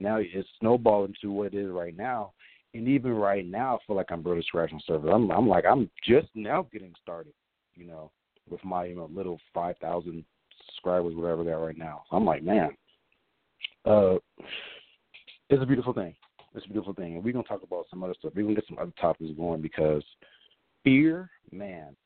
[0.00, 2.32] Now it's snowballing to what it is right now.
[2.74, 5.10] And even right now, I feel like I'm barely scratching the surface.
[5.12, 7.32] I'm, I'm like, I'm just now getting started,
[7.74, 8.10] you know,
[8.50, 10.24] with my you know little five thousand
[10.66, 12.02] subscribers, whatever they are right now.
[12.10, 12.76] So I'm like, man,
[13.84, 14.16] uh,
[15.48, 16.14] it's a beautiful thing.
[16.54, 18.32] It's a beautiful thing, and we're gonna talk about some other stuff.
[18.34, 20.04] We're gonna get some other topics going because
[20.84, 21.96] fear, man.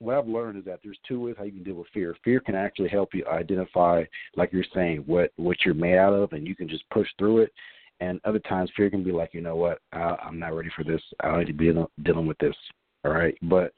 [0.00, 2.16] What I've learned is that there's two ways how you can deal with fear.
[2.24, 4.02] Fear can actually help you identify,
[4.34, 7.38] like you're saying, what what you're made out of, and you can just push through
[7.38, 7.52] it.
[8.00, 10.84] And other times, fear can be like, you know what, I, I'm not ready for
[10.84, 11.02] this.
[11.20, 11.72] I don't need to be
[12.02, 12.56] dealing with this.
[13.04, 13.74] All right, but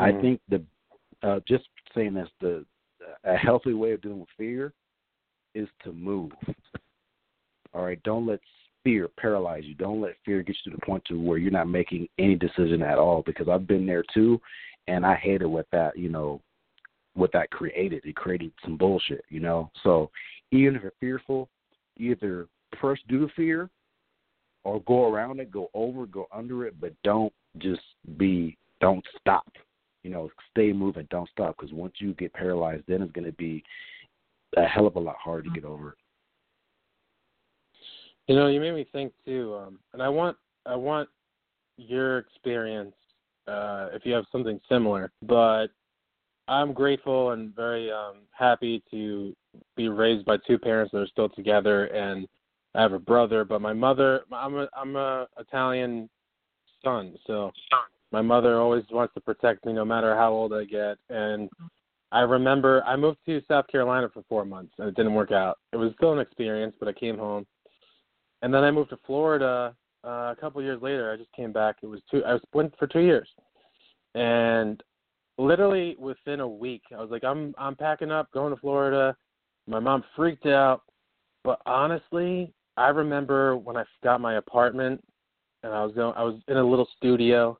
[0.00, 0.04] mm-hmm.
[0.04, 0.62] I think the
[1.22, 1.64] uh, just
[1.94, 2.64] saying this, the
[3.24, 4.72] a healthy way of dealing with fear
[5.54, 6.32] is to move.
[7.72, 8.40] All right, don't let
[8.84, 9.74] fear paralyze you.
[9.74, 12.82] Don't let fear get you to the point to where you're not making any decision
[12.82, 13.22] at all.
[13.24, 14.40] Because I've been there too,
[14.88, 16.40] and I hated what that you know,
[17.14, 18.04] what that created.
[18.04, 19.70] It created some bullshit, you know.
[19.82, 20.10] So
[20.52, 21.48] even if you're fearful,
[21.96, 22.46] either
[22.80, 23.70] first do the fear,
[24.66, 27.82] or go around it, go over, go under it, but don't just
[28.16, 29.46] be, don't stop.
[30.02, 31.56] You know, stay moving, don't stop.
[31.56, 33.62] Because once you get paralyzed, then it's going to be
[34.56, 35.96] a hell of a lot harder to get over.
[38.26, 40.36] You know, you made me think too, um, and I want
[40.66, 41.08] I want
[41.76, 42.94] your experience
[43.48, 45.10] uh, if you have something similar.
[45.22, 45.68] But
[46.48, 49.34] I'm grateful and very um, happy to
[49.76, 52.26] be raised by two parents that are still together, and
[52.74, 53.44] I have a brother.
[53.44, 56.08] But my mother, I'm a I'm a Italian
[56.84, 57.50] son, so
[58.12, 60.98] my mother always wants to protect me no matter how old I get.
[61.10, 61.48] And
[62.12, 65.58] I remember I moved to South Carolina for four months, and it didn't work out.
[65.72, 67.46] It was still an experience, but I came home
[68.42, 69.74] and then I moved to Florida
[70.06, 71.12] uh, a couple years later.
[71.12, 71.76] I just came back.
[71.82, 72.22] It was two.
[72.24, 73.28] I was went for two years,
[74.14, 74.82] and
[75.38, 79.16] literally within a week, I was like, I'm I'm packing up, going to Florida.
[79.66, 80.82] My mom freaked out,
[81.42, 85.02] but honestly, I remember when I got my apartment,
[85.62, 86.14] and I was going.
[86.16, 87.58] I was in a little studio,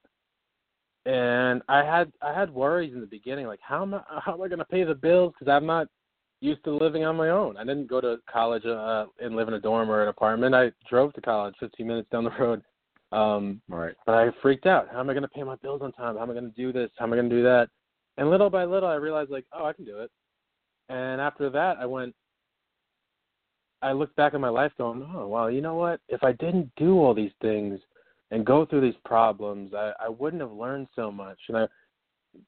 [1.05, 4.43] and I had I had worries in the beginning, like how am I how am
[4.43, 5.89] I going to pay the bills because I'm not
[6.41, 7.57] used to living on my own.
[7.57, 10.55] I didn't go to college uh, and live in a dorm or an apartment.
[10.55, 12.63] I drove to college 15 minutes down the road.
[13.13, 13.95] Um, right.
[14.05, 14.89] But I freaked out.
[14.93, 16.17] How am I going to pay my bills on time?
[16.17, 16.91] How am I going to do this?
[16.99, 17.69] How am I going to do that?
[18.19, 20.11] And little by little, I realized like, oh, I can do it.
[20.89, 22.15] And after that, I went.
[23.83, 26.01] I looked back at my life, going, oh, well, you know what?
[26.09, 27.79] If I didn't do all these things
[28.31, 31.39] and go through these problems, I, I wouldn't have learned so much.
[31.49, 31.67] And I,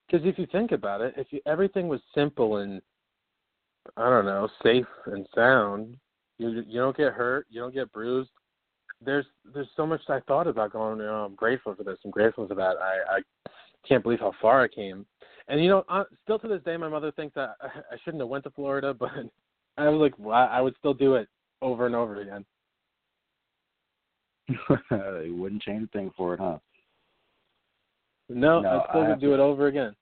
[0.06, 2.80] because if you think about it, if you, everything was simple and
[3.96, 5.96] I don't know, safe and sound.
[6.38, 8.30] You you don't get hurt, you don't get bruised.
[9.04, 10.98] There's there's so much I thought about going.
[10.98, 11.98] You know, I'm grateful for this.
[12.04, 12.76] I'm grateful for that.
[12.80, 13.50] I I
[13.86, 15.06] can't believe how far I came.
[15.48, 18.28] And you know, uh, still to this day, my mother thinks that I shouldn't have
[18.28, 19.10] went to Florida, but
[19.76, 21.28] I was like, well, I would still do it
[21.62, 22.44] over and over again.
[24.48, 26.58] you wouldn't change a thing for it, huh?
[28.30, 29.34] No, no I still would do to...
[29.34, 29.94] it over again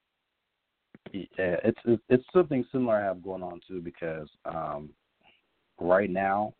[1.12, 4.90] yeah, it's it's something similar I have going on too because um,
[5.80, 6.54] right now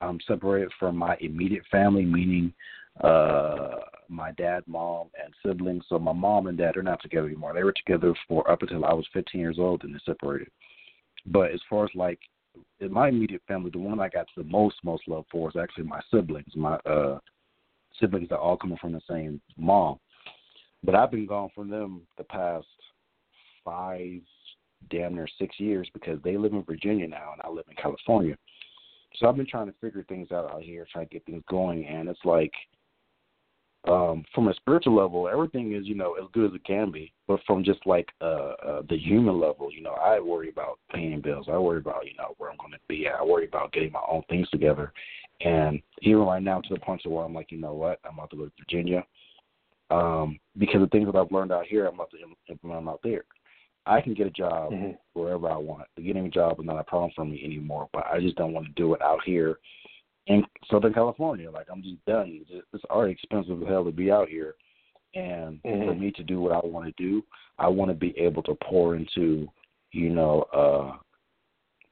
[0.00, 2.52] I'm separated from my immediate family, meaning
[3.02, 3.76] uh,
[4.08, 5.84] my dad, mom, and siblings.
[5.88, 7.54] So my mom and dad are not together anymore.
[7.54, 10.48] They were together for up until I was 15 years old, and they separated.
[11.26, 12.18] But as far as like
[12.80, 15.84] in my immediate family, the one I got the most most love for is actually
[15.84, 16.54] my siblings.
[16.56, 17.18] My uh,
[17.98, 19.98] siblings are all coming from the same mom.
[20.82, 22.66] But I've been gone from them the past
[23.64, 24.20] five,
[24.90, 28.36] damn near six years because they live in Virginia now and I live in California.
[29.16, 31.84] So I've been trying to figure things out out here, trying to get things going,
[31.86, 32.52] and it's like,
[33.88, 37.12] um, from a spiritual level, everything is you know as good as it can be.
[37.26, 41.20] But from just like uh, uh the human level, you know, I worry about paying
[41.20, 41.46] bills.
[41.50, 43.08] I worry about you know where I'm going to be.
[43.08, 44.92] I worry about getting my own things together.
[45.40, 48.30] And even right now, to the point where I'm like, you know what, I'm about
[48.30, 49.04] to go to Virginia,
[49.90, 52.18] um, because the things that I've learned out here, I'm about to
[52.52, 53.24] implement out there.
[53.86, 54.92] I can get a job mm-hmm.
[55.14, 55.88] wherever I want.
[55.96, 58.66] Getting a job is not a problem for me anymore, but I just don't want
[58.66, 59.58] to do it out here
[60.26, 61.50] in Southern California.
[61.50, 62.44] Like I'm just done.
[62.48, 64.54] It's already expensive as hell to be out here,
[65.14, 65.88] and mm-hmm.
[65.88, 67.22] for me to do what I want to do,
[67.58, 69.48] I want to be able to pour into,
[69.92, 70.96] you know, uh,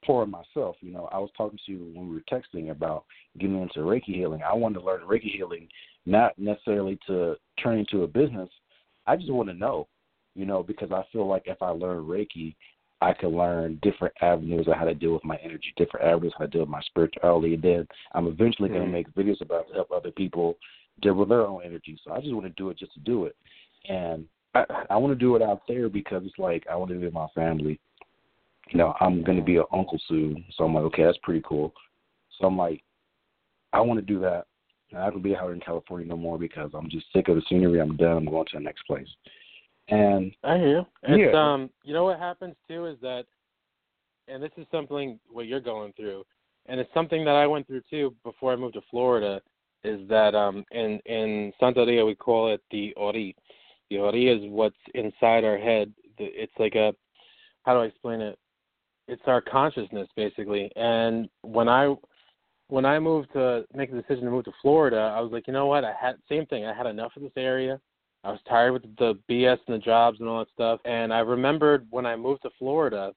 [0.04, 0.76] pour in myself.
[0.80, 3.04] You know, I was talking to you when we were texting about
[3.38, 4.42] getting into Reiki healing.
[4.42, 5.68] I wanted to learn Reiki healing,
[6.06, 8.48] not necessarily to turn into a business.
[9.06, 9.88] I just want to know,
[10.38, 12.54] you know, because I feel like if I learn Reiki,
[13.00, 16.44] I can learn different avenues of how to deal with my energy, different avenues how
[16.44, 17.54] to deal with my spirituality.
[17.54, 18.92] And then I'm eventually going to mm-hmm.
[18.92, 20.56] make videos about to help other people
[21.02, 21.98] deal with their own energy.
[22.04, 23.36] So I just want to do it just to do it,
[23.88, 24.24] and
[24.54, 27.04] I, I want to do it out there because it's like I want to be
[27.04, 27.80] with my family.
[28.70, 31.42] You know, I'm going to be an uncle soon, so I'm like, okay, that's pretty
[31.46, 31.72] cool.
[32.38, 32.82] So I'm like,
[33.72, 34.46] I want to do that.
[34.90, 37.42] And I don't be out in California no more because I'm just sick of the
[37.48, 37.80] scenery.
[37.80, 38.16] I'm done.
[38.16, 39.08] I'm going to the next place.
[39.88, 40.86] And I hear you.
[41.04, 41.52] It's yeah.
[41.52, 43.24] um you know what happens too is that
[44.26, 46.24] and this is something what you're going through
[46.66, 49.40] and it's something that I went through too before I moved to Florida
[49.84, 53.34] is that um in in Santeria we call it the ori.
[53.90, 55.92] The ori is what's inside our head.
[56.18, 56.94] It's like a
[57.62, 58.38] how do I explain it?
[59.06, 60.70] It's our consciousness basically.
[60.76, 61.94] And when I
[62.68, 65.54] when I moved to make the decision to move to Florida, I was like, you
[65.54, 65.84] know what?
[65.84, 66.66] I had same thing.
[66.66, 67.80] I had enough of this area.
[68.24, 70.80] I was tired with the BS and the jobs and all that stuff.
[70.84, 73.12] And I remembered when I moved to Florida,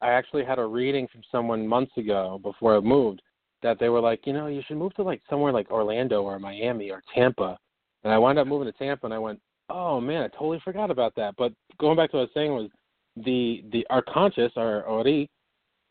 [0.00, 3.22] I actually had a reading from someone months ago before I moved
[3.62, 6.38] that they were like, you know, you should move to like somewhere like Orlando or
[6.38, 7.58] Miami or Tampa.
[8.04, 10.90] And I wound up moving to Tampa and I went, oh man, I totally forgot
[10.90, 11.34] about that.
[11.36, 12.70] But going back to what I was saying was
[13.16, 15.28] the the our conscious, our ori,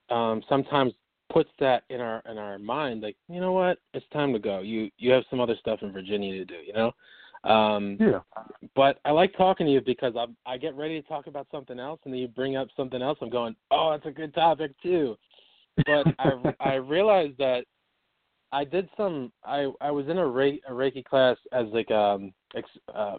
[0.09, 0.93] um, sometimes
[1.31, 4.59] puts that in our in our mind like you know what it's time to go
[4.59, 6.91] you you have some other stuff in virginia to do you know
[7.45, 8.19] um, yeah.
[8.75, 11.79] But I like talking to you because I I get ready to talk about something
[11.79, 13.17] else, and then you bring up something else.
[13.21, 15.15] I'm going, oh, that's a good topic too.
[15.85, 17.65] But I I realized that
[18.51, 19.31] I did some.
[19.43, 23.17] I I was in a, Re, a Reiki class as like um ex, uh,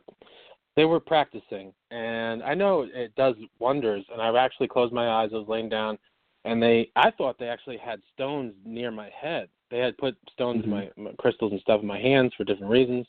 [0.74, 4.04] they were practicing, and I know it does wonders.
[4.12, 5.30] And I've actually closed my eyes.
[5.32, 5.98] I was laying down,
[6.44, 9.48] and they I thought they actually had stones near my head.
[9.70, 10.72] They had put stones mm-hmm.
[10.72, 13.06] in my, my crystals and stuff in my hands for different reasons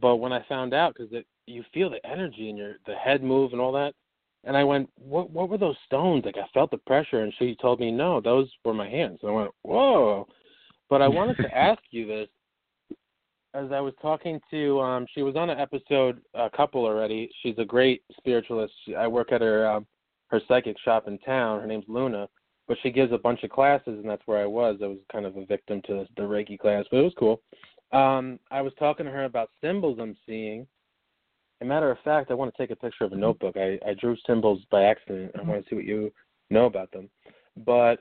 [0.00, 3.52] but when I found out, because you feel the energy in your the head move
[3.52, 3.94] and all that,
[4.44, 5.30] and I went, "What?
[5.30, 8.50] What were those stones?" Like I felt the pressure, and she told me, "No, those
[8.64, 10.26] were my hands." And I went, "Whoa!"
[10.90, 12.28] But I wanted to ask you this,
[13.54, 17.30] as I was talking to, um, she was on an episode, a couple already.
[17.42, 18.74] She's a great spiritualist.
[18.84, 19.86] She, I work at her um,
[20.28, 21.60] her psychic shop in town.
[21.60, 22.28] Her name's Luna,
[22.66, 24.78] but she gives a bunch of classes, and that's where I was.
[24.82, 27.40] I was kind of a victim to the Reiki class, but it was cool.
[27.94, 30.66] Um, I was talking to her about symbols I'm seeing.
[31.60, 33.56] a matter of fact, I want to take a picture of a notebook.
[33.56, 35.32] I, I drew symbols by accident.
[35.38, 36.12] I want to see what you
[36.50, 37.08] know about them.
[37.64, 38.00] But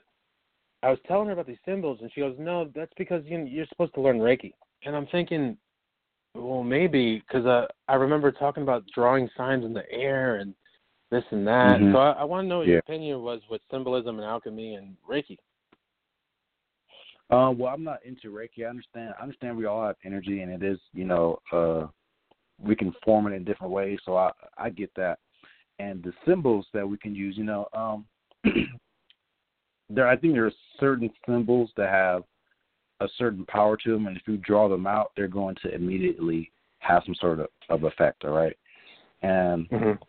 [0.82, 3.46] I was telling her about these symbols, and she goes, "No, that's because you know,
[3.46, 4.54] you're supposed to learn Reiki."
[4.84, 5.58] And I'm thinking,
[6.36, 10.56] well, maybe because uh, I remember talking about drawing signs in the air and
[11.12, 11.80] this and that.
[11.80, 11.94] Mm-hmm.
[11.94, 12.74] So I, I want to know what yeah.
[12.74, 15.38] your opinion was with symbolism and alchemy and Reiki.
[17.34, 18.64] Uh, well, I'm not into Reiki.
[18.64, 19.16] I understand.
[19.18, 21.88] I understand we all have energy, and it is, you know, uh,
[22.60, 23.98] we can form it in different ways.
[24.06, 25.18] So I, I get that.
[25.80, 28.06] And the symbols that we can use, you know, um,
[29.90, 30.08] there.
[30.08, 32.22] I think there are certain symbols that have
[33.00, 36.52] a certain power to them, and if you draw them out, they're going to immediately
[36.80, 38.26] have some sort of, of effect.
[38.26, 38.56] All right,
[39.24, 40.04] and mm-hmm.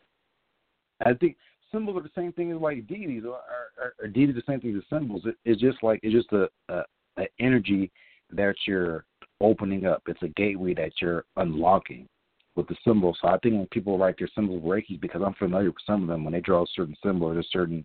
[1.09, 1.39] I think
[1.73, 3.39] symbols are the same thing as like deities, or,
[3.79, 5.23] or, or deities the same thing as symbols.
[5.25, 6.83] It, it's just like it's just a, a
[7.17, 7.91] an energy
[8.33, 9.05] that you're
[9.41, 10.03] opening up.
[10.07, 12.09] It's a gateway that you're unlocking
[12.57, 13.17] with the symbol.
[13.21, 16.03] So I think when people write their symbols of Reiki, because I'm familiar with some
[16.03, 17.85] of them, when they draw a certain symbol or a certain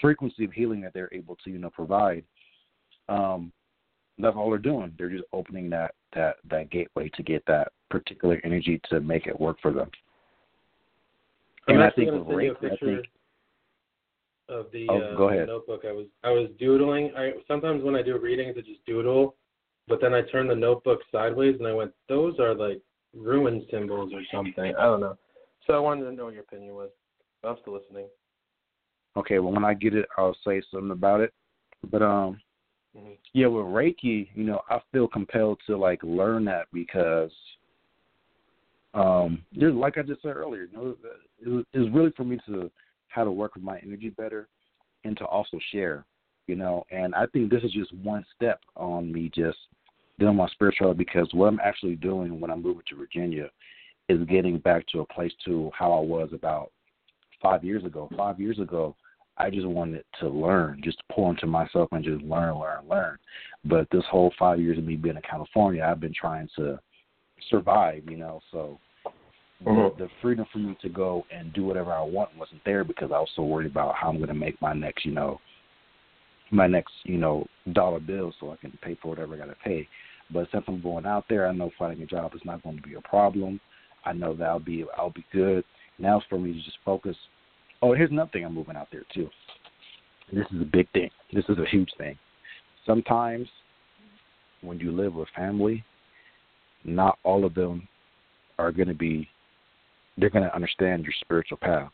[0.00, 2.24] frequency of healing that they're able to, you know, provide,
[3.08, 3.52] um,
[4.18, 4.92] that's all they're doing.
[4.98, 9.38] They're just opening that that that gateway to get that particular energy to make it
[9.38, 9.90] work for them.
[11.68, 13.06] I'm and I think with Reiki, I think
[14.48, 15.48] of the, oh, uh, go ahead.
[15.48, 15.82] notebook.
[15.86, 17.12] I was I was doodling.
[17.16, 19.34] I sometimes when I do readings, I just doodle,
[19.86, 22.80] but then I turn the notebook sideways and I went, those are like
[23.14, 24.74] rune symbols or something.
[24.76, 25.16] I don't know.
[25.66, 26.90] So I wanted to know what your opinion was.
[27.44, 28.06] I'm still listening.
[29.16, 31.32] Okay, well when I get it, I'll say something about it.
[31.90, 32.40] But um,
[32.96, 33.12] mm-hmm.
[33.32, 37.30] yeah, with Reiki, you know, I feel compelled to like learn that because
[38.94, 40.96] um, just like I just said earlier, you know,
[41.40, 42.70] it, it was really for me to
[43.08, 44.48] how to work with my energy better
[45.04, 46.04] and to also share,
[46.46, 46.84] you know.
[46.90, 49.58] And I think this is just one step on me just
[50.18, 53.48] doing my spirituality because what I'm actually doing when I'm moving to Virginia
[54.08, 56.72] is getting back to a place to how I was about
[57.42, 58.08] five years ago.
[58.16, 58.96] Five years ago,
[59.36, 63.18] I just wanted to learn, just pour into myself and just learn, learn, learn.
[63.64, 66.80] But this whole five years of me being in California, I've been trying to
[67.48, 68.40] survive, you know.
[68.50, 68.80] So
[69.64, 70.00] mm-hmm.
[70.00, 73.18] the, freedom for me to go and do whatever I want wasn't there because I
[73.18, 75.40] was so worried about how I'm going to make my next, you know,
[76.50, 79.56] my next, you know, dollar bill so I can pay for whatever I got to
[79.64, 79.88] pay.
[80.30, 82.82] But since I'm going out there, I know finding a job is not going to
[82.82, 83.60] be a problem.
[84.04, 85.64] I know that I'll be I'll be good.
[85.98, 87.16] Now it's for me to just focus.
[87.82, 89.28] Oh, here's another thing I'm moving out there too.
[90.32, 91.10] This is a big thing.
[91.32, 92.18] This is a huge thing.
[92.86, 93.48] Sometimes
[94.62, 95.84] when you live with family,
[96.84, 97.88] not all of them
[98.58, 99.28] are going to be
[100.18, 101.90] they're going to understand your spiritual path.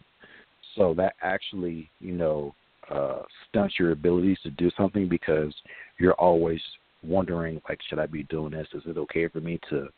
[0.76, 2.54] So that actually, you know,
[2.90, 5.54] uh, stunts your abilities to do something because
[5.98, 6.60] you're always
[7.02, 8.66] wondering, like, should I be doing this?
[8.74, 9.88] Is it okay for me to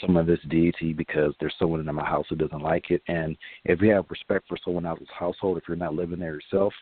[0.00, 3.02] summon this deity because there's someone in my house who doesn't like it?
[3.08, 6.72] And if you have respect for someone else's household, if you're not living there yourself,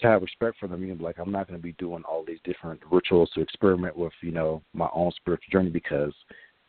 [0.00, 2.24] to have respect for them, you know, like I'm not going to be doing all
[2.24, 6.12] these different rituals to experiment with, you know, my own spiritual journey because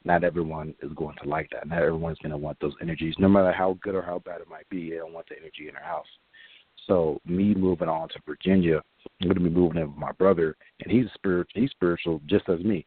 [0.08, 1.68] not everyone is going to like that.
[1.68, 4.50] Not everyone's going to want those energies, no matter how good or how bad it
[4.50, 4.90] might be.
[4.90, 6.08] They don't want the energy in their house.
[6.88, 8.82] So me moving on to Virginia,
[9.22, 11.62] I'm going to be moving in with my brother, and he's spiritual.
[11.62, 12.86] He's spiritual just as me.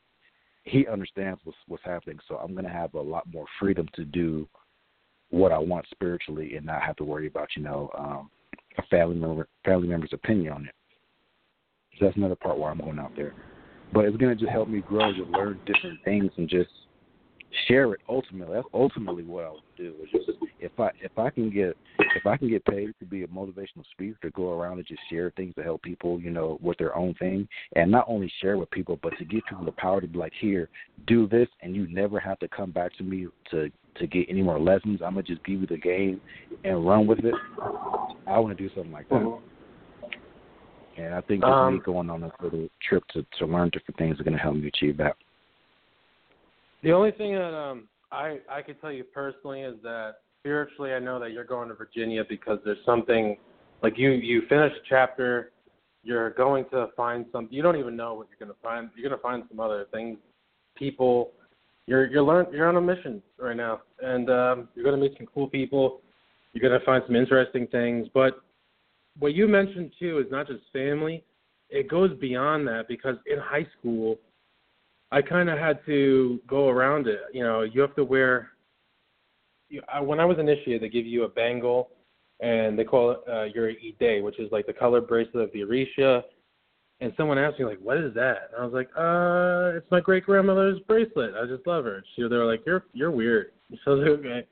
[0.64, 4.05] He understands what's what's happening, so I'm going to have a lot more freedom to
[4.05, 4.48] do
[5.28, 8.30] what I want spiritually, and not have to worry about you know um,
[8.78, 10.74] a family member family member's opinion on it.
[11.98, 13.34] So that's another part where I'm going out there.
[13.92, 16.70] But it's going to just help me grow to learn different things and just
[17.66, 21.31] share it ultimately that's ultimately what I would do is just if I if I
[21.31, 24.78] can get if I can get paid to be a motivational speaker to go around
[24.78, 28.05] and just share things to help people, you know, with their own thing and not
[28.09, 30.68] only share with people but to give people the power to be like, Here,
[31.06, 34.43] do this and you never have to come back to me to to get any
[34.43, 35.01] more lessons.
[35.05, 36.20] I'm gonna just give you the game
[36.64, 37.35] and run with it.
[38.27, 39.39] I wanna do something like that.
[40.97, 43.98] And I think just um, me going on a little trip to, to learn different
[43.98, 45.16] things are gonna help me achieve that.
[46.82, 50.98] The only thing that um I I could tell you personally is that spiritually I
[50.98, 53.36] know that you're going to Virginia because there's something
[53.82, 55.52] like you you finish a chapter,
[56.02, 58.90] you're going to find something you don't even know what you're going to find.
[58.97, 60.19] You're going to find some other things,
[60.77, 61.32] people.
[61.86, 65.16] You're you're learn you're on a mission right now, and um, you're going to meet
[65.19, 66.01] some cool people.
[66.52, 68.40] You're going to find some interesting things, but
[69.19, 71.24] what you mentioned too is not just family.
[71.69, 74.19] It goes beyond that because in high school
[75.12, 77.20] I kind of had to go around it.
[77.32, 78.51] You know, you have to wear.
[79.69, 81.91] You, I, when I was initiated, they give you a bangle,
[82.41, 85.61] and they call it uh, your Ide, which is like the color bracelet of the
[85.61, 86.23] Orisha.
[87.01, 90.01] And someone asked me like, "What is that?" And I was like, "Uh, it's my
[90.01, 91.35] great grandmother's bracelet.
[91.35, 93.53] I just love her." She, they were like, "You're you're weird."
[93.85, 94.47] So okay,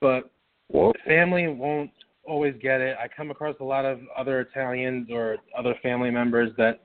[0.00, 0.32] but
[0.66, 0.96] what?
[1.06, 1.92] family won't
[2.26, 2.96] always get it.
[3.00, 6.80] I come across a lot of other Italians or other family members that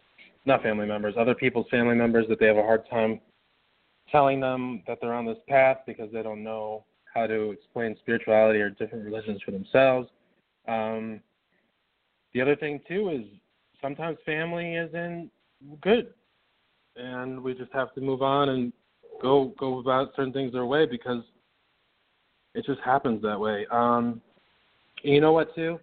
[0.50, 3.22] not family members, other people's family members that they have a hard time
[4.12, 8.60] telling them that they're on this path because they don't know how to explain spirituality
[8.60, 10.10] or different religions for themselves.
[10.68, 11.22] Um,
[12.34, 13.26] the other thing too is
[13.82, 15.30] sometimes family isn't
[15.82, 16.14] good,
[16.96, 18.74] and we just have to move on and
[19.22, 21.24] go go about certain things their way because
[22.56, 23.66] it just happens that way.
[23.72, 24.22] Um,
[25.04, 25.80] you know what too?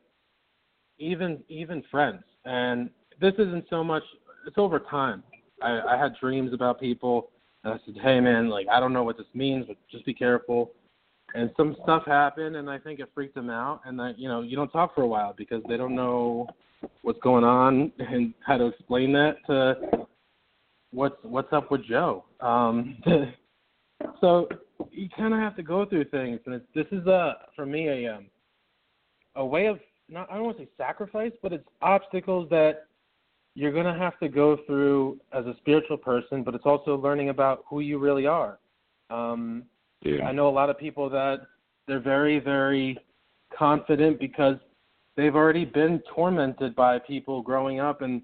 [0.98, 2.90] Even even friends, and
[3.20, 4.02] this isn't so much
[4.46, 5.22] it's over time.
[5.62, 7.30] I, I had dreams about people,
[7.64, 10.14] and I said, "Hey, man, like I don't know what this means, but just be
[10.14, 10.72] careful."
[11.34, 13.80] And some stuff happened, and I think it freaked them out.
[13.84, 16.46] And that you know, you don't talk for a while because they don't know
[17.02, 20.06] what's going on and how to explain that to
[20.92, 22.24] what's what's up with Joe.
[22.40, 22.98] Um,
[24.20, 24.48] so
[24.90, 27.88] you kind of have to go through things, and it's, this is a for me
[27.88, 28.26] a um,
[29.36, 29.78] a way of
[30.08, 32.86] not I don't want to say sacrifice, but it's obstacles that
[33.56, 37.30] you're going to have to go through as a spiritual person, but it's also learning
[37.30, 38.58] about who you really are.
[39.08, 39.64] Um,
[40.02, 40.26] yeah.
[40.26, 41.38] I know a lot of people that
[41.88, 42.98] they're very, very
[43.56, 44.56] confident because
[45.16, 48.20] they've already been tormented by people growing up, and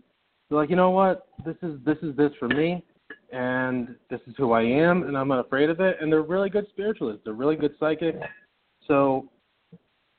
[0.50, 2.84] they're like, you know what, this is this is this for me,
[3.32, 5.96] and this is who I am, and I'm not afraid of it.
[6.02, 7.22] And they're really good spiritualists.
[7.24, 8.18] They're really good psychics.
[8.86, 9.30] So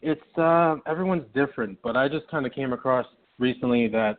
[0.01, 3.05] it's uh, everyone's different, but I just kind of came across
[3.37, 4.17] recently that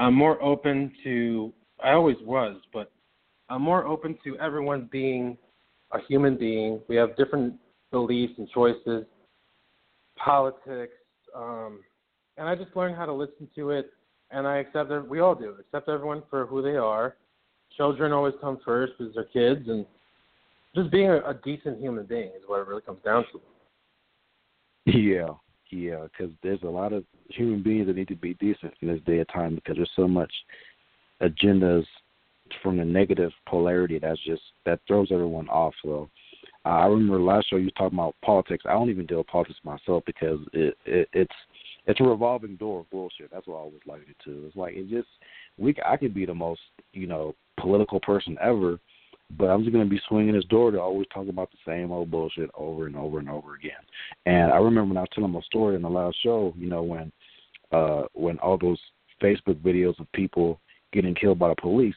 [0.00, 1.52] I'm more open to.
[1.84, 2.90] I always was, but
[3.50, 5.36] I'm more open to everyone being
[5.92, 6.80] a human being.
[6.88, 7.54] We have different
[7.90, 9.04] beliefs and choices,
[10.16, 10.94] politics,
[11.36, 11.80] um,
[12.38, 13.90] and I just learned how to listen to it.
[14.30, 17.16] And I accept we all do accept everyone for who they are.
[17.76, 19.84] Children always come first because they're kids, and
[20.74, 23.40] just being a, a decent human being is what it really comes down to.
[24.86, 25.28] Yeah,
[25.70, 29.00] yeah, because there's a lot of human beings that need to be decent in this
[29.06, 30.32] day of time because there's so much
[31.22, 31.84] agendas
[32.62, 35.74] from the negative polarity that's just that throws everyone off.
[35.84, 36.08] So
[36.64, 38.64] uh, I remember last show you talking about politics.
[38.68, 41.34] I don't even deal with politics myself because it, it it's
[41.86, 43.30] it's a revolving door of bullshit.
[43.32, 44.46] That's what I always liken it to.
[44.46, 45.08] It's like it just
[45.58, 46.60] we I could be the most
[46.92, 48.78] you know political person ever,
[49.38, 52.10] but I'm just gonna be swinging this door to always talk about the same old
[52.10, 53.72] bullshit over and over and over again.
[54.26, 56.82] And I remember when I was telling my story in the last show, you know,
[56.82, 57.12] when
[57.72, 58.80] uh when all those
[59.22, 60.60] Facebook videos of people
[60.92, 61.94] getting killed by the police,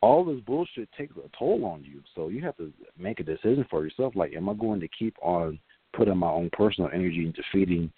[0.00, 2.00] all this bullshit takes a toll on you.
[2.14, 4.14] So you have to make a decision for yourself.
[4.16, 5.58] Like, am I going to keep on
[5.94, 7.90] putting my own personal energy into feeding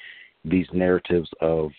[0.45, 1.71] these narratives of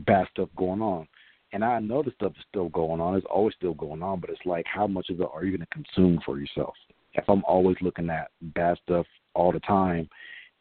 [0.00, 1.06] bad stuff going on?
[1.52, 3.16] And I know the stuff is still going on.
[3.16, 5.66] It's always still going on, but it's like, how much of it are you going
[5.66, 6.74] to consume for yourself?
[7.14, 10.08] If I'm always looking at bad stuff all the time,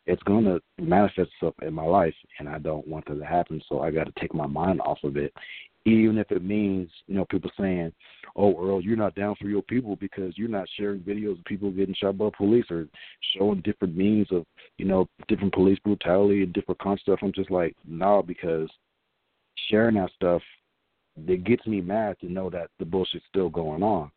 [0.06, 3.62] it's going to manifest itself in my life, and I don't want that to happen.
[3.68, 5.34] So I got to take my mind off of it,
[5.86, 7.92] even if it means, you know, people saying,
[8.36, 11.70] "Oh, Earl, you're not down for your people because you're not sharing videos of people
[11.72, 12.88] getting shot by police or
[13.38, 14.46] showing different means of,
[14.78, 18.70] you know, different police brutality and different kind of stuff." I'm just like, no, because
[19.70, 20.42] sharing that stuff
[21.26, 24.12] it gets me mad to know that the bullshit's still going on.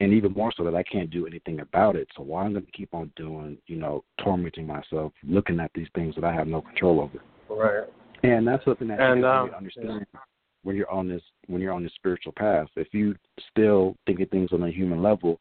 [0.00, 2.08] And even more so that I can't do anything about it.
[2.16, 5.88] So why am I'm gonna keep on doing, you know, tormenting myself, looking at these
[5.94, 7.22] things that I have no control over.
[7.50, 7.86] Right.
[8.22, 10.20] And that's something that and, you um, understand yeah.
[10.62, 12.68] when you're on this when you're on this spiritual path.
[12.76, 13.14] If you
[13.50, 15.38] still think of things on a human level,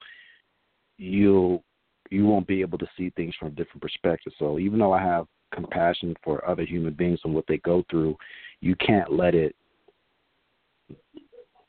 [0.98, 1.64] you'll
[2.10, 4.34] you won't be able to see things from a different perspective.
[4.40, 8.18] So even though I have compassion for other human beings and what they go through,
[8.62, 9.56] you can't let it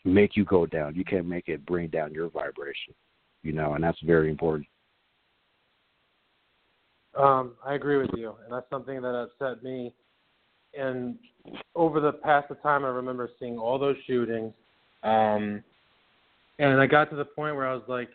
[0.05, 0.94] make you go down.
[0.94, 2.94] You can't make it bring down your vibration.
[3.42, 4.68] You know, and that's very important.
[7.16, 9.92] Um, I agree with you, and that's something that upset me.
[10.78, 11.16] And
[11.74, 14.52] over the past of time, I remember seeing all those shootings,
[15.02, 15.64] um,
[16.59, 18.10] and I got to the point where I was like,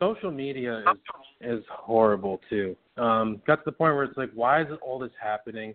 [0.00, 2.74] social media is is horrible too.
[2.96, 5.74] Um, got to the point where it's like, why is all this happening?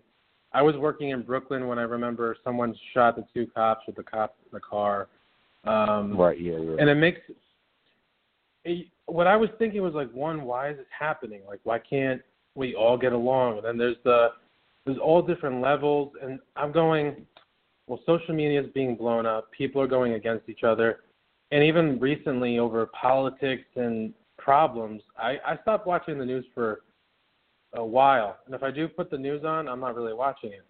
[0.52, 4.02] I was working in Brooklyn when I remember someone shot the two cops with the
[4.02, 5.08] cop in the car.
[5.64, 6.40] Um, right.
[6.40, 6.58] Yeah.
[6.58, 6.76] Yeah.
[6.78, 7.20] And it makes
[8.64, 11.42] it, what I was thinking was like, one, why is this happening?
[11.46, 12.20] Like, why can't
[12.54, 13.58] we all get along?
[13.58, 14.28] And then there's the
[14.84, 17.26] there's all different levels, and I'm going.
[17.86, 19.50] Well, social media is being blown up.
[19.50, 21.00] People are going against each other,
[21.50, 26.82] and even recently over politics and problems, I, I stopped watching the news for
[27.74, 28.38] a while.
[28.46, 30.64] And if I do put the news on, I'm not really watching it.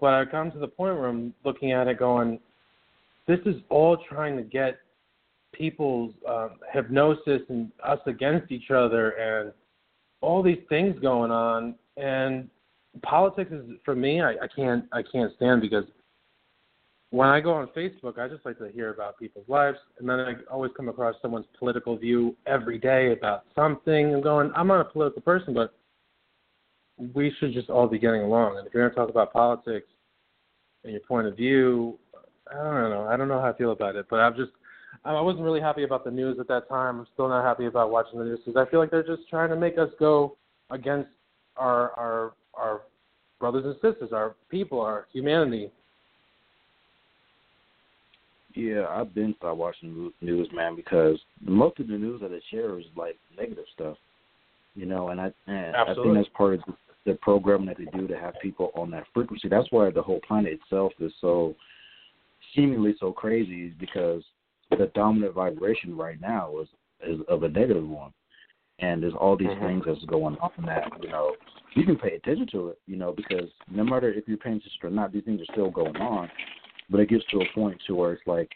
[0.00, 2.40] But I come to the point where I'm looking at it going,
[3.26, 4.78] this is all trying to get
[5.52, 9.52] people's um, hypnosis and us against each other and
[10.20, 11.74] all these things going on.
[11.96, 12.48] And
[13.02, 15.84] politics is for me, I, I can't I can't stand because
[17.10, 20.18] when I go on Facebook, I just like to hear about people's lives, and then
[20.18, 24.14] I always come across someone's political view every day about something.
[24.14, 25.74] I'm going, I'm not a political person, but
[27.14, 28.58] we should just all be getting along.
[28.58, 29.86] And if you're going to talk about politics
[30.84, 31.98] and your point of view,
[32.50, 33.06] I don't know.
[33.08, 34.50] I don't know how I feel about it, but I'm just
[35.04, 37.00] I wasn't really happy about the news at that time.
[37.00, 39.48] I'm still not happy about watching the news because I feel like they're just trying
[39.50, 40.36] to make us go
[40.70, 41.10] against
[41.56, 42.82] our our our
[43.40, 45.70] brothers and sisters, our people, our humanity.
[48.54, 52.78] Yeah, I've been stopped watching news, man, because most of the news that they share
[52.78, 53.96] is like negative stuff
[54.74, 56.60] you know, and I and I think that's part of
[57.04, 59.48] the, the program that they do to have people on that frequency.
[59.48, 61.54] That's why the whole planet itself is so
[62.54, 64.22] seemingly so crazy, is because
[64.70, 66.68] the dominant vibration right now is
[67.06, 68.12] is of a negative one,
[68.78, 69.66] and there's all these mm-hmm.
[69.66, 70.90] things that's going on that.
[71.02, 71.34] You know,
[71.74, 74.80] you can pay attention to it, you know, because no matter if you're paying attention
[74.84, 76.30] or not, these things are still going on.
[76.90, 78.50] But it gets to a point to where it's like,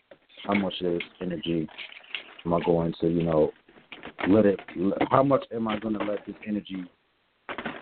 [0.44, 1.68] how much of this energy
[2.44, 3.50] am I going to, you know,
[4.28, 4.60] let it.
[5.10, 6.84] How much am I going to let this energy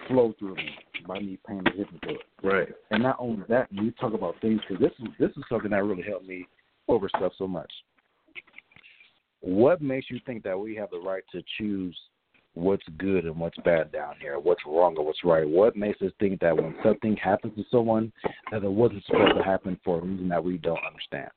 [0.09, 0.71] flow through me
[1.07, 2.21] by me paying attention to it?
[2.43, 2.69] Right.
[2.91, 5.85] And not only that, you talk about things because this is this is something that
[5.85, 6.47] really helped me
[6.89, 7.71] over stuff so much.
[9.41, 11.97] What makes you think that we have the right to choose
[12.55, 15.47] what's good and what's bad down here, what's wrong or what's right?
[15.47, 18.13] What makes us think that when something happens to someone
[18.51, 21.31] that it wasn't supposed to happen for a reason that we don't understand?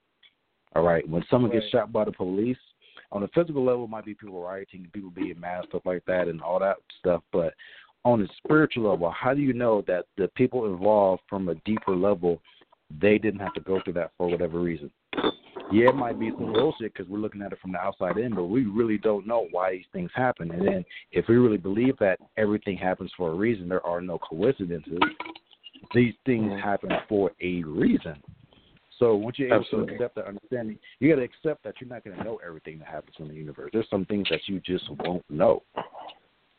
[0.76, 1.07] All right.
[1.10, 1.60] When someone right.
[1.60, 2.57] gets shot by the police,
[3.11, 6.27] on a physical level, it might be people rioting, people being mad, stuff like that,
[6.27, 7.23] and all that stuff.
[7.31, 7.53] But
[8.08, 11.94] on a spiritual level, how do you know that the people involved from a deeper
[11.94, 12.42] level,
[13.02, 14.90] they didn't have to go through that for whatever reason?
[15.74, 18.34] Yeah, it might be some bullshit because we're looking at it from the outside in,
[18.34, 20.52] but we really don't know why these things happen.
[20.52, 24.18] And then if we really believe that everything happens for a reason, there are no
[24.20, 25.00] coincidences.
[25.94, 26.60] These things mm-hmm.
[26.60, 28.16] happen for a reason.
[28.98, 29.90] So once you're able Absolutely.
[29.90, 32.80] to accept that understanding, you got to accept that you're not going to know everything
[32.80, 33.72] that happens in the universe.
[33.74, 35.64] There's some things that you just won't know.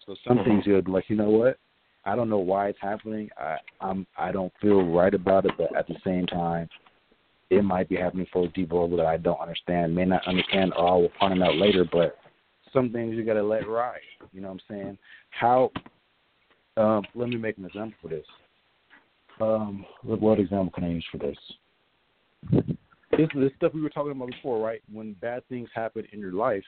[0.09, 0.49] So some mm-hmm.
[0.49, 1.59] things you're like, you know what?
[2.07, 3.29] I don't know why it's happening.
[3.37, 6.67] I I'm I don't feel right about it, but at the same time,
[7.51, 9.95] it might be happening for a deeper level that I don't understand.
[9.95, 11.85] May not understand, or I will find out later.
[11.91, 12.17] But
[12.73, 14.01] some things you got to let ride.
[14.33, 14.99] You know what I'm saying?
[15.31, 15.71] How?
[16.79, 18.27] Um, let me make an example for this.
[19.43, 21.37] Um, what, what example can I use for this?
[23.11, 24.81] This this stuff we were talking about before, right?
[24.91, 26.65] When bad things happen in your life,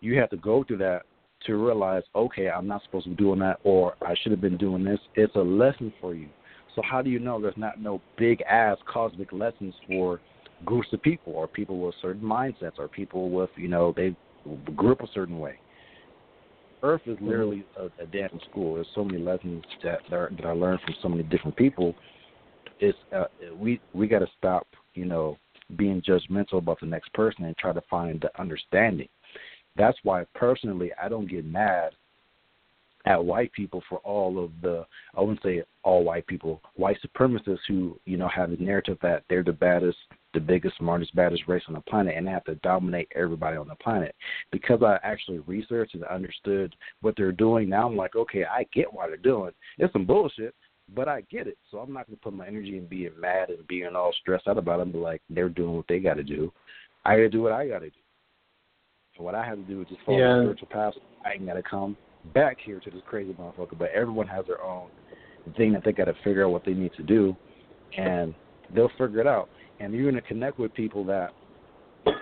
[0.00, 1.04] you have to go through that
[1.46, 4.56] to realize, okay, I'm not supposed to be doing that, or I should have been
[4.56, 5.00] doing this.
[5.14, 6.28] It's a lesson for you.
[6.74, 10.20] So how do you know there's not no big ass cosmic lessons for
[10.64, 14.16] groups of people, or people with certain mindsets, or people with you know they
[14.76, 15.56] grew up a certain way?
[16.82, 18.74] Earth is literally a, a damn school.
[18.74, 21.94] There's so many lessons that that I learned from so many different people.
[22.80, 23.24] It's uh,
[23.56, 25.36] we we got to stop, you know,
[25.76, 29.08] being judgmental about the next person and try to find the understanding.
[29.76, 31.92] That's why personally I don't get mad
[33.04, 34.86] at white people for all of the
[35.16, 39.24] I wouldn't say all white people, white supremacists who, you know, have the narrative that
[39.28, 39.98] they're the baddest,
[40.34, 43.68] the biggest, smartest, baddest race on the planet and they have to dominate everybody on
[43.68, 44.14] the planet.
[44.50, 48.92] Because I actually researched and understood what they're doing, now I'm like, okay, I get
[48.92, 49.52] what they're doing.
[49.78, 50.54] It's some bullshit,
[50.94, 51.58] but I get it.
[51.70, 54.58] So I'm not gonna put my energy in being mad and being all stressed out
[54.58, 56.52] about them, but like they're doing what they gotta do.
[57.04, 58.01] I gotta do what I gotta do.
[59.16, 60.34] So what I have to do is just follow Yeah.
[60.34, 60.94] the spiritual path.
[61.24, 61.96] I ain't gotta come
[62.32, 63.76] back here to this crazy motherfucker.
[63.76, 64.88] But everyone has their own
[65.56, 67.36] thing that they gotta figure out what they need to do,
[67.96, 68.34] and
[68.70, 69.48] they'll figure it out.
[69.80, 71.32] And you're gonna connect with people that,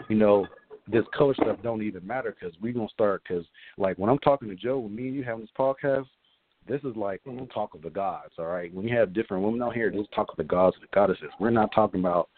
[0.08, 0.46] you know,
[0.88, 3.22] this color stuff don't even matter because we gonna start.
[3.22, 3.46] Because
[3.76, 6.06] like when I'm talking to Joe, when me and you having this podcast,
[6.66, 8.32] this is like the talk of the gods.
[8.38, 10.76] All right, when you have different women out here, this is talk of the gods
[10.76, 11.30] and the goddesses.
[11.38, 12.28] We're not talking about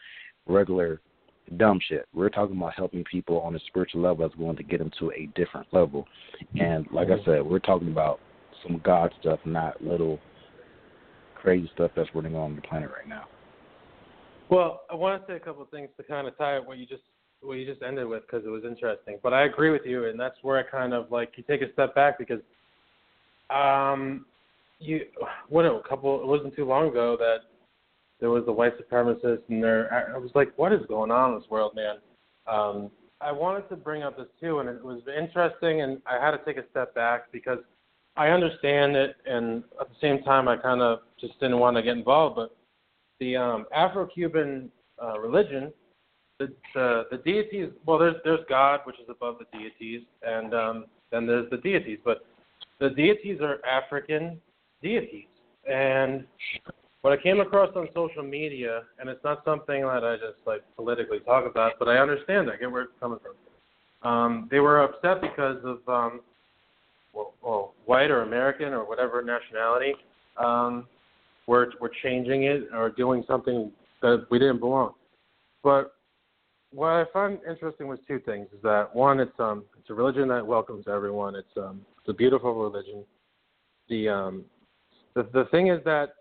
[0.47, 1.01] regular
[1.57, 2.07] dumb shit.
[2.15, 5.11] We're talking about helping people on a spiritual level that's going to get them to
[5.13, 6.07] a different level.
[6.59, 8.21] And like I said, we're talking about
[8.63, 10.19] some God stuff, not little
[11.35, 13.25] crazy stuff that's running on the planet right now.
[14.49, 16.79] Well, I want to say a couple of things to kind of tie up what
[16.79, 17.03] you just
[17.41, 19.19] what you just ended with because it was interesting.
[19.23, 21.73] But I agree with you, and that's where I kind of like you take a
[21.73, 22.41] step back because
[23.51, 24.27] um
[24.79, 25.01] you
[25.49, 27.52] what a couple it wasn't too long ago that
[28.23, 31.41] there was the white supremacist and there I was like what is going on in
[31.41, 31.97] this world, man?
[32.47, 32.91] Um
[33.21, 36.39] I wanted to bring up this too, and it was interesting, and I had to
[36.45, 37.59] take a step back because
[38.17, 41.83] I understand it, and at the same time, I kind of just didn't want to
[41.83, 42.37] get involved.
[42.37, 42.57] But
[43.21, 44.71] the um, Afro-Cuban
[45.03, 45.73] uh, religion,
[46.39, 47.71] the, the the deities.
[47.87, 51.99] Well, there's there's God, which is above the deities, and um, then there's the deities.
[52.05, 52.27] But
[52.81, 54.41] the deities are African
[54.83, 55.29] deities,
[55.71, 56.25] and
[57.03, 60.63] what I came across on social media, and it's not something that I just like
[60.77, 62.49] politically talk about, but I understand.
[62.49, 64.09] I get where it's coming from.
[64.09, 66.21] Um, they were upset because of um,
[67.13, 69.95] well, well, white or American or whatever nationality.
[70.39, 70.87] Um,
[71.49, 74.93] we're we're changing it or doing something that we didn't belong.
[75.65, 75.95] But
[76.73, 80.29] what I find interesting was two things: is that one, it's um it's a religion
[80.29, 81.35] that welcomes everyone.
[81.35, 83.05] It's um it's a beautiful religion.
[83.89, 84.45] The um
[85.15, 86.15] the the thing is that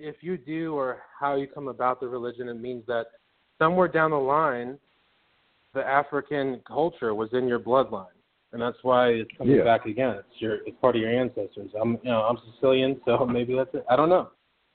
[0.00, 3.06] if you do or how you come about the religion, it means that
[3.58, 4.78] somewhere down the line,
[5.74, 8.06] the African culture was in your bloodline,
[8.52, 9.64] and that's why it's coming Yeah.
[9.64, 10.16] back again.
[10.16, 11.70] It's your it's part of your ancestors.
[11.80, 13.84] I'm you know I'm Sicilian, so maybe that's it.
[13.88, 14.30] I don't know,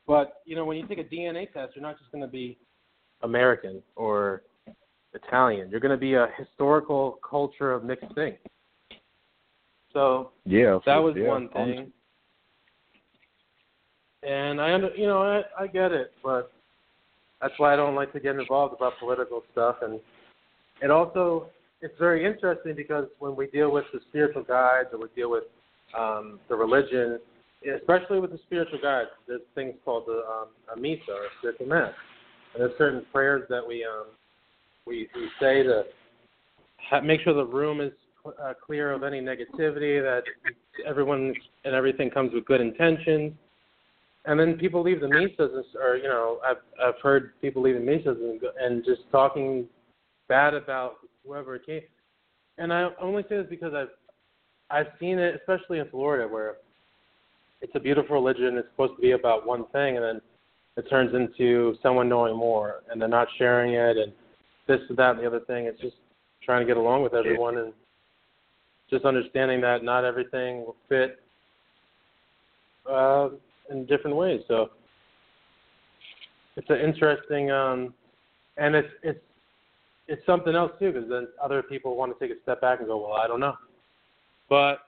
[0.07, 2.57] but you know when you take a DNA test, you're not just going to be
[3.23, 4.43] American or
[5.13, 5.69] Italian.
[5.69, 8.37] You're going to be a historical culture of mixed things.
[9.91, 11.91] So Yeah, that was yeah, one thing.
[14.27, 16.51] And I under, you know, I I get it, but
[17.41, 19.99] that's why I don't like to get involved about political stuff and
[20.81, 21.47] it also
[21.81, 25.43] it's very interesting because when we deal with the spiritual guides or we deal with
[25.97, 27.19] um the religion,
[27.79, 31.93] especially with the spiritual guides, there's things called the um a misa or spiritual mass.
[32.53, 34.07] And there's certain prayers that we um
[34.85, 35.83] we we say to
[37.03, 37.91] make sure the room is
[38.25, 40.23] uh, clear of any negativity, that
[40.85, 41.33] everyone
[41.63, 43.33] and everything comes with good intentions.
[44.27, 47.83] And then people leave the misas, and, or you know, I've I've heard people leaving
[47.83, 49.67] misas and go- and just talking
[50.27, 50.95] bad about
[51.25, 51.81] whoever it came.
[52.57, 53.89] And I only say this because I've
[54.71, 56.55] I've seen it, especially in Florida, where
[57.61, 58.57] it's a beautiful religion.
[58.57, 60.21] It's supposed to be about one thing, and then
[60.77, 64.11] it turns into someone knowing more, and they're not sharing it, and
[64.67, 65.65] this, and that, and the other thing.
[65.65, 65.95] It's just
[66.43, 67.73] trying to get along with everyone and
[68.89, 71.19] just understanding that not everything will fit
[72.89, 73.29] uh,
[73.69, 74.41] in different ways.
[74.47, 74.69] So
[76.55, 77.93] it's an interesting, um,
[78.57, 79.19] and it's it's
[80.07, 82.87] it's something else too, because then other people want to take a step back and
[82.87, 83.55] go, well, I don't know.
[84.49, 84.79] But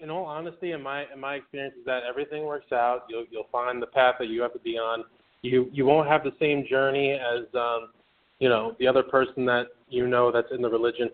[0.00, 3.04] in all honesty, in my in my experience, is that everything works out.
[3.08, 5.04] You'll you'll find the path that you have to be on.
[5.42, 7.90] You you won't have the same journey as um,
[8.38, 11.10] you know the other person that you know that's in the religion.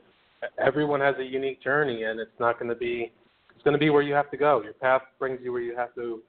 [0.59, 3.13] everyone has a unique journey, and it's not going to be
[3.55, 4.63] it's going to be where you have to go.
[4.63, 6.23] Your path brings you where you have to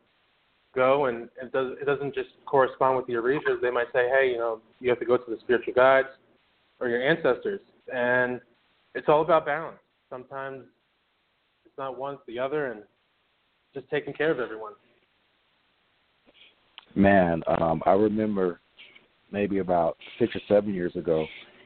[0.77, 3.59] go, and it does it doesn't just correspond with the Orishas.
[3.61, 6.07] They might say, hey, you know, you have to go to the spiritual guides
[6.79, 7.59] or your ancestors,
[7.93, 8.39] and
[8.93, 9.79] it's all about balance.
[10.09, 10.63] Sometimes
[11.65, 12.83] it's not one, it's the other, and
[13.73, 14.73] just taking care of everyone.
[16.95, 18.59] Man, um, I remember
[19.31, 21.25] maybe about six or seven years ago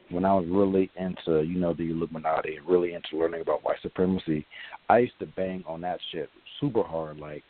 [0.09, 3.81] when I was really into, you know, the Illuminati and really into learning about white
[3.81, 4.45] supremacy,
[4.89, 6.29] I used to bang on that shit
[6.59, 7.43] super hard, like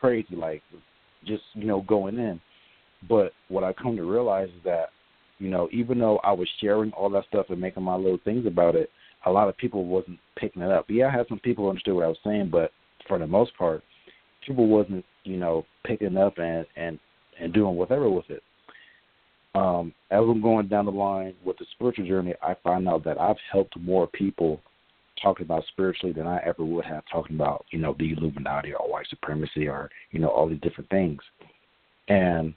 [0.00, 0.62] crazy, like
[1.24, 2.40] just, you know, going in.
[3.08, 4.90] But what I come to realize is that,
[5.38, 8.46] you know, even though I was sharing all that stuff and making my little things
[8.46, 8.90] about it,
[9.26, 10.86] a lot of people wasn't picking it up.
[10.88, 12.72] Yeah, I had some people understood what I was saying, but
[13.08, 13.82] for the most part,
[14.46, 16.98] people wasn't, you know, picking up and and
[17.40, 18.42] and doing whatever with it
[19.54, 23.20] um, as I'm going down the line with the spiritual journey, I find out that
[23.20, 24.60] I've helped more people
[25.22, 28.90] talking about spiritually than I ever would have talking about, you know, the Illuminati or
[28.90, 31.20] white supremacy or, you know, all these different things.
[32.08, 32.54] And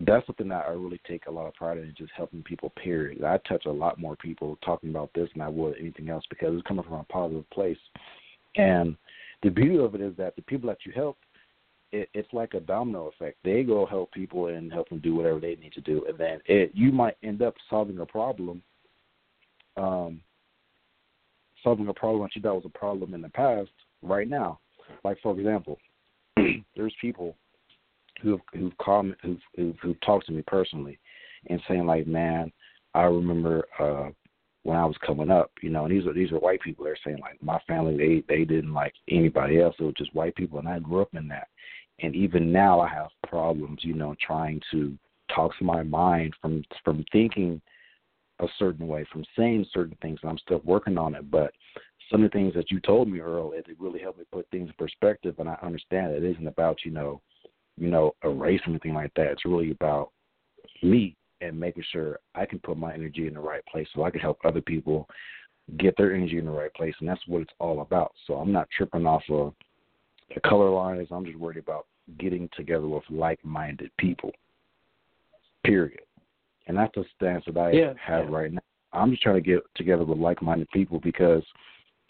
[0.00, 3.22] that's something that I really take a lot of pride in, just helping people, period.
[3.24, 6.54] I touch a lot more people talking about this than I would anything else because
[6.54, 7.78] it's coming from a positive place.
[8.56, 8.96] And
[9.42, 11.16] the beauty of it is that the people that you help
[11.92, 13.38] it, it's like a domino effect.
[13.44, 16.40] They go help people and help them do whatever they need to do, and then
[16.46, 18.62] it you might end up solving a problem,
[19.76, 20.20] um,
[21.62, 23.70] solving a problem that you thought was a problem in the past
[24.02, 24.60] right now.
[25.04, 25.78] Like for example,
[26.76, 27.36] there's people
[28.22, 28.72] who've who've
[29.22, 30.98] who've, who've who've talked to me personally,
[31.48, 32.52] and saying like, man,
[32.94, 34.10] I remember uh
[34.64, 36.84] when I was coming up, you know, and these are these are white people.
[36.84, 39.74] They're saying like my family they they didn't like anybody else.
[39.78, 41.48] It was just white people, and I grew up in that
[42.00, 44.96] and even now I have problems, you know, trying to
[45.34, 47.60] talk to my mind from from thinking
[48.40, 50.20] a certain way, from saying certain things.
[50.22, 51.52] And I'm still working on it, but
[52.10, 54.68] some of the things that you told me, Earl, it really helped me put things
[54.68, 57.20] in perspective, and I understand it isn't about you know,
[57.76, 59.32] you know, erase anything like that.
[59.32, 60.10] It's really about
[60.82, 64.10] me and making sure I can put my energy in the right place so I
[64.10, 65.08] can help other people
[65.76, 68.12] get their energy in the right place, and that's what it's all about.
[68.26, 69.54] So I'm not tripping off of
[70.34, 71.86] the color line is I'm just worried about
[72.18, 74.30] getting together with like minded people.
[75.64, 76.00] Period.
[76.68, 78.60] And that's the stance that I yeah, have right now.
[78.92, 81.42] I'm just trying to get together with like minded people because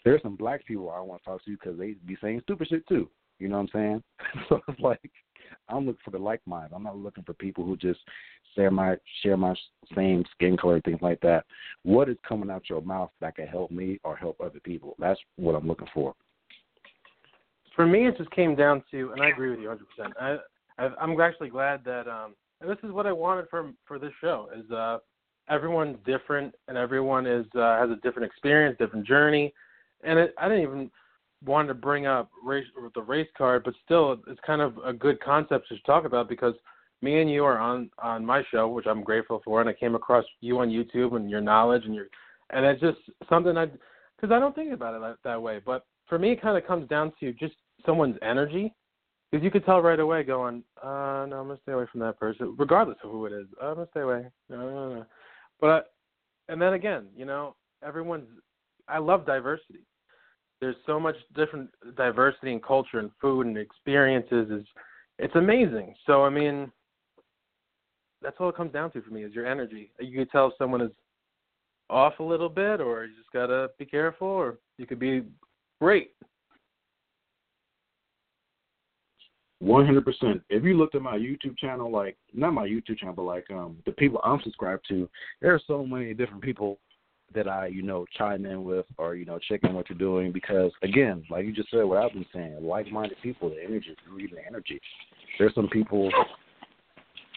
[0.05, 2.87] there's some black people I want to talk to because they be saying stupid shit
[2.87, 3.09] too.
[3.39, 4.03] You know what I'm saying?
[4.49, 5.11] so it's like
[5.67, 6.71] I'm looking for the like mind.
[6.73, 7.99] I'm not looking for people who just
[8.55, 9.55] share my share my
[9.95, 11.45] same skin color, things like that.
[11.83, 14.95] What is coming out your mouth that can help me or help other people?
[14.99, 16.15] That's what I'm looking for
[17.79, 20.11] for me, it just came down to, and I agree with you 100%.
[20.19, 20.37] I,
[20.77, 24.11] I I'm actually glad that, um, and this is what I wanted for for this
[24.21, 24.99] show is uh,
[25.49, 29.53] everyone's different and everyone is uh, has a different experience, different journey,
[30.03, 30.91] and it, I didn't even
[31.45, 32.65] want to bring up race
[32.95, 36.53] the race card, but still, it's kind of a good concept to talk about because
[37.01, 39.95] me and you are on on my show, which I'm grateful for, and I came
[39.95, 42.07] across you on YouTube and your knowledge and your,
[42.49, 42.99] and it's just
[43.29, 46.41] something I, because I don't think about it that, that way, but for me, it
[46.41, 47.53] kind of comes down to just
[47.85, 48.73] someone's energy,
[49.31, 52.19] because you could tell right away going, uh, no, I'm gonna stay away from that
[52.19, 53.45] person, regardless of who it is.
[53.61, 54.25] I'm gonna stay away.
[54.49, 55.05] No, no, no.
[55.59, 55.93] But,
[56.47, 58.27] and then again, you know, everyone's.
[58.87, 59.85] I love diversity.
[60.61, 64.49] There's so much different diversity in culture and food and experiences.
[64.49, 64.65] Is
[65.19, 65.93] it's amazing.
[66.07, 66.71] So I mean,
[68.21, 69.91] that's all it comes down to for me is your energy.
[69.99, 70.91] You could tell if someone is
[71.89, 75.23] off a little bit, or you just gotta be careful, or you could be
[75.79, 76.11] great.
[79.59, 80.41] One hundred percent.
[80.49, 83.77] If you looked at my YouTube channel, like not my YouTube channel, but like um
[83.85, 85.09] the people I'm subscribed to,
[85.41, 86.79] there are so many different people
[87.35, 90.71] that I, you know, chime in with or, you know, checking what you're doing because
[90.81, 94.37] again, like you just said what I've been saying, like minded people, the energy, reading
[94.37, 94.81] the energy.
[95.37, 96.09] There's some people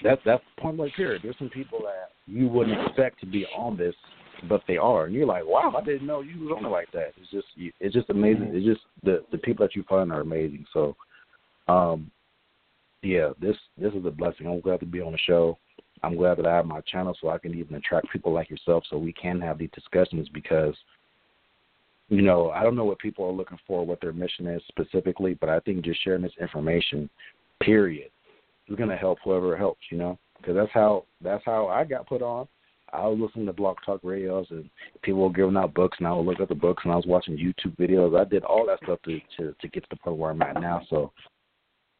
[0.02, 1.22] that that's point blank period.
[1.22, 3.94] There's some people that you wouldn't expect to be on this,
[4.48, 6.90] but they are, and you're like, wow, I didn't know you was on it like
[6.92, 7.12] that.
[7.20, 8.50] It's just, it's just amazing.
[8.54, 10.64] It's just the the people that you find are amazing.
[10.72, 10.96] So,
[11.68, 12.10] um,
[13.02, 14.46] yeah, this this is a blessing.
[14.46, 15.58] I'm glad to be on the show.
[16.02, 18.84] I'm glad that I have my channel so I can even attract people like yourself
[18.90, 20.74] so we can have these discussions because
[22.12, 25.32] you know, I don't know what people are looking for, what their mission is specifically,
[25.32, 27.08] but I think just sharing this information,
[27.62, 28.10] period,
[28.68, 32.06] is going to help whoever helps, you know, because that's how that's how I got
[32.06, 32.46] put on.
[32.92, 34.68] I was listening to Blog Talk radios and
[35.00, 37.06] people were giving out books, and I would look at the books, and I was
[37.06, 38.18] watching YouTube videos.
[38.18, 40.60] I did all that stuff to to, to get to the point where I'm at
[40.60, 40.82] now.
[40.90, 41.12] So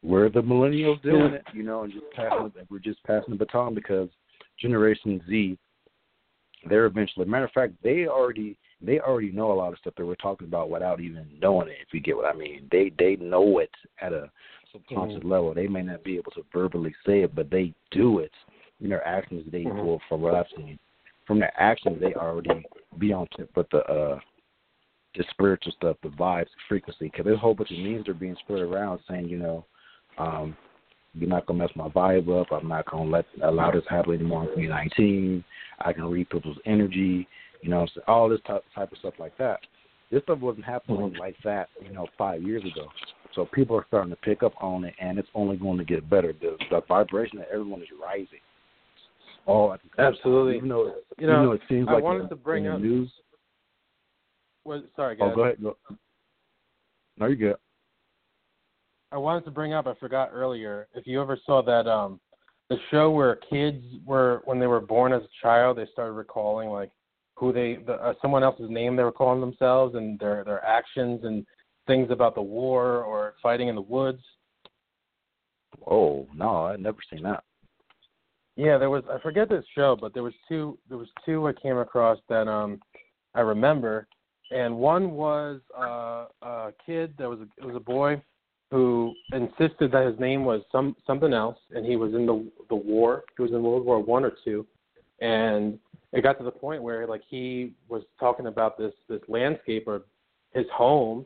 [0.03, 3.73] we're the millennials doing it, you know, and just passing we're just passing the baton
[3.73, 4.09] because
[4.59, 5.57] Generation Z
[6.69, 7.25] they're eventually.
[7.25, 10.47] Matter of fact, they already they already know a lot of stuff that we're talking
[10.47, 11.77] about without even knowing it.
[11.85, 13.71] If you get what I mean, they they know it
[14.01, 14.29] at a
[14.71, 15.31] subconscious mm-hmm.
[15.31, 15.53] level.
[15.53, 18.31] They may not be able to verbally say it, but they do it.
[18.81, 19.95] In their actions, they mm-hmm.
[20.09, 20.77] From what I've seen,
[21.25, 22.65] from their actions, they already
[22.99, 24.19] be on tip with the uh
[25.15, 27.05] the spiritual stuff, the vibes, the frequency.
[27.05, 29.65] Because there's a whole bunch of memes that are being spread around saying, you know,
[30.17, 30.55] um,
[31.13, 32.47] you're not gonna mess my vibe up.
[32.51, 35.43] I'm not gonna let allow this happen anymore in 2019.
[35.79, 37.27] I can read people's energy.
[37.61, 39.59] You know, all this type type of stuff like that.
[40.11, 41.17] This stuff wasn't happening mm-hmm.
[41.17, 42.87] like that, you know, five years ago.
[43.33, 46.07] So people are starting to pick up on it, and it's only going to get
[46.07, 46.33] better.
[46.33, 48.39] The, the vibration of everyone is rising.
[49.47, 50.57] Oh, absolutely.
[50.57, 52.79] Even though, you know, even though it seems I like wanted to bring in up,
[52.79, 53.11] news.
[54.63, 55.29] Well, sorry, guys.
[55.31, 55.61] Oh, go ahead.
[55.61, 55.75] Go.
[57.17, 57.55] No, you're good.
[59.13, 59.85] I wanted to bring up.
[59.85, 60.87] I forgot earlier.
[60.95, 62.19] If you ever saw that um
[62.69, 66.69] the show where kids were when they were born as a child, they started recalling
[66.69, 66.91] like
[67.35, 71.21] who they the, uh, someone else's name they were calling themselves and their their actions
[71.23, 71.45] and
[71.85, 74.23] things about the war or fighting in the woods.
[75.85, 77.43] Oh no, I've never seen that.
[78.55, 81.53] Yeah, there was I forget this show, but there was two there was two I
[81.53, 82.79] came across that um
[83.35, 84.07] I remember,
[84.49, 88.21] and one was uh, a kid that was a, it was a boy
[88.73, 92.75] who insisted that his name was some something else, and he was in the the
[92.75, 93.23] war.
[93.37, 94.65] He was in World War One or two,
[95.21, 95.77] and
[96.11, 100.01] it got to the point where like he was talking about this this landscape or
[100.53, 101.23] his home,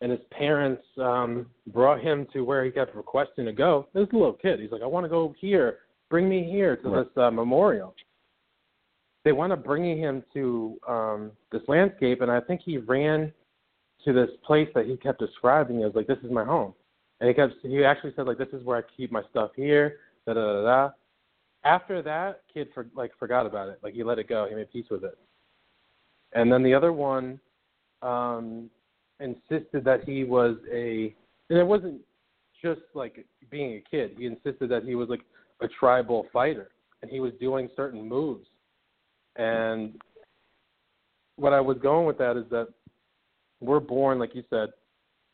[0.00, 3.86] and his parents um brought him to where he kept requesting to go.
[3.92, 4.58] This a little kid.
[4.58, 5.80] He's like, I want to go here.
[6.08, 7.04] Bring me here to right.
[7.04, 7.94] this uh, memorial.
[9.26, 13.34] They wound up bringing him to um this landscape, and I think he ran
[14.04, 16.74] to this place that he kept describing as like this is my home,
[17.20, 19.96] and he kept he actually said like this is where I keep my stuff here.
[20.26, 20.90] Da da da da.
[21.64, 23.78] After that, kid for like forgot about it.
[23.82, 24.46] Like he let it go.
[24.48, 25.18] He made peace with it.
[26.32, 27.40] And then the other one
[28.02, 28.70] um
[29.20, 31.14] insisted that he was a
[31.50, 32.00] and it wasn't
[32.62, 34.12] just like being a kid.
[34.18, 35.22] He insisted that he was like
[35.60, 36.70] a tribal fighter
[37.02, 38.46] and he was doing certain moves.
[39.36, 40.00] And
[41.36, 42.68] what I was going with that is that
[43.60, 44.70] we're born, like you said,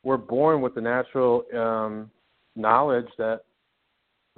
[0.03, 2.11] we're born with the natural um,
[2.55, 3.41] knowledge that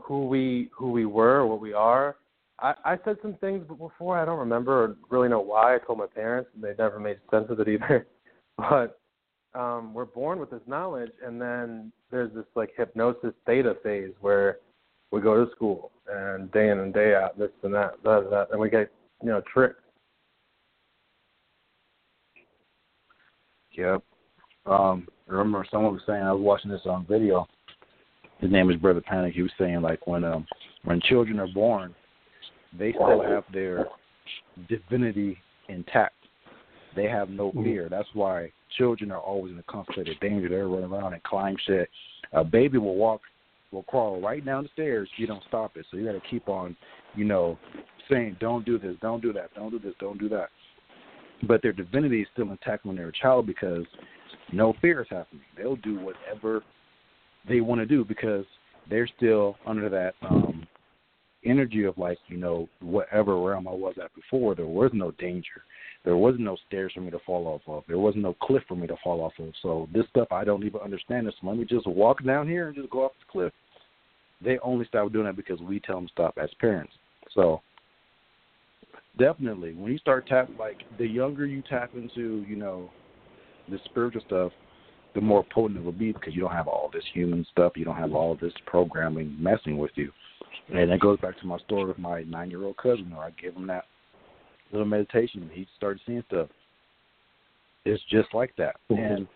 [0.01, 2.16] who we who we were, what we are.
[2.60, 5.74] I, I said some things before I don't remember or really know why.
[5.74, 8.06] I told my parents, and they never made sense of it either.
[8.56, 8.98] but
[9.55, 14.59] um, we're born with this knowledge, and then there's this like hypnosis theta phase where
[15.10, 18.48] we go to school and day in and day out, this and that, that, that,
[18.51, 18.90] and we get
[19.23, 19.82] you know tricked
[23.78, 24.02] Yep.
[24.66, 27.46] Um, I remember someone was saying I was watching this on video.
[28.40, 29.34] His name is Brother Panic.
[29.34, 30.46] He was saying like when um
[30.84, 31.94] when children are born,
[32.76, 33.86] they still have their
[34.68, 35.38] divinity
[35.68, 36.14] intact.
[36.96, 37.88] They have no fear.
[37.88, 40.48] That's why children are always in a constant state of danger.
[40.48, 41.88] They're running around and climb shit.
[42.32, 43.20] A baby will walk,
[43.70, 45.09] will crawl right down the stairs.
[45.16, 45.86] You don't stop it.
[45.90, 46.76] So you got to keep on,
[47.14, 47.56] you know,
[48.10, 50.48] saying, "Don't do this, don't do that, don't do this, don't do that."
[51.47, 53.85] But their divinity is still intact when they're a child because
[54.52, 55.43] no fear is happening.
[55.56, 56.62] They'll do whatever
[57.48, 58.44] they want to do because
[58.90, 60.66] they're still under that um
[61.44, 65.62] energy of like, you know, whatever realm I was at before, there was no danger.
[66.05, 67.85] There was no stairs for me to fall off of.
[67.86, 69.52] There was no cliff for me to fall off of.
[69.62, 71.35] So this stuff I don't even understand this.
[71.40, 73.52] So let me just walk down here and just go off the cliff.
[74.40, 76.93] They only stop doing that because we tell them stop as parents.
[77.35, 77.60] So
[79.19, 79.74] definitely.
[79.74, 82.90] When you start tap like the younger you tap into you know
[83.69, 84.53] the spiritual stuff
[85.15, 87.73] the more potent it will be because you don't have all this human stuff.
[87.77, 90.12] You don't have all this programming messing with you.
[90.73, 93.31] And that goes back to my story with my nine year old cousin where i
[93.31, 93.85] gave him that
[94.70, 96.49] little meditation and he started seeing stuff.
[97.85, 98.77] It's just like that.
[98.90, 99.03] Mm-hmm.
[99.03, 99.28] and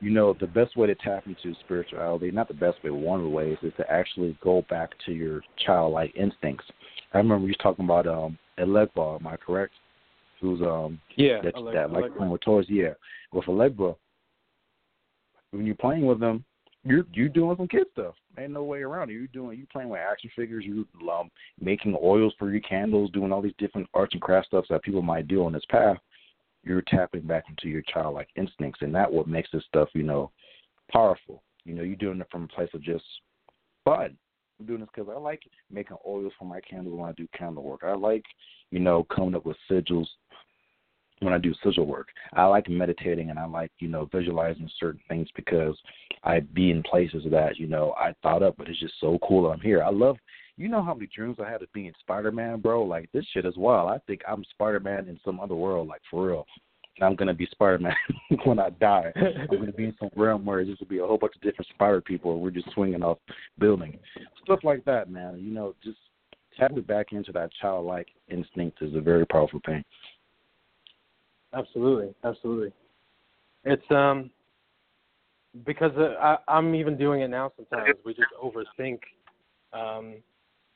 [0.00, 3.24] you know the best way to tap into spirituality not the best way one of
[3.24, 6.64] the ways is to actually go back to your childlike instincts.
[7.14, 9.72] I remember you talking about um Elegba, am I correct?
[10.40, 12.66] Who's um yeah that, that like playing with toys.
[12.68, 12.94] Yeah,
[13.32, 13.94] with Elegba,
[15.50, 16.44] when you're playing with them,
[16.84, 18.14] you're you doing some kid stuff.
[18.38, 19.14] Ain't no way around it.
[19.14, 20.64] You're doing you playing with action figures.
[20.64, 21.30] You um,
[21.60, 25.02] making oils for your candles, doing all these different arts and craft stuff that people
[25.02, 25.98] might do on this path.
[26.62, 30.30] You're tapping back into your childlike instincts, and that what makes this stuff you know
[30.90, 31.42] powerful.
[31.64, 33.04] You know, you're doing it from a place of just
[33.84, 34.16] fun.
[34.60, 37.64] I'm doing this because I like making oils for my candles when I do candle
[37.64, 37.80] work.
[37.82, 38.24] I like,
[38.70, 40.06] you know, coming up with sigils
[41.20, 42.08] when I do sigil work.
[42.34, 45.76] I like meditating and I like, you know, visualizing certain things because
[46.24, 49.44] I be in places that, you know, I thought up, but it's just so cool
[49.44, 49.82] that I'm here.
[49.82, 50.16] I love
[50.60, 52.84] you know how many dreams I had of being Spider Man, bro?
[52.84, 53.88] Like this shit is wild.
[53.90, 56.46] I think I'm Spider Man in some other world, like for real.
[57.02, 57.94] I'm gonna be Spider Man
[58.44, 59.12] when I die.
[59.16, 61.68] I'm gonna be in some realm where it's just be a whole bunch of different
[61.70, 63.18] spider people and we're just swinging off
[63.58, 63.96] buildings.
[64.44, 65.38] Stuff like that, man.
[65.40, 65.98] You know, just
[66.58, 69.84] tapping back into that childlike instinct is a very powerful thing.
[71.54, 72.72] Absolutely, absolutely.
[73.64, 74.30] It's um
[75.66, 77.52] because uh, I, I'm even doing it now.
[77.56, 79.00] Sometimes we just overthink.
[79.72, 80.16] Um,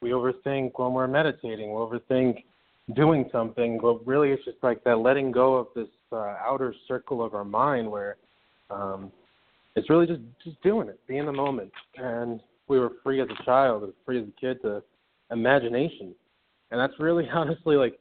[0.00, 1.70] we overthink when we're meditating.
[1.70, 2.44] We overthink
[2.94, 7.24] doing something, but really it's just like that letting go of this uh, outer circle
[7.24, 8.16] of our mind where
[8.70, 9.10] um,
[9.74, 11.72] it's really just just doing it, be in the moment.
[11.96, 14.82] And we were free as a child, free as a kid to
[15.30, 16.14] imagination,
[16.70, 17.98] and that's really honestly like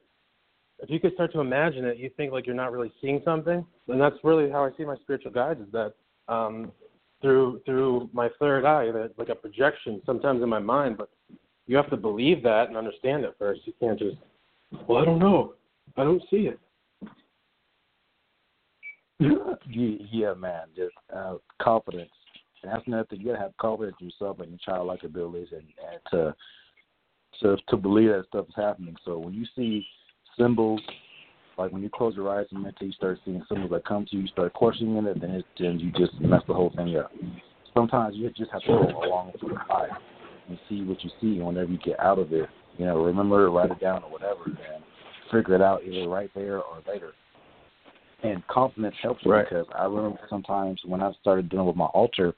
[0.79, 3.65] if you could start to imagine it, you think like you're not really seeing something,
[3.87, 5.93] and that's really how I see my spiritual guides is that
[6.27, 6.71] um,
[7.21, 11.09] through through my third eye, that like a projection sometimes in my mind, but
[11.67, 13.61] you have to believe that and understand it first.
[13.65, 14.17] You can't just,
[14.87, 15.53] well, I don't know,
[15.97, 16.59] I don't see it.
[19.69, 22.11] yeah, man, just uh, confidence.
[22.63, 23.19] And that's another thing.
[23.21, 26.35] You gotta have confidence in yourself and your childlike abilities, and, and to
[27.41, 28.95] to to believe that stuff is happening.
[29.05, 29.85] So when you see
[30.37, 30.81] symbols,
[31.57, 34.15] like when you close your eyes and mentally you start seeing symbols that come to
[34.15, 37.11] you, you start questioning it, then it, then you just mess the whole thing up.
[37.73, 39.89] Sometimes you just have to go along with the ride
[40.47, 42.49] and see what you see whenever you get out of it.
[42.77, 44.83] You know, remember, write it down or whatever, and
[45.31, 47.13] figure it out either right there or later.
[48.23, 49.45] And confidence helps right.
[49.47, 52.33] because I remember sometimes when I started dealing with my altar,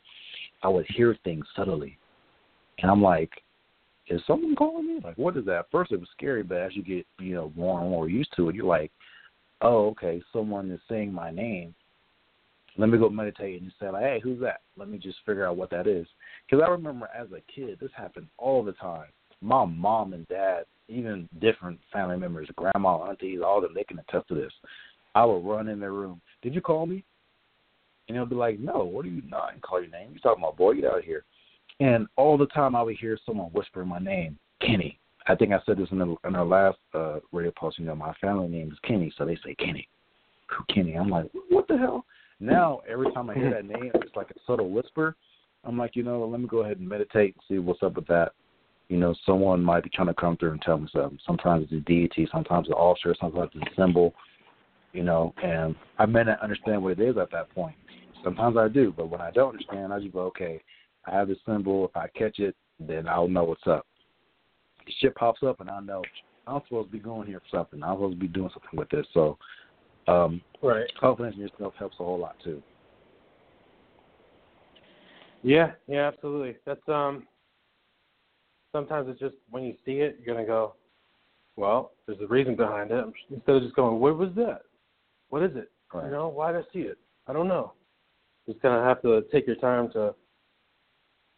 [0.64, 1.98] I would hear things subtly,
[2.80, 3.30] and I'm like,
[4.07, 4.99] "Is someone calling me?
[5.03, 7.53] Like, what is that?" At first, it was scary, but as you get, you know,
[7.56, 8.91] more and more used to it, you're like,
[9.62, 11.76] "Oh, okay, someone is saying my name."
[12.78, 15.56] Let me go meditate and say, like, "Hey, who's that?" Let me just figure out
[15.56, 16.07] what that is.
[16.45, 19.07] Because I remember as a kid, this happened all the time.
[19.46, 24.28] My mom and dad, even different family members, grandma, aunties, all them, they can attest
[24.30, 24.52] to this.
[25.14, 26.22] I would run in their room.
[26.42, 27.04] Did you call me?
[28.08, 29.52] And they'll be like, No, what are you not?
[29.52, 30.10] Didn't call your name.
[30.14, 31.24] You talking about boy, get out of here.
[31.80, 35.00] And all the time I would hear someone whispering my name, Kenny.
[35.28, 37.96] I think I said this in the in our last uh radio post, you know,
[37.96, 39.88] my family name is Kenny, so they say Kenny.
[40.50, 40.94] Who Kenny?
[40.94, 42.06] I'm like, What the hell?
[42.40, 45.16] Now every time I hear that name it's like a subtle whisper
[45.66, 48.08] I'm like, you know, let me go ahead and meditate and see what's up with
[48.08, 48.34] that.
[48.88, 51.18] You know, someone might be trying to come through and tell me something.
[51.26, 54.14] Sometimes it's a deity, sometimes it's an altar, sometimes it's a symbol,
[54.94, 57.76] you know, and I may not understand what it is at that point.
[58.24, 60.62] Sometimes I do, but when I don't understand, I just go, okay,
[61.06, 61.86] I have this symbol.
[61.86, 63.86] If I catch it, then I'll know what's up.
[64.86, 66.03] The shit pops up, and I know
[66.48, 67.84] I'm supposed to be going here for something.
[67.84, 69.06] I'm supposed to be doing something with this.
[69.14, 69.38] So,
[70.07, 72.62] um, right, confidence in yourself helps a whole lot too.
[75.44, 76.56] Yeah, yeah, absolutely.
[76.66, 77.28] That's um
[78.76, 80.76] sometimes it's just when you see it, you're gonna go,
[81.56, 83.06] well, there's a reason behind it.
[83.32, 84.64] Instead of just going, what was that?
[85.30, 85.72] What is it?
[85.94, 86.08] Right.
[86.08, 86.98] You know, why did I see it?
[87.26, 87.72] I don't know.
[88.46, 90.14] Just kind of have to take your time to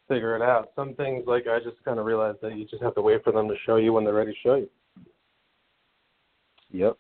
[0.08, 0.72] figure it out.
[0.76, 3.32] Some things, like I just kind of realized that you just have to wait for
[3.32, 4.70] them to show you when they're ready to show you.
[6.72, 6.98] Yep.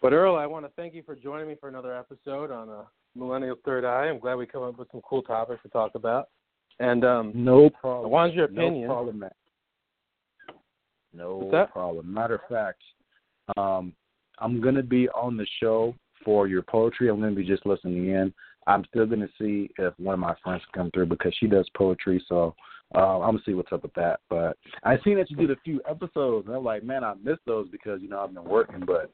[0.00, 2.82] But Earl, I want to thank you for joining me for another episode on uh,
[3.14, 4.08] Millennial Third Eye.
[4.08, 6.28] I'm glad we come up with some cool topics to talk about.
[6.80, 8.06] And um, no problem.
[8.06, 8.88] I wanted your opinion.
[8.88, 9.30] No problem, man.
[11.14, 12.12] No problem.
[12.12, 12.82] Matter of fact,
[13.56, 13.92] um,
[14.38, 15.94] I'm gonna be on the show
[16.24, 17.08] for your poetry.
[17.08, 18.32] I'm gonna be just listening in.
[18.66, 22.24] I'm still gonna see if one of my friends come through because she does poetry.
[22.28, 22.54] So
[22.94, 24.20] uh, I'm gonna see what's up with that.
[24.30, 27.42] But I seen that you did a few episodes, and I'm like, man, I missed
[27.46, 28.82] those because you know I've been working.
[28.86, 29.10] But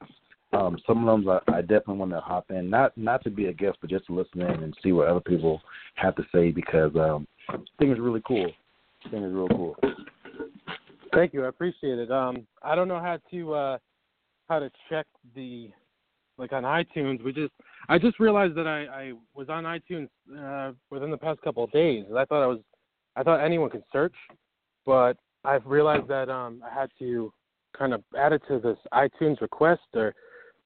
[0.53, 3.47] um, some of them I, I definitely want to hop in, not not to be
[3.47, 5.61] a guest, but just to listen in and see what other people
[5.97, 8.51] have to say because um, I think it's really cool.
[9.05, 9.77] I think it's real cool.
[11.15, 12.11] Thank you, I appreciate it.
[12.11, 13.79] Um, I don't know how to uh,
[14.49, 15.71] how to check the
[16.39, 17.23] like on iTunes.
[17.23, 17.53] We just
[17.89, 20.09] I just realized that I, I was on iTunes
[20.39, 22.05] uh, within the past couple of days.
[22.17, 22.61] I thought I was
[23.17, 24.15] I thought anyone could search,
[24.87, 25.15] but
[25.45, 27.33] I've realized that um, I had to
[27.77, 30.15] kind of add it to this iTunes request or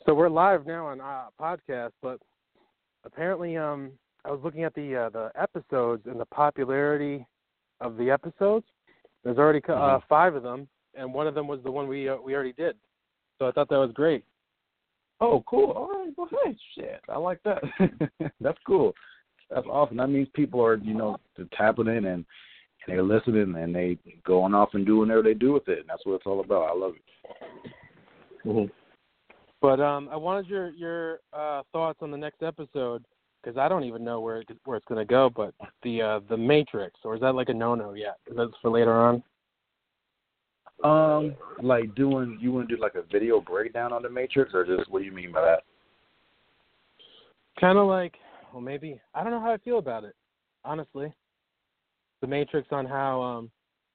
[0.07, 2.19] so we're live now on uh, podcast, but
[3.05, 3.93] apparently, um,
[4.24, 7.27] I was looking at the uh, the episodes and the popularity
[7.81, 8.66] of the episodes.
[9.24, 10.07] There's already uh, mm-hmm.
[10.09, 12.77] five of them, and one of them was the one we uh, we already did.
[13.39, 14.24] So I thought that was great.
[15.20, 15.70] Oh, cool.
[15.70, 16.12] All right.
[16.16, 17.62] Well, hey, shit, I like that.
[18.41, 18.93] That's cool.
[19.51, 19.99] That's awesome.
[19.99, 21.16] That means people are, you know,
[21.57, 22.24] tapping in and
[22.87, 25.81] and they're listening and they going off and doing whatever they do with it.
[25.81, 26.70] And that's what it's all about.
[26.70, 27.73] I love it.
[28.45, 28.73] Mm-hmm.
[29.62, 33.05] But um, I wanted your your uh, thoughts on the next episode
[33.40, 35.30] because I don't even know where it, where it's going to go.
[35.34, 38.18] But the uh, the Matrix, or is that like a no no yet?
[38.28, 39.22] Is that for later on?
[40.82, 44.66] Um, like doing you want to do like a video breakdown on the Matrix, or
[44.66, 45.62] just what do you mean by that?
[47.60, 48.14] Kind of like,
[48.52, 50.16] well, maybe I don't know how I feel about it,
[50.64, 51.14] honestly.
[52.20, 53.51] The Matrix on how um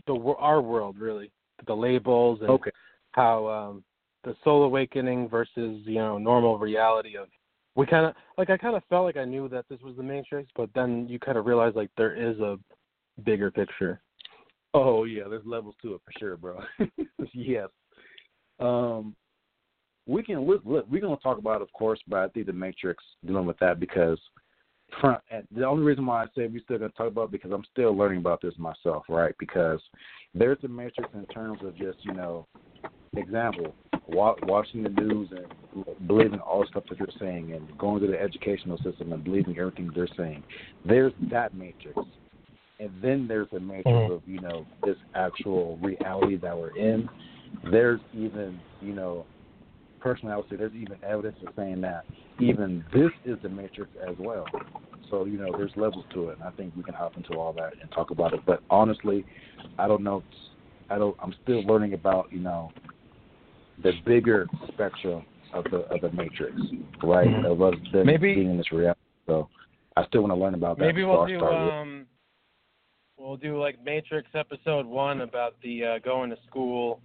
[0.05, 1.29] the our world really
[1.65, 2.71] the labels and okay.
[3.11, 3.83] how um
[4.23, 7.27] the soul awakening versus you know normal reality of
[7.75, 10.03] we kind of like I kind of felt like I knew that this was the
[10.03, 12.57] Matrix, but then you kind of realize like there is a
[13.23, 14.01] bigger picture.
[14.73, 16.59] Oh yeah, there's levels to it for sure, bro.
[17.33, 17.69] yes.
[18.59, 19.15] Um,
[20.07, 20.85] we can look, look.
[20.89, 23.79] We're gonna talk about, it, of course, but I think the Matrix dealing with that
[23.79, 24.19] because
[24.99, 25.21] front.
[25.51, 27.95] The only reason why I say we're still gonna talk about it because I'm still
[27.95, 29.35] learning about this myself, right?
[29.37, 29.81] Because
[30.33, 32.47] there's the Matrix in terms of just you know,
[33.15, 33.75] example,
[34.07, 38.19] watching the news and believing all the stuff that they're saying, and going to the
[38.19, 40.43] educational system and believing everything they're saying.
[40.85, 41.99] There's that Matrix
[42.79, 44.13] and then there's a matrix mm-hmm.
[44.13, 47.09] of you know this actual reality that we're in.
[47.71, 49.25] There's even you know,
[49.99, 52.05] personally, I would say there's even evidence of saying that
[52.39, 54.45] even this is the matrix as well.
[55.09, 56.37] So you know, there's levels to it.
[56.39, 58.41] And I think we can hop into all that and talk about it.
[58.45, 59.25] But honestly,
[59.79, 60.23] I don't know.
[60.89, 61.15] I don't.
[61.21, 62.71] I'm still learning about you know
[63.83, 66.55] the bigger spectrum of the of the matrix,
[67.03, 67.27] right?
[67.27, 67.45] Mm-hmm.
[67.45, 68.99] Of us maybe, being in this reality.
[69.25, 69.49] So
[69.95, 70.85] I still want to learn about that.
[70.85, 72.05] Maybe we'll do um,
[73.17, 76.99] we'll do like Matrix episode one about the uh, going to school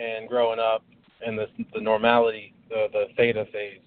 [0.00, 0.84] and growing up
[1.24, 3.80] and the the normality, the the theta phase.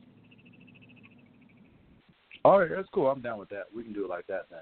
[2.46, 3.08] All right, that's cool.
[3.08, 3.64] I'm down with that.
[3.76, 4.60] We can do it like that then,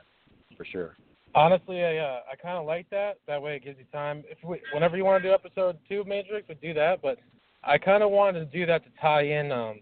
[0.58, 0.96] for sure.
[1.36, 3.20] Honestly, I uh, I kind of like that.
[3.28, 4.24] That way, it gives you time.
[4.30, 7.02] If we, whenever you want to do episode two of Matrix, we do that.
[7.02, 7.20] But
[7.66, 9.80] I kind of wanted to do that to tie in, um,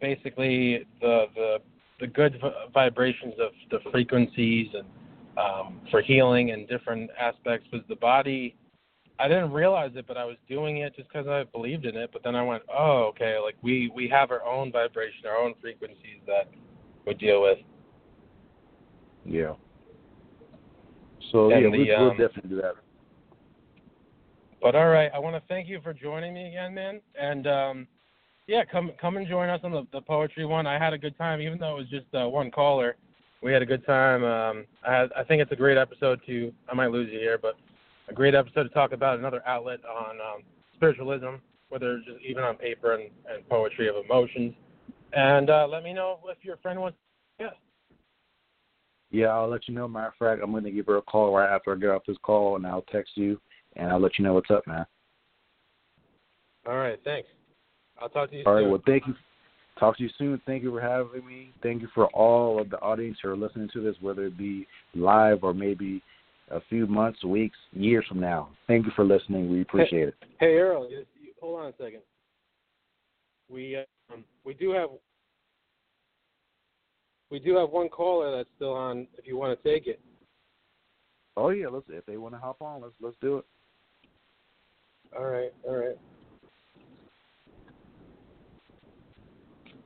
[0.00, 1.58] basically the the
[2.00, 2.40] the good
[2.74, 4.86] vibrations of the frequencies and
[5.38, 8.54] um, for healing and different aspects was the body.
[9.18, 12.10] I didn't realize it, but I was doing it just because I believed in it.
[12.12, 15.54] But then I went, oh, okay, like we we have our own vibration, our own
[15.60, 16.50] frequencies that
[17.06, 17.58] we deal with.
[19.24, 19.54] Yeah.
[21.30, 22.74] So and yeah, the, we, um, we'll definitely do that.
[24.62, 27.00] But all right, I want to thank you for joining me again, man.
[27.20, 27.86] And um,
[28.46, 30.66] yeah, come come and join us on the, the poetry one.
[30.66, 32.96] I had a good time, even though it was just uh, one caller
[33.42, 34.24] we had a good time.
[34.24, 36.52] Um, I, had, I think it's a great episode to.
[36.68, 37.56] I might lose you here, but
[38.08, 40.42] a great episode to talk about another outlet on um,
[40.76, 41.36] spiritualism,
[41.68, 44.54] whether just even on paper and, and poetry of emotions.
[45.12, 46.96] And uh, let me know if your friend wants.
[47.38, 47.50] Yeah.
[49.10, 49.86] Yeah, I'll let you know.
[49.86, 52.02] Matter of fact, I'm going to give her a call right after I get off
[52.06, 53.38] this call, and I'll text you,
[53.76, 54.86] and I'll let you know what's up, man.
[56.66, 57.28] All right, thanks.
[58.00, 58.64] I'll talk to you All soon.
[58.64, 59.14] right, well, thank you.
[59.78, 60.40] Talk to you soon.
[60.46, 61.52] Thank you for having me.
[61.62, 64.66] Thank you for all of the audience who are listening to this, whether it be
[64.94, 66.02] live or maybe
[66.50, 68.50] a few months, weeks, years from now.
[68.66, 69.50] Thank you for listening.
[69.50, 70.14] We appreciate hey, it.
[70.38, 70.88] Hey, Earl,
[71.40, 72.02] hold on a second.
[73.48, 73.76] We
[74.12, 74.90] um, we do have
[77.30, 79.06] we do have one caller that's still on.
[79.16, 80.00] If you want to take it.
[81.36, 81.86] Oh yeah, let's.
[81.88, 83.44] If they want to hop on, let's let's do it.
[85.16, 85.98] All right, all right.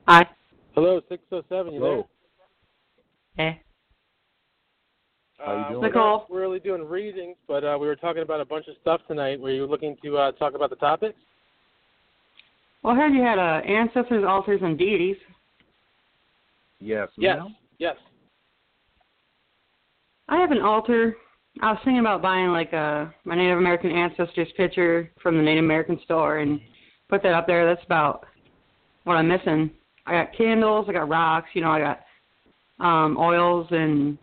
[0.07, 0.25] Hi.
[0.73, 1.73] Hello, 607.
[1.73, 2.07] You Hello.
[3.35, 3.51] there?
[3.51, 3.61] Hey.
[5.37, 6.21] How you uh, doing?
[6.29, 9.39] We're really doing readings, but uh, we were talking about a bunch of stuff tonight.
[9.39, 11.17] Were you looking to uh, talk about the topics?
[12.83, 15.17] Well, I heard you had uh, ancestors, altars, and deities.
[16.79, 17.09] Yes.
[17.17, 17.39] Yes.
[17.79, 17.95] Yes.
[20.29, 21.17] I have an altar.
[21.61, 25.63] I was thinking about buying like a my Native American ancestors picture from the Native
[25.63, 26.59] American store and
[27.09, 27.65] put that up there.
[27.65, 28.25] That's about
[29.03, 29.71] what I'm missing.
[30.05, 31.99] I got candles, I got rocks, you know, I got
[32.79, 34.17] um oils and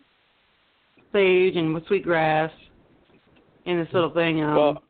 [1.13, 2.51] sage and sweet grass
[3.65, 4.43] in this little thing.
[4.43, 4.83] Um, well,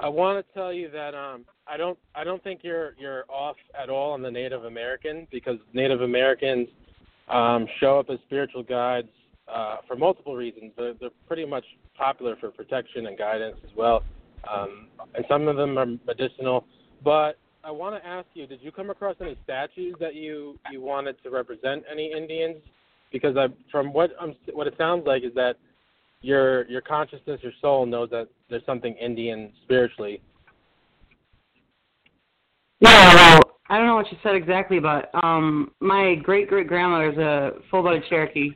[0.00, 3.56] I want to tell you that um I don't I don't think you're you're off
[3.80, 6.68] at all on the Native American because Native Americans
[7.28, 9.08] um show up as spiritual guides
[9.52, 10.72] uh for multiple reasons.
[10.76, 11.64] They're they're pretty much
[11.96, 14.02] popular for protection and guidance as well.
[14.50, 16.64] Um and some of them are medicinal,
[17.02, 20.80] but I want to ask you: Did you come across any statues that you you
[20.80, 22.58] wanted to represent any Indians?
[23.12, 25.56] Because I, from what I'm, what it sounds like is that
[26.20, 30.20] your your consciousness, your soul knows that there's something Indian spiritually.
[32.78, 37.10] Yeah, well, I don't know what you said exactly, but um, my great great grandmother
[37.10, 38.50] is a full-blooded Cherokee.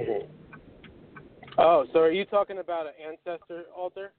[0.00, 0.26] Mm-hmm.
[1.58, 4.12] Oh, so are you talking about an ancestor altar?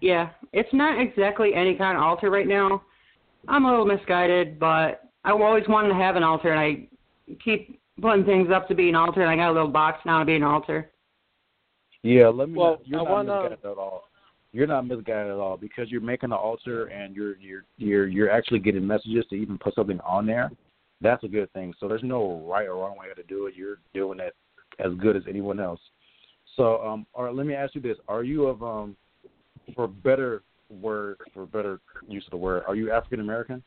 [0.00, 2.82] Yeah, it's not exactly any kind of altar right now.
[3.48, 7.80] I'm a little misguided, but I always wanted to have an altar, and I keep
[8.00, 10.24] putting things up to be an altar, and I got a little box now to
[10.24, 10.90] be an altar.
[12.02, 12.58] Yeah, let me.
[12.58, 14.04] Well, you're I not wanna- misguided at all.
[14.52, 18.30] You're not misguided at all because you're making an altar and you're you're you're you're
[18.30, 20.48] actually getting messages to even put something on there.
[21.04, 21.72] That's a good thing.
[21.78, 23.54] So there's no right or wrong way to do it.
[23.54, 24.34] You're doing it
[24.84, 25.80] as good as anyone else.
[26.56, 28.96] So, um, all right, let me ask you this: Are you of um,
[29.76, 30.42] for better
[30.80, 33.62] word, for better use of the word, are you African American?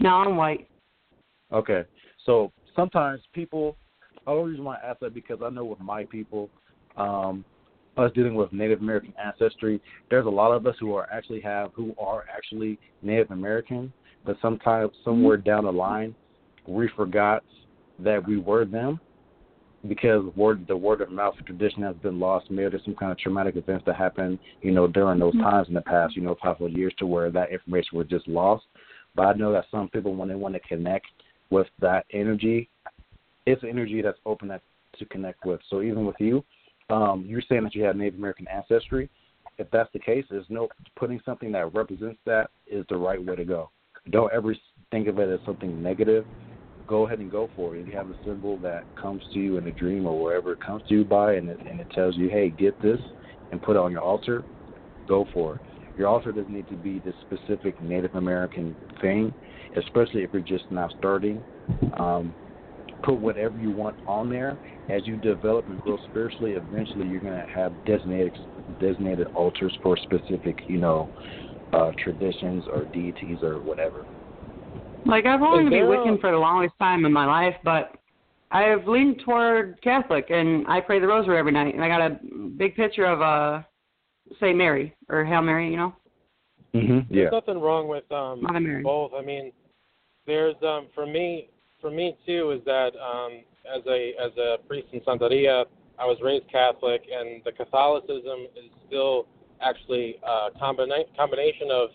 [0.00, 0.68] No, I'm white.
[1.52, 1.84] Okay.
[2.26, 3.76] So sometimes people,
[4.26, 6.50] I only reason why I ask that because I know with my people,
[6.96, 7.44] um,
[7.96, 9.80] us dealing with Native American ancestry,
[10.10, 13.92] there's a lot of us who are actually have who are actually Native American,
[14.24, 16.14] but sometimes somewhere down the line,
[16.66, 17.42] we forgot
[17.98, 19.00] that we were them
[19.88, 22.50] because word the word of mouth tradition has been lost.
[22.50, 25.74] Maybe there's some kind of traumatic events that happened, you know, during those times in
[25.74, 28.64] the past, you know, couple of years to where that information was just lost.
[29.14, 31.06] But I know that some people, when they want to connect
[31.50, 32.68] with that energy,
[33.46, 34.62] it's an energy that's open that,
[34.98, 35.60] to connect with.
[35.68, 36.44] So even with you,
[36.90, 39.10] um, you're saying that you have Native American ancestry.
[39.58, 43.36] If that's the case, there's no putting something that represents that is the right way
[43.36, 43.70] to go.
[44.10, 44.54] Don't ever
[44.90, 46.26] think of it as something negative.
[46.86, 47.80] Go ahead and go for it.
[47.80, 50.60] If you have a symbol that comes to you in a dream or wherever it
[50.60, 53.00] comes to you by, and it, and it tells you, "Hey, get this,"
[53.50, 54.44] and put it on your altar,
[55.08, 55.62] go for it.
[55.96, 59.34] Your altar doesn't need to be this specific Native American thing,
[59.76, 61.42] especially if you're just now starting.
[61.98, 62.34] Um,
[63.04, 64.58] put whatever you want on there.
[64.88, 68.36] As you develop and grow spiritually, eventually you're going to have designated
[68.80, 71.10] designated altars for specific, you know,
[71.74, 74.06] uh, traditions or deities or whatever.
[75.06, 77.96] Like I've only Is been there Wiccan for the longest time in my life, but
[78.50, 81.74] I've leaned toward Catholic, and I pray the Rosary every night.
[81.74, 82.18] And I got a
[82.56, 83.62] big picture of uh,
[84.40, 85.94] Saint Mary or Hail Mary, you know,
[86.74, 87.14] Mm-hmm.
[87.14, 88.82] There's nothing wrong with um, Mother Mary.
[88.82, 89.12] both.
[89.16, 89.52] I mean,
[90.26, 91.48] there's um, for me,
[91.80, 93.42] for me too, is that um,
[93.72, 95.66] as a as a priest in Santeria,
[95.98, 99.26] I was raised Catholic, and the Catholicism is still
[99.64, 101.88] actually a combina- combination of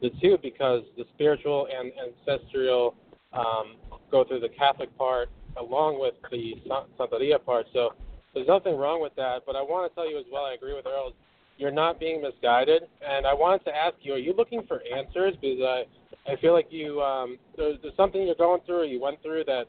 [0.00, 2.94] the two because the spiritual and ancestral
[3.32, 3.76] um,
[4.10, 7.66] go through the Catholic part along with the Sa- Santeria part.
[7.72, 7.90] So
[8.34, 9.42] there's nothing wrong with that.
[9.46, 10.44] But I want to tell you as well.
[10.44, 11.12] I agree with Earl.
[11.58, 15.34] You're not being misguided, and I wanted to ask you: Are you looking for answers?
[15.40, 15.84] Because I
[16.32, 19.44] I feel like you um, there's, there's something you're going through or you went through
[19.44, 19.66] that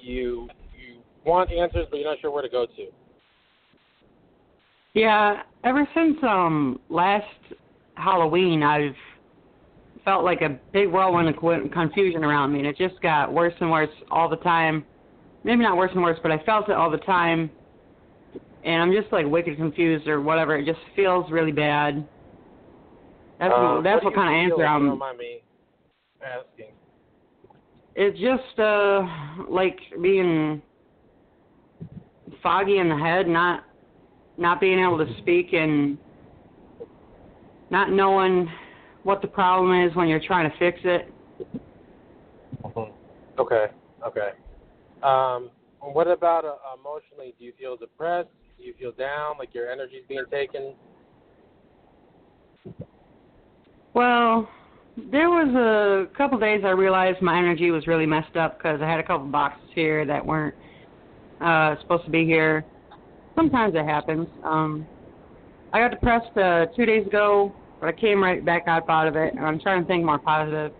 [0.00, 2.86] you you want answers, but you're not sure where to go to.
[4.96, 7.26] Yeah, ever since um last
[7.96, 8.94] Halloween, I've
[10.06, 13.52] felt like a big whirlwind of co- confusion around me, and it just got worse
[13.60, 14.86] and worse all the time.
[15.44, 17.50] Maybe not worse and worse, but I felt it all the time,
[18.64, 20.56] and I'm just like wicked confused or whatever.
[20.56, 22.02] It just feels really bad.
[23.38, 24.88] That's Um, that's what, what, kind of answer I'm.
[24.88, 25.42] Don't mind me
[26.22, 26.72] asking.
[27.96, 29.02] It's just uh
[29.46, 30.62] like being
[32.42, 33.64] foggy in the head, not
[34.38, 35.98] not being able to speak and
[37.70, 38.50] not knowing
[39.02, 41.12] what the problem is when you're trying to fix it.
[42.64, 42.92] Mhm.
[43.38, 43.66] Okay.
[44.06, 44.32] Okay.
[45.02, 45.50] Um,
[45.80, 47.34] what about uh, emotionally?
[47.38, 48.28] Do you feel depressed?
[48.58, 49.36] Do you feel down?
[49.38, 50.74] Like your energy's being taken?
[53.94, 54.48] Well,
[55.10, 58.88] there was a couple days I realized my energy was really messed up because I
[58.88, 60.54] had a couple boxes here that weren't
[61.40, 62.64] uh supposed to be here.
[63.36, 64.26] Sometimes it happens.
[64.42, 64.86] Um
[65.72, 69.14] I got depressed uh two days ago, but I came right back up out of
[69.14, 70.72] it and I'm trying to think more positive.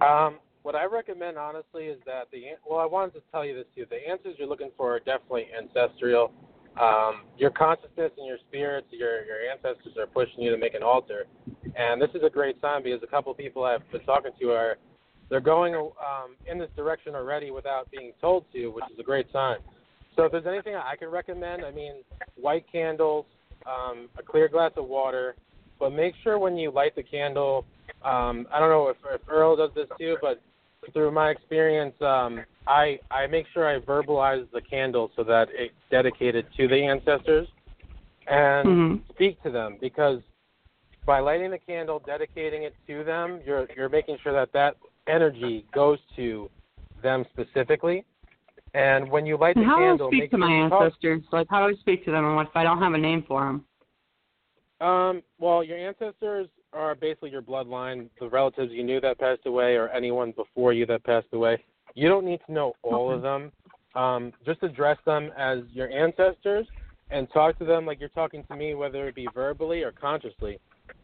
[0.00, 3.66] Um, what I recommend, honestly, is that the well, I wanted to tell you this
[3.76, 3.86] too.
[3.88, 6.32] The answers you're looking for are definitely ancestral.
[6.80, 10.82] Um, your consciousness and your spirits, your your ancestors are pushing you to make an
[10.82, 11.26] altar,
[11.76, 14.50] and this is a great sign because a couple of people I've been talking to
[14.50, 14.76] are
[15.30, 19.26] they're going um, in this direction already without being told to, which is a great
[19.32, 19.58] sign.
[20.16, 21.94] So if there's anything I can recommend, I mean,
[22.36, 23.26] white candles,
[23.66, 25.34] um, a clear glass of water,
[25.78, 27.64] but make sure when you light the candle,
[28.04, 30.40] um, I don't know if, if Earl does this too, but
[30.92, 35.74] through my experience, um, I I make sure I verbalize the candle so that it's
[35.90, 37.48] dedicated to the ancestors
[38.26, 39.08] and Mhm.
[39.10, 40.22] speak to them because
[41.06, 44.76] by lighting the candle, dedicating it to them, you're you're making sure that that
[45.06, 46.50] energy goes to
[47.02, 48.04] them specifically.
[48.74, 50.82] And when you light the And how candle, do I speak to my you talk-
[50.82, 51.22] ancestors?
[51.32, 53.22] Like, how do I speak to them and what if I don't have a name
[53.26, 53.64] for them?
[54.86, 59.76] Um, well, your ancestors are basically your bloodline, the relatives you knew that passed away,
[59.76, 61.62] or anyone before you that passed away.
[61.94, 63.52] You don't need to know all of them.
[63.94, 66.66] Um, just address them as your ancestors,
[67.10, 70.58] and talk to them like you're talking to me, whether it be verbally or consciously,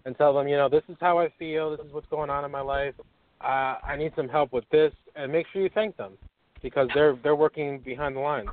[0.05, 2.45] and tell them, you know, this is how I feel, this is what's going on
[2.45, 2.95] in my life.
[3.41, 6.19] Uh, I need some help with this, and make sure you thank them
[6.63, 8.49] because they're they're working behind the lines.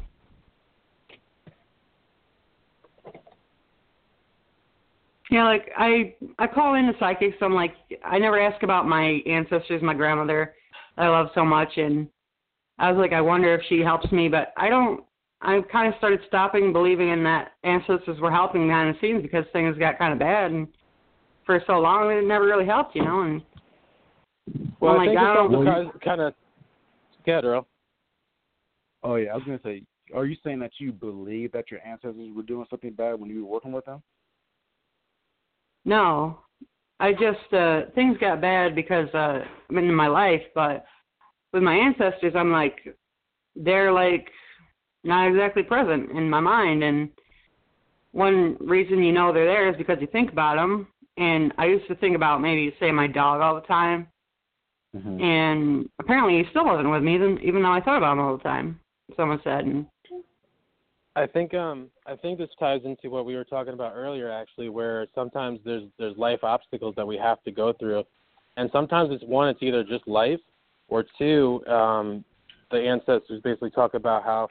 [5.29, 7.38] Yeah, like I I call in the psychics.
[7.41, 7.73] I'm like
[8.03, 10.53] I never ask about my ancestors, my grandmother
[10.97, 12.07] I love so much, and
[12.79, 15.03] I was like I wonder if she helps me, but I don't.
[15.39, 19.45] I kind of started stopping believing in that ancestors were helping behind the scenes because
[19.53, 20.67] things got kind of bad, and
[21.45, 23.21] for so long it never really helped, you know.
[23.21, 23.41] And
[24.79, 26.34] well, I'm I think like, I it's don't- also kind of.
[27.25, 27.67] Yeah, Earl.
[29.03, 29.84] Oh yeah, I was gonna say,
[30.14, 33.45] are you saying that you believe that your ancestors were doing something bad when you
[33.45, 34.02] were working with them?
[35.86, 36.40] No,
[36.99, 40.86] I just uh things got bad because uh I mean in my life, but
[41.53, 42.78] with my ancestors, I'm like
[43.56, 44.28] they're like
[45.03, 47.10] not exactly present in my mind, and
[48.11, 50.88] one reason you know they're there is because you think about them.
[51.18, 54.07] And I used to think about maybe say my dog all the time,
[54.95, 55.22] Mm-hmm.
[55.22, 58.38] and apparently he still wasn't with me, even even though I thought about him all
[58.38, 58.80] the time.
[59.15, 59.85] Someone said, and
[61.17, 64.69] I think um I think this ties into what we were talking about earlier actually
[64.69, 68.03] where sometimes there's there's life obstacles that we have to go through.
[68.55, 70.39] And sometimes it's one it's either just life
[70.89, 72.23] or two um
[72.69, 74.47] the ancestors basically talk about how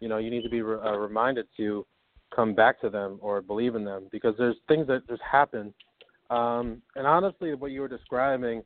[0.00, 1.86] you know you need to be re- uh, reminded to
[2.34, 5.72] come back to them or believe in them because there's things that just happen.
[6.30, 8.64] Um and honestly what you were describing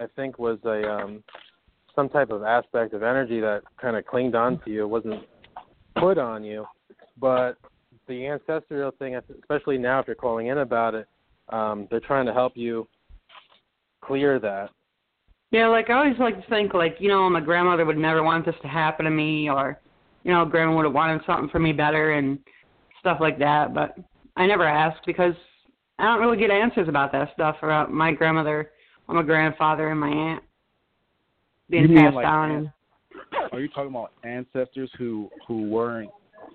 [0.00, 1.22] I think was a um
[1.98, 4.84] some type of aspect of energy that kind of clinged on to you.
[4.84, 5.24] It wasn't
[5.96, 6.64] put on you
[7.20, 7.58] but
[8.06, 11.06] the ancestral thing, especially now if you're calling in about it,
[11.50, 12.86] um, they're trying to help you
[14.02, 14.70] clear that.
[15.50, 18.44] Yeah, like I always like to think like, you know, my grandmother would never want
[18.44, 19.80] this to happen to me or
[20.24, 22.38] you know, grandma would have wanted something for me better and
[23.00, 23.96] stuff like that, but
[24.36, 25.32] I never asked because
[25.98, 28.70] I don't really get answers about that stuff about my grandmother
[29.06, 30.42] or my grandfather and my aunt
[31.70, 32.68] being You mean passed like down aunt-
[33.14, 36.10] and Are you talking about ancestors who who weren't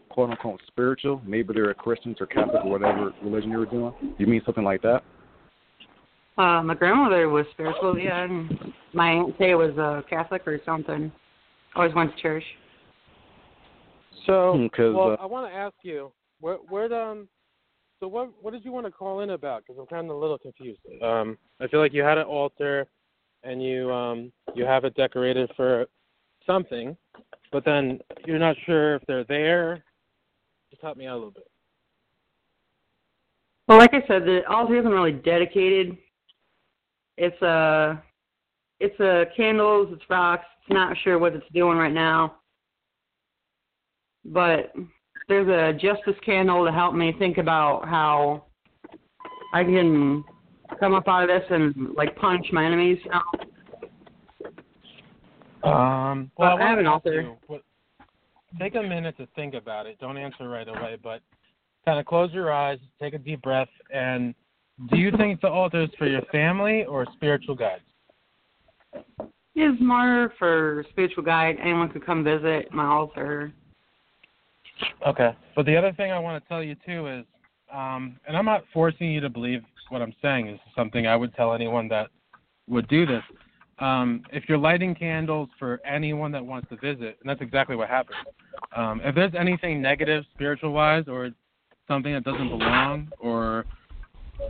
[0.09, 1.21] quote unquote spiritual?
[1.25, 3.93] Maybe they were Christians or Catholic or whatever religion you were doing.
[4.17, 5.03] You mean something like that?
[6.37, 11.11] uh my grandmother was spiritual, yeah, and my aunt Tay was a Catholic or something.
[11.75, 12.43] Always went to church.
[14.25, 17.27] So, Hmm, 'cause, well, uh, I want to ask you, where, where, um,
[17.99, 19.63] so what, what did you want to call in about?
[19.65, 20.79] Because I'm kind of a little confused.
[21.01, 22.87] Um, I feel like you had an altar,
[23.43, 25.85] and you, um, you have it decorated for
[26.45, 26.95] something,
[27.51, 29.83] but then you're not sure if they're there.
[30.69, 31.49] Just help me out a little bit.
[33.67, 35.97] Well, like I said, the altar isn't really dedicated.
[37.17, 38.01] It's a,
[38.79, 40.45] it's a candles, it's rocks.
[40.61, 42.37] It's not sure what it's doing right now,
[44.25, 44.73] but
[45.27, 48.45] there's a justice candle to help me think about how
[49.53, 50.23] I can
[50.83, 52.99] come up out of this and like punch my enemies.
[55.63, 57.37] Um, Well, well, I have an you,
[58.59, 59.97] take a minute to think about it.
[59.99, 61.21] Don't answer right away, but
[61.85, 64.35] kind of close your eyes, take a deep breath, and
[64.89, 67.83] do you think the altar is for your family or spiritual guides?
[69.55, 71.55] It's more for spiritual guide.
[71.61, 73.53] Anyone could come visit my altar.
[75.07, 75.29] Okay.
[75.55, 77.25] But the other thing I want to tell you too is,
[77.71, 80.47] um, and I'm not forcing you to believe what I'm saying.
[80.47, 82.09] This is something I would tell anyone that
[82.67, 83.23] would do this.
[83.79, 87.89] Um, if you're lighting candles for anyone that wants to visit, and that's exactly what
[87.89, 88.19] happens.
[88.75, 91.31] Um, if there's anything negative spiritual wise, or
[91.87, 93.65] something that doesn't belong, or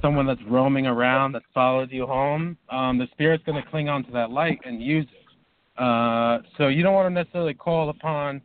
[0.01, 4.11] someone that's roaming around that followed you home, um, the spirit's going to cling onto
[4.11, 5.81] that light and use it.
[5.81, 8.41] Uh, so you don't want to necessarily call upon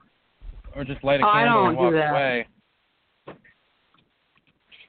[0.74, 2.10] or just light a Oh, candle and walk that.
[2.10, 2.47] away.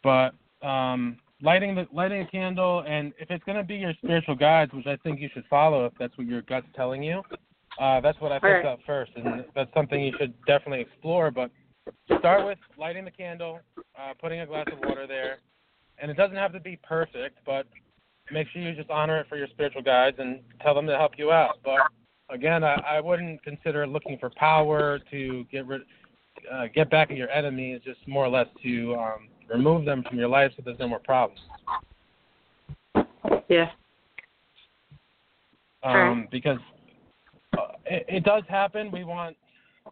[0.03, 0.34] But
[0.65, 4.74] um, lighting the lighting a candle, and if it's going to be your spiritual guides,
[4.74, 7.22] which I think you should follow if that's what your gut's telling you,
[7.80, 8.66] uh, that's what I picked Alright.
[8.66, 11.32] up first, and that's something you should definitely explore.
[11.32, 11.52] But
[12.20, 15.40] start with lighting the candle, uh, putting a glass of water there,
[16.02, 17.66] and it doesn't have to be perfect, but
[18.32, 21.14] make sure you just honor it for your spiritual guides and tell them to help
[21.18, 21.60] you out.
[21.64, 21.80] But
[22.30, 25.82] again, I, I wouldn't consider looking for power to get rid,
[26.52, 27.82] uh, get back at your enemies.
[27.84, 30.99] Just more or less to um, remove them from your life so there's no more
[30.99, 31.39] problems.
[33.47, 33.69] Yeah.
[35.84, 36.27] Um.
[36.31, 36.59] Because
[37.57, 38.91] uh, it, it does happen.
[38.91, 39.35] We want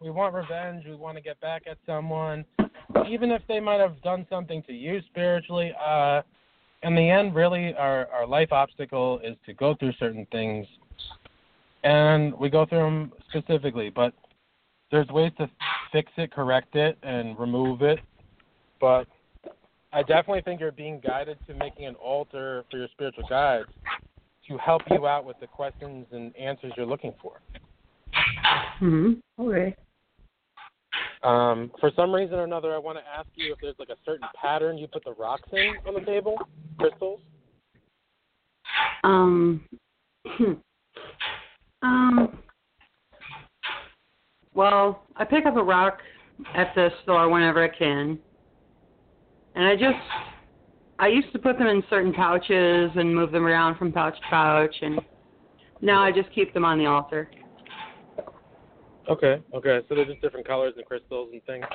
[0.00, 0.84] we want revenge.
[0.86, 2.44] We want to get back at someone,
[3.08, 5.72] even if they might have done something to you spiritually.
[5.84, 6.22] Uh,
[6.82, 10.66] in the end, really, our our life obstacle is to go through certain things,
[11.82, 13.90] and we go through them specifically.
[13.90, 14.12] But
[14.90, 15.50] there's ways to
[15.92, 17.98] fix it, correct it, and remove it.
[18.80, 19.06] but
[19.92, 23.68] I definitely think you're being guided to making an altar for your spiritual guides
[24.46, 27.40] to help you out with the questions and answers you're looking for.
[28.80, 29.20] Mhm.
[29.38, 29.76] Okay.
[31.22, 33.96] Um, for some reason or another, I want to ask you if there's like a
[34.04, 36.38] certain pattern you put the rocks in on the table,
[36.78, 37.20] crystals.
[39.04, 39.66] Um.
[41.82, 42.38] um.
[44.54, 45.98] Well, I pick up a rock
[46.54, 48.18] at the store whenever I can,
[49.58, 49.98] and I just
[51.00, 54.26] I used to put them in certain pouches and move them around from pouch to
[54.30, 55.00] pouch, and
[55.82, 57.28] now I just keep them on the altar.
[59.10, 59.80] Okay, okay.
[59.88, 61.66] So they're just different colors and crystals and things.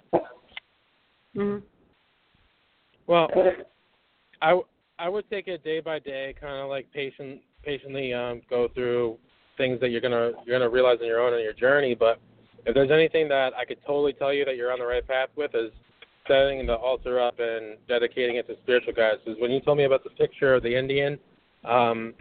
[1.36, 1.62] Mhm.
[3.06, 3.30] Well,
[4.42, 4.62] I
[4.98, 9.18] I would take it day by day, kind of like patient patiently um, go through
[9.58, 11.96] things that you're gonna you're gonna realize on your own on your journey.
[11.96, 12.20] But
[12.66, 15.30] if there's anything that I could totally tell you that you're on the right path
[15.36, 15.72] with is
[16.28, 19.20] setting the altar up and dedicating it to spiritual guides.
[19.24, 21.20] Because when you told me about the picture of the Indian,
[21.66, 22.14] um,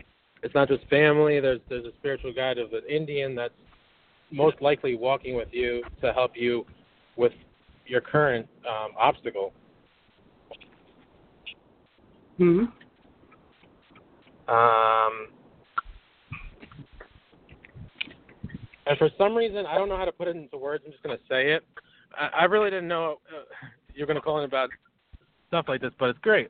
[0.43, 1.41] it's not just family.
[1.41, 3.55] There's there's a spiritual guide of the Indian that's
[4.31, 6.65] most likely walking with you to help you
[7.17, 7.33] with
[7.87, 9.53] your current um, obstacle.
[12.41, 12.73] Mhm.
[14.49, 15.29] Um,
[18.87, 20.83] and for some reason, I don't know how to put it into words.
[20.85, 21.63] I'm just going to say it.
[22.19, 24.71] I, I really didn't know uh, you're going to call in about
[25.49, 26.49] stuff like this, but it's great.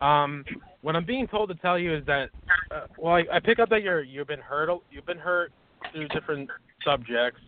[0.00, 0.44] Um,
[0.82, 2.30] what I'm being told to tell you is that,
[2.74, 4.70] uh, well, I, I pick up that you're you've been hurt.
[4.90, 5.52] You've been hurt
[5.92, 6.48] through different
[6.84, 7.40] subjects.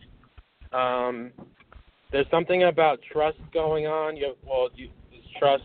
[0.73, 1.33] Um,
[2.13, 4.17] there's something about trust going on.
[4.17, 5.65] You have, well, you it's trust,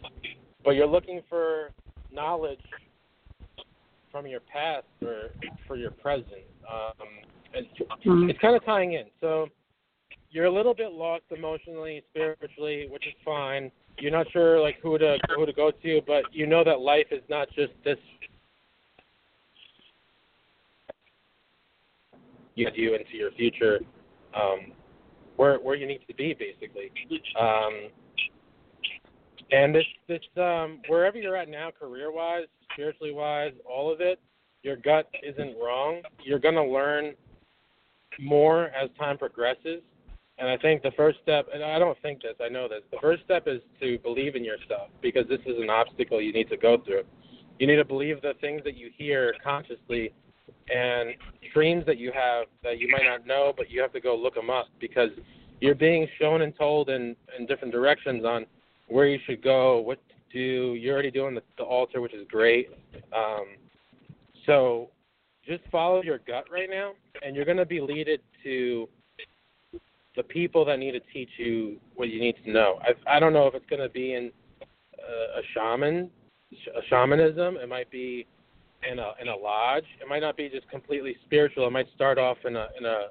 [0.63, 1.71] but you're looking for
[2.11, 2.59] knowledge
[4.11, 5.29] from your past for
[5.67, 6.45] for your present.
[6.69, 7.07] Um,
[7.53, 7.67] it's,
[8.05, 8.29] Mhm.
[8.29, 9.05] it's kind of tying in.
[9.19, 9.49] So
[10.31, 13.69] you're a little bit lost emotionally, spiritually, which is fine.
[13.99, 17.07] You're not sure like who to who to go to, but you know that life
[17.11, 17.97] is not just this.
[22.55, 23.79] You you into your future,
[24.33, 24.71] um,
[25.35, 26.91] where where you need to be basically.
[27.39, 27.89] Um,
[29.51, 34.19] and this this um, wherever you're at now, career wise, spiritually wise, all of it,
[34.63, 36.01] your gut isn't wrong.
[36.23, 37.13] You're gonna learn
[38.19, 39.81] more as time progresses.
[40.41, 42.97] And I think the first step, and I don't think this, I know this, the
[42.99, 46.57] first step is to believe in yourself because this is an obstacle you need to
[46.57, 47.03] go through.
[47.59, 50.11] You need to believe the things that you hear consciously
[50.73, 51.11] and
[51.53, 54.33] dreams that you have that you might not know, but you have to go look
[54.33, 55.11] them up because
[55.59, 58.47] you're being shown and told in, in different directions on
[58.87, 60.73] where you should go, what to do.
[60.73, 62.71] You're already doing the, the altar, which is great.
[63.15, 63.45] Um,
[64.47, 64.89] so
[65.45, 68.89] just follow your gut right now, and you're going to be leaded to
[70.15, 72.79] the people that need to teach you what you need to know.
[72.81, 74.31] I, I don't know if it's going to be in
[74.63, 76.09] uh, a shaman,
[76.51, 77.57] a shamanism.
[77.57, 78.27] It might be
[78.89, 79.85] in a in a lodge.
[80.01, 81.67] It might not be just completely spiritual.
[81.67, 83.07] It might start off in a in a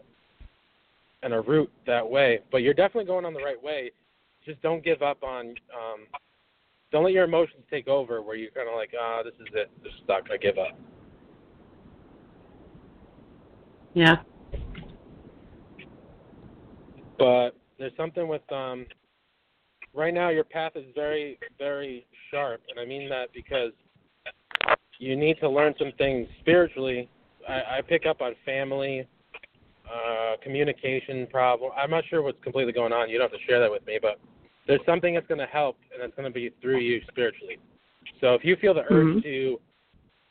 [1.23, 2.41] in a route that way.
[2.51, 3.93] But you're definitely going on the right way.
[4.45, 5.49] Just don't give up on.
[5.49, 6.07] Um,
[6.93, 9.71] don't let your emotions take over, where you're kind of like, ah, this is it.
[9.85, 10.29] Just stuck.
[10.31, 10.77] I give up.
[13.95, 14.17] Yeah.
[17.21, 18.87] But there's something with um
[19.95, 22.63] right now your path is very very sharp.
[22.71, 23.73] And i mean that because
[24.99, 27.09] you need to learn some things spiritually.
[27.49, 29.07] I, I pick up on family
[29.87, 31.71] uh communication problem.
[31.77, 33.09] I'm not sure what's completely going on.
[33.11, 34.19] You don't have to share that with me but
[34.67, 37.59] there's something that's going to help and it's going to be through you spiritually.
[38.21, 39.23] So if you feel the urge Mhm.
[39.23, 39.61] to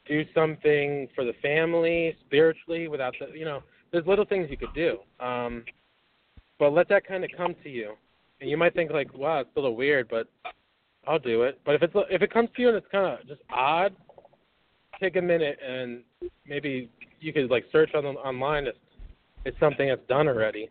[0.05, 3.61] do something for the family spiritually without the you know
[3.91, 4.99] there's little things you could do.
[5.19, 5.65] Um
[6.59, 7.93] but let that kind of come to you.
[8.41, 10.27] And you might think like, wow, it's a little weird, but
[11.07, 11.59] I'll do it.
[11.65, 13.95] But if it's if it comes to you and it's kind of just odd,
[14.99, 16.03] take a minute and
[16.45, 16.89] maybe
[17.19, 18.75] you could like search on online if
[19.45, 20.69] it's something that's done already.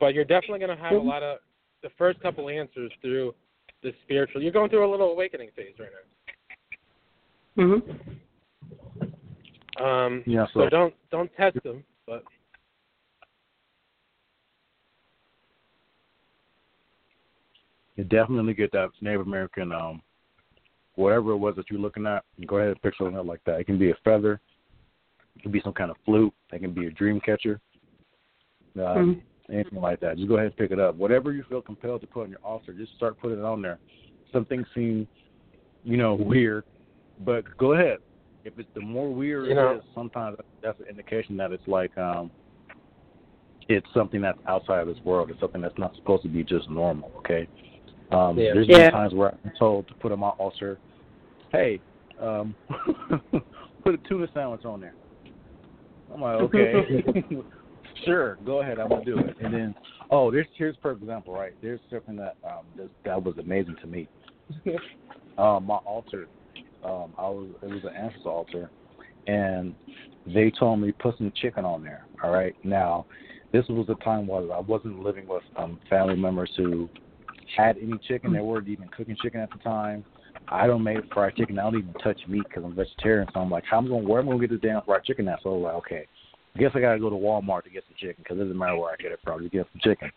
[0.00, 1.38] But you're definitely going to have a lot of
[1.82, 3.34] the first couple answers through
[3.82, 4.42] the spiritual.
[4.42, 5.88] You're going through a little awakening phase right
[7.56, 7.64] now.
[7.64, 7.82] Mhm.
[9.78, 9.86] now.
[9.86, 12.24] Um, Yeah, so so don't don't test them, but
[17.96, 20.02] you definitely get that Native American, um,
[20.94, 22.24] whatever it was that you're looking at.
[22.36, 23.60] You go ahead and pick something up like that.
[23.60, 24.40] It can be a feather,
[25.36, 27.60] it can be some kind of flute, it can be a dream catcher,
[28.76, 29.20] uh, Mhm.
[29.50, 30.16] anything like that.
[30.16, 30.94] Just go ahead and pick it up.
[30.96, 33.78] Whatever you feel compelled to put on your altar, just start putting it on there.
[34.32, 35.08] Some things seem,
[35.84, 36.64] you know, weird,
[37.24, 37.98] but go ahead.
[38.44, 41.96] If it's the more weird You know- is, sometimes that's an indication that it's like
[41.98, 42.30] um
[43.68, 45.28] it's something that's outside of this world.
[45.28, 47.48] It's something that's not supposed to be just normal, okay?
[48.10, 48.54] Um, Yeah.
[48.54, 48.84] There's Yeah.
[48.84, 50.78] been times where I'm told to put on my altar,
[51.50, 51.80] hey,
[52.18, 52.54] um,
[53.82, 54.94] put a tuna sandwich on there.
[56.12, 56.72] I'm like, okay,
[58.04, 59.36] sure, go ahead, I'm gonna do it.
[59.40, 59.74] And then,
[60.10, 61.52] oh, there's here's for example, right?
[61.60, 64.08] There's something that um that, that was amazing to me.
[65.38, 66.28] um, my altar,
[66.84, 68.70] um, I was it was an ancestor altar,
[69.26, 69.74] and
[70.26, 72.06] they told me put some chicken on there.
[72.22, 73.06] All right, now
[73.52, 76.88] this was a time where I wasn't living with um family members who
[77.56, 78.32] had any chicken.
[78.32, 80.04] They weren't even cooking chicken at the time.
[80.48, 81.58] I don't make fried chicken.
[81.58, 83.26] I don't even touch meat because I'm vegetarian.
[83.32, 84.08] So I'm like, how am I going?
[84.08, 85.42] Where am I going to get this damn fried chicken at?
[85.42, 86.06] So I was like, okay,
[86.54, 88.58] I guess I got to go to Walmart to get some chicken because it doesn't
[88.58, 89.40] matter where I get it from.
[89.40, 90.10] Just get some chicken.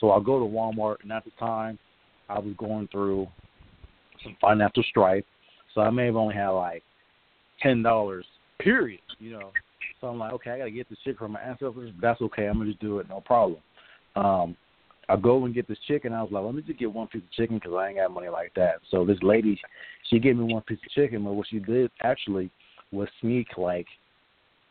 [0.00, 1.78] So I'll go to Walmart, and at the time,
[2.28, 3.28] I was going through
[4.22, 5.24] some financial strife.
[5.74, 6.82] So I may have only had like
[7.60, 8.26] ten dollars,
[8.58, 9.00] period.
[9.18, 9.52] You know.
[10.00, 11.92] So I'm like, okay, I got to get this chicken from my ancestors.
[12.00, 12.46] That's okay.
[12.46, 13.60] I'm gonna just do it, no problem.
[14.16, 14.56] Um,
[15.08, 16.12] I go and get this chicken.
[16.12, 18.10] I was like, let me just get one piece of chicken because I ain't got
[18.10, 18.76] money like that.
[18.90, 19.60] So this lady,
[20.10, 22.50] she gave me one piece of chicken, but what she did actually
[22.92, 23.86] was sneak like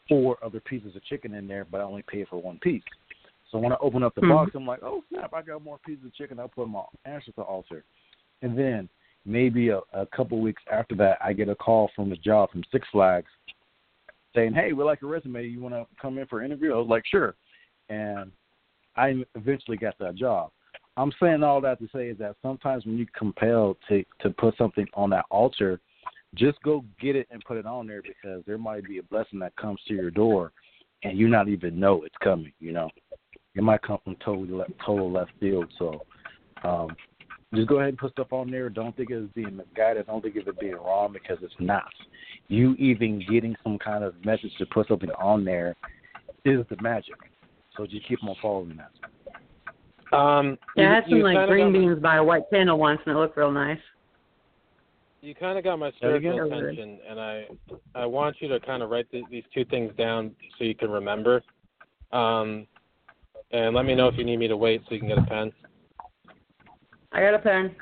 [0.10, 2.84] four other pieces of chicken in there, but I only paid for one piece.
[3.52, 4.30] So when I open up the Mhm.
[4.30, 6.40] box, I'm like, oh snap, I got more pieces of chicken.
[6.40, 7.84] I put them on ancestor altar,
[8.42, 8.90] and then
[9.26, 12.64] maybe a, a couple weeks after that, I get a call from the job from
[12.72, 13.30] Six Flags
[14.34, 15.46] saying, hey, we like your resume.
[15.46, 16.74] You want to come in for an interview?
[16.74, 17.36] I was like, sure.
[17.90, 18.32] And
[18.96, 20.52] I eventually got that job.
[20.96, 24.56] I'm saying all that to say is that sometimes when you're compelled to to put
[24.58, 25.80] something on that altar,
[26.36, 29.40] just go get it and put it on there because there might be a blessing
[29.40, 30.52] that comes to your door,
[31.04, 32.54] and you not even know it's coming.
[32.60, 32.90] You know,
[33.56, 35.72] it might come from totally left, total left field.
[35.80, 36.02] So,
[36.64, 36.96] um,
[37.56, 38.70] just go ahead and put stuff on there.
[38.70, 40.08] Don't think of it being misguided.
[40.08, 41.92] Don't think of it being wrong because it's not.
[42.48, 45.76] You even getting some kind of message to put something on there
[46.46, 47.16] is the magic.
[47.78, 50.16] So just keep on following that.
[50.16, 53.02] Um, Yeah, I had some like green got my- beans by a white candle once,
[53.06, 53.80] and it looked real nice.
[55.22, 56.34] You kind of got my Say it again?
[56.34, 57.48] spiritual attention, and I
[57.96, 60.92] I want you to kind of write th- these two things down so you can
[60.92, 61.42] remember.
[62.12, 62.68] Um,
[63.52, 65.24] and let me know if you need me to wait so you can get a
[65.24, 65.52] pen.
[67.14, 67.76] I got a pen.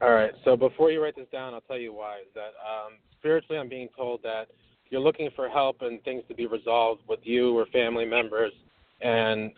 [0.00, 0.32] All right.
[0.44, 2.18] So before you write this down, I'll tell you why.
[2.20, 4.46] Is that um, spiritually, I'm being told that
[4.90, 8.52] you're looking for help and things to be resolved with you or family members,
[9.00, 9.52] and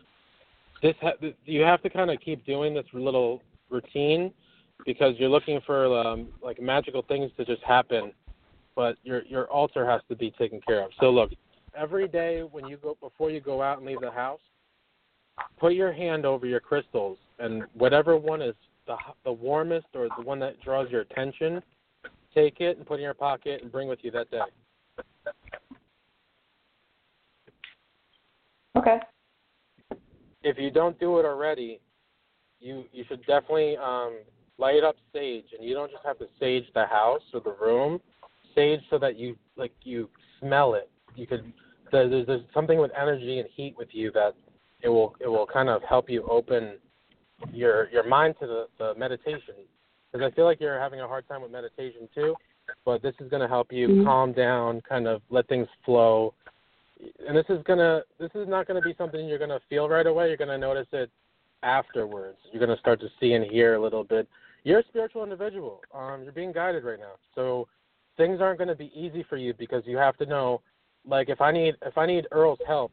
[0.83, 1.13] this ha-
[1.45, 4.33] you have to kind of keep doing this little routine
[4.87, 8.13] because you're looking for um, like magical things to just happen,
[8.75, 10.91] but your your altar has to be taken care of.
[11.01, 11.31] So look,
[11.75, 14.41] every day when you go before you go out and leave the house,
[15.59, 18.55] put your hand over your crystals and whatever one is
[18.87, 21.63] the the warmest or the one that draws your attention,
[22.35, 24.41] take it and put it in your pocket and bring with you that day.
[28.77, 28.99] Okay.
[30.43, 31.81] If you don't do it already,
[32.61, 34.19] you you should definitely um,
[34.59, 38.01] light up sage, and you don't just have to sage the house or the room.
[38.55, 40.09] Sage so that you like you
[40.41, 40.91] smell it.
[41.15, 41.53] You could
[41.93, 44.35] there's there's something with energy and heat with you that
[44.83, 46.79] it will it will kind of help you open
[47.53, 49.55] your your mind to the, the meditation
[50.13, 52.35] because I feel like you're having a hard time with meditation too.
[52.85, 54.05] But this is going to help you Mhm.
[54.05, 56.35] calm down, kind of let things flow.
[57.27, 59.89] And this is gonna this is not going to be something you're going to feel
[59.89, 60.29] right away.
[60.29, 61.11] You're going to notice it
[61.63, 62.39] afterwards.
[62.53, 64.29] You're going to start to see and hear a little bit.
[64.65, 65.83] You're a spiritual individual.
[65.95, 67.15] Um, you're being guided right now.
[67.35, 67.69] So
[68.17, 70.61] things aren't going to be easy for you because you have to know
[71.07, 72.93] like if I need if I need Earl's help,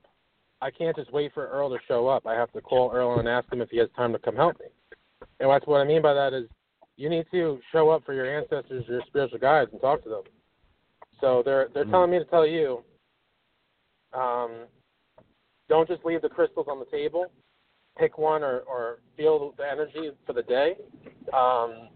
[0.62, 2.26] I can't just wait for Earl to show up.
[2.26, 4.60] I have to call Earl and ask him if he has time to come help
[4.60, 4.68] me.
[5.40, 6.48] And that's what I mean by that is
[6.96, 10.24] you need to show up for your ancestors, your spiritual guides, and talk to them.
[11.22, 11.92] So they're they're Mhm.
[11.92, 12.84] telling me to tell you,
[14.14, 14.66] um,
[15.70, 17.32] don't just leave the crystals on the table.
[17.98, 20.76] Pick one or, or feel the energy for the day,
[21.34, 21.90] um,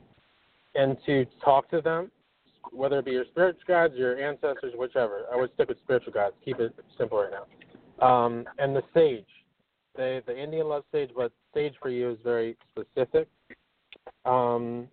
[0.74, 2.10] and to talk to them,
[2.72, 5.26] whether it be your spiritual guides, your ancestors, whichever.
[5.32, 6.34] I would stick with spiritual guides.
[6.44, 8.06] Keep it simple right now.
[8.06, 9.26] Um, and the sage.
[9.96, 13.28] They, the Indian loves sage, but sage for you is very specific.
[14.26, 14.88] Um,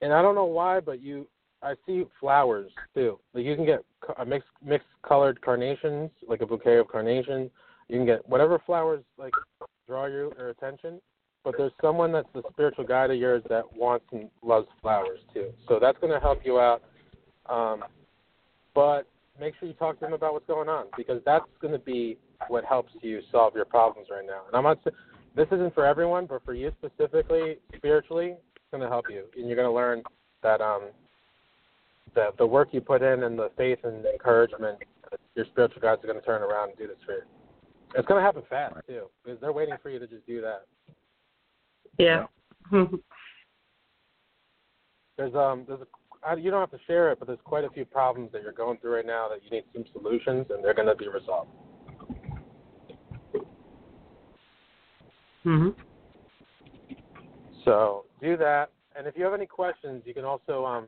[0.00, 1.26] and I don't know why, but you,
[1.64, 3.18] I see flowers too.
[3.32, 3.80] Like you can get
[4.18, 7.50] a mixed mixed colored carnations, like a bouquet of carnations.
[7.88, 9.32] You can get whatever flowers like
[9.88, 11.00] draw your, your attention.
[11.42, 15.50] But there's someone that's the spiritual guide of yours that wants and loves flowers too.
[15.68, 16.82] So that's going to help you out.
[17.50, 17.84] Um,
[18.74, 19.06] but
[19.38, 22.18] make sure you talk to them about what's going on because that's going to be
[22.48, 24.42] what helps you solve your problems right now.
[24.46, 24.78] And I'm not.
[25.36, 29.48] This isn't for everyone, but for you specifically, spiritually, it's going to help you, and
[29.48, 30.02] you're going to learn
[30.42, 30.82] that um,
[32.14, 34.78] the the work you put in and the faith and encouragement,
[35.34, 37.22] your spiritual guides are going to turn around and do this for you.
[37.96, 40.66] It's going to happen fast too, because they're waiting for you to just do that.
[41.98, 42.26] Yeah.
[45.16, 45.86] There's um there's a
[46.26, 48.52] I, you don't have to share it, but there's quite a few problems that you're
[48.52, 51.50] going through right now that you need some solutions, and they're going to be resolved.
[55.44, 55.74] mhm.
[57.64, 60.86] So do that, and if you have any questions, you can also um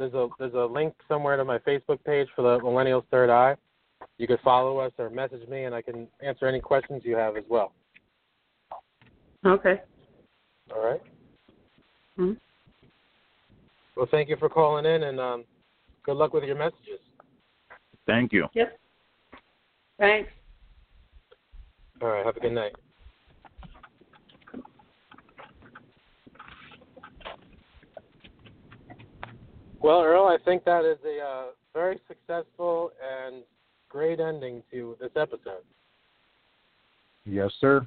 [0.00, 3.54] there's a there's a link somewhere to my Facebook page for the Millennials Third Eye.
[4.16, 7.36] You could follow us or message me, and I can answer any questions you have
[7.36, 7.72] as well.
[9.44, 9.82] Okay.
[10.74, 11.02] All right.
[12.18, 12.36] Mhm.
[13.94, 15.44] Well, thank you for calling in, and um,
[16.02, 17.00] good luck with your messages.
[18.06, 18.48] Thank you.
[18.54, 18.78] Yep.
[19.98, 20.30] Thanks.
[22.00, 22.24] All right.
[22.24, 22.74] Have a good night.
[29.80, 33.42] Well, Earl, I think that is a uh, very successful and
[33.88, 35.62] great ending to this episode.
[37.24, 37.86] Yes, sir.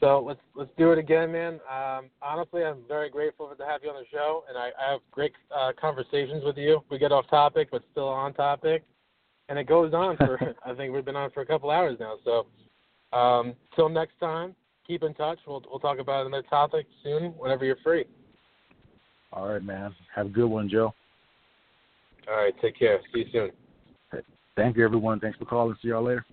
[0.00, 1.54] So let's let's do it again, man.
[1.68, 5.00] Um, honestly, I'm very grateful to have you on the show, and I, I have
[5.10, 6.80] great uh, conversations with you.
[6.88, 8.84] We get off topic, but still on topic,
[9.48, 12.18] and it goes on for I think we've been on for a couple hours now.
[12.24, 14.54] So um, till next time,
[14.86, 15.40] keep in touch.
[15.44, 18.04] We'll we'll talk about another topic soon, whenever you're free.
[19.32, 19.94] All right, man.
[20.14, 20.92] Have a good one, Joe.
[22.28, 23.00] All right, take care.
[23.12, 24.22] See you soon.
[24.56, 25.20] Thank you, everyone.
[25.20, 25.76] Thanks for calling.
[25.80, 26.24] See y'all later.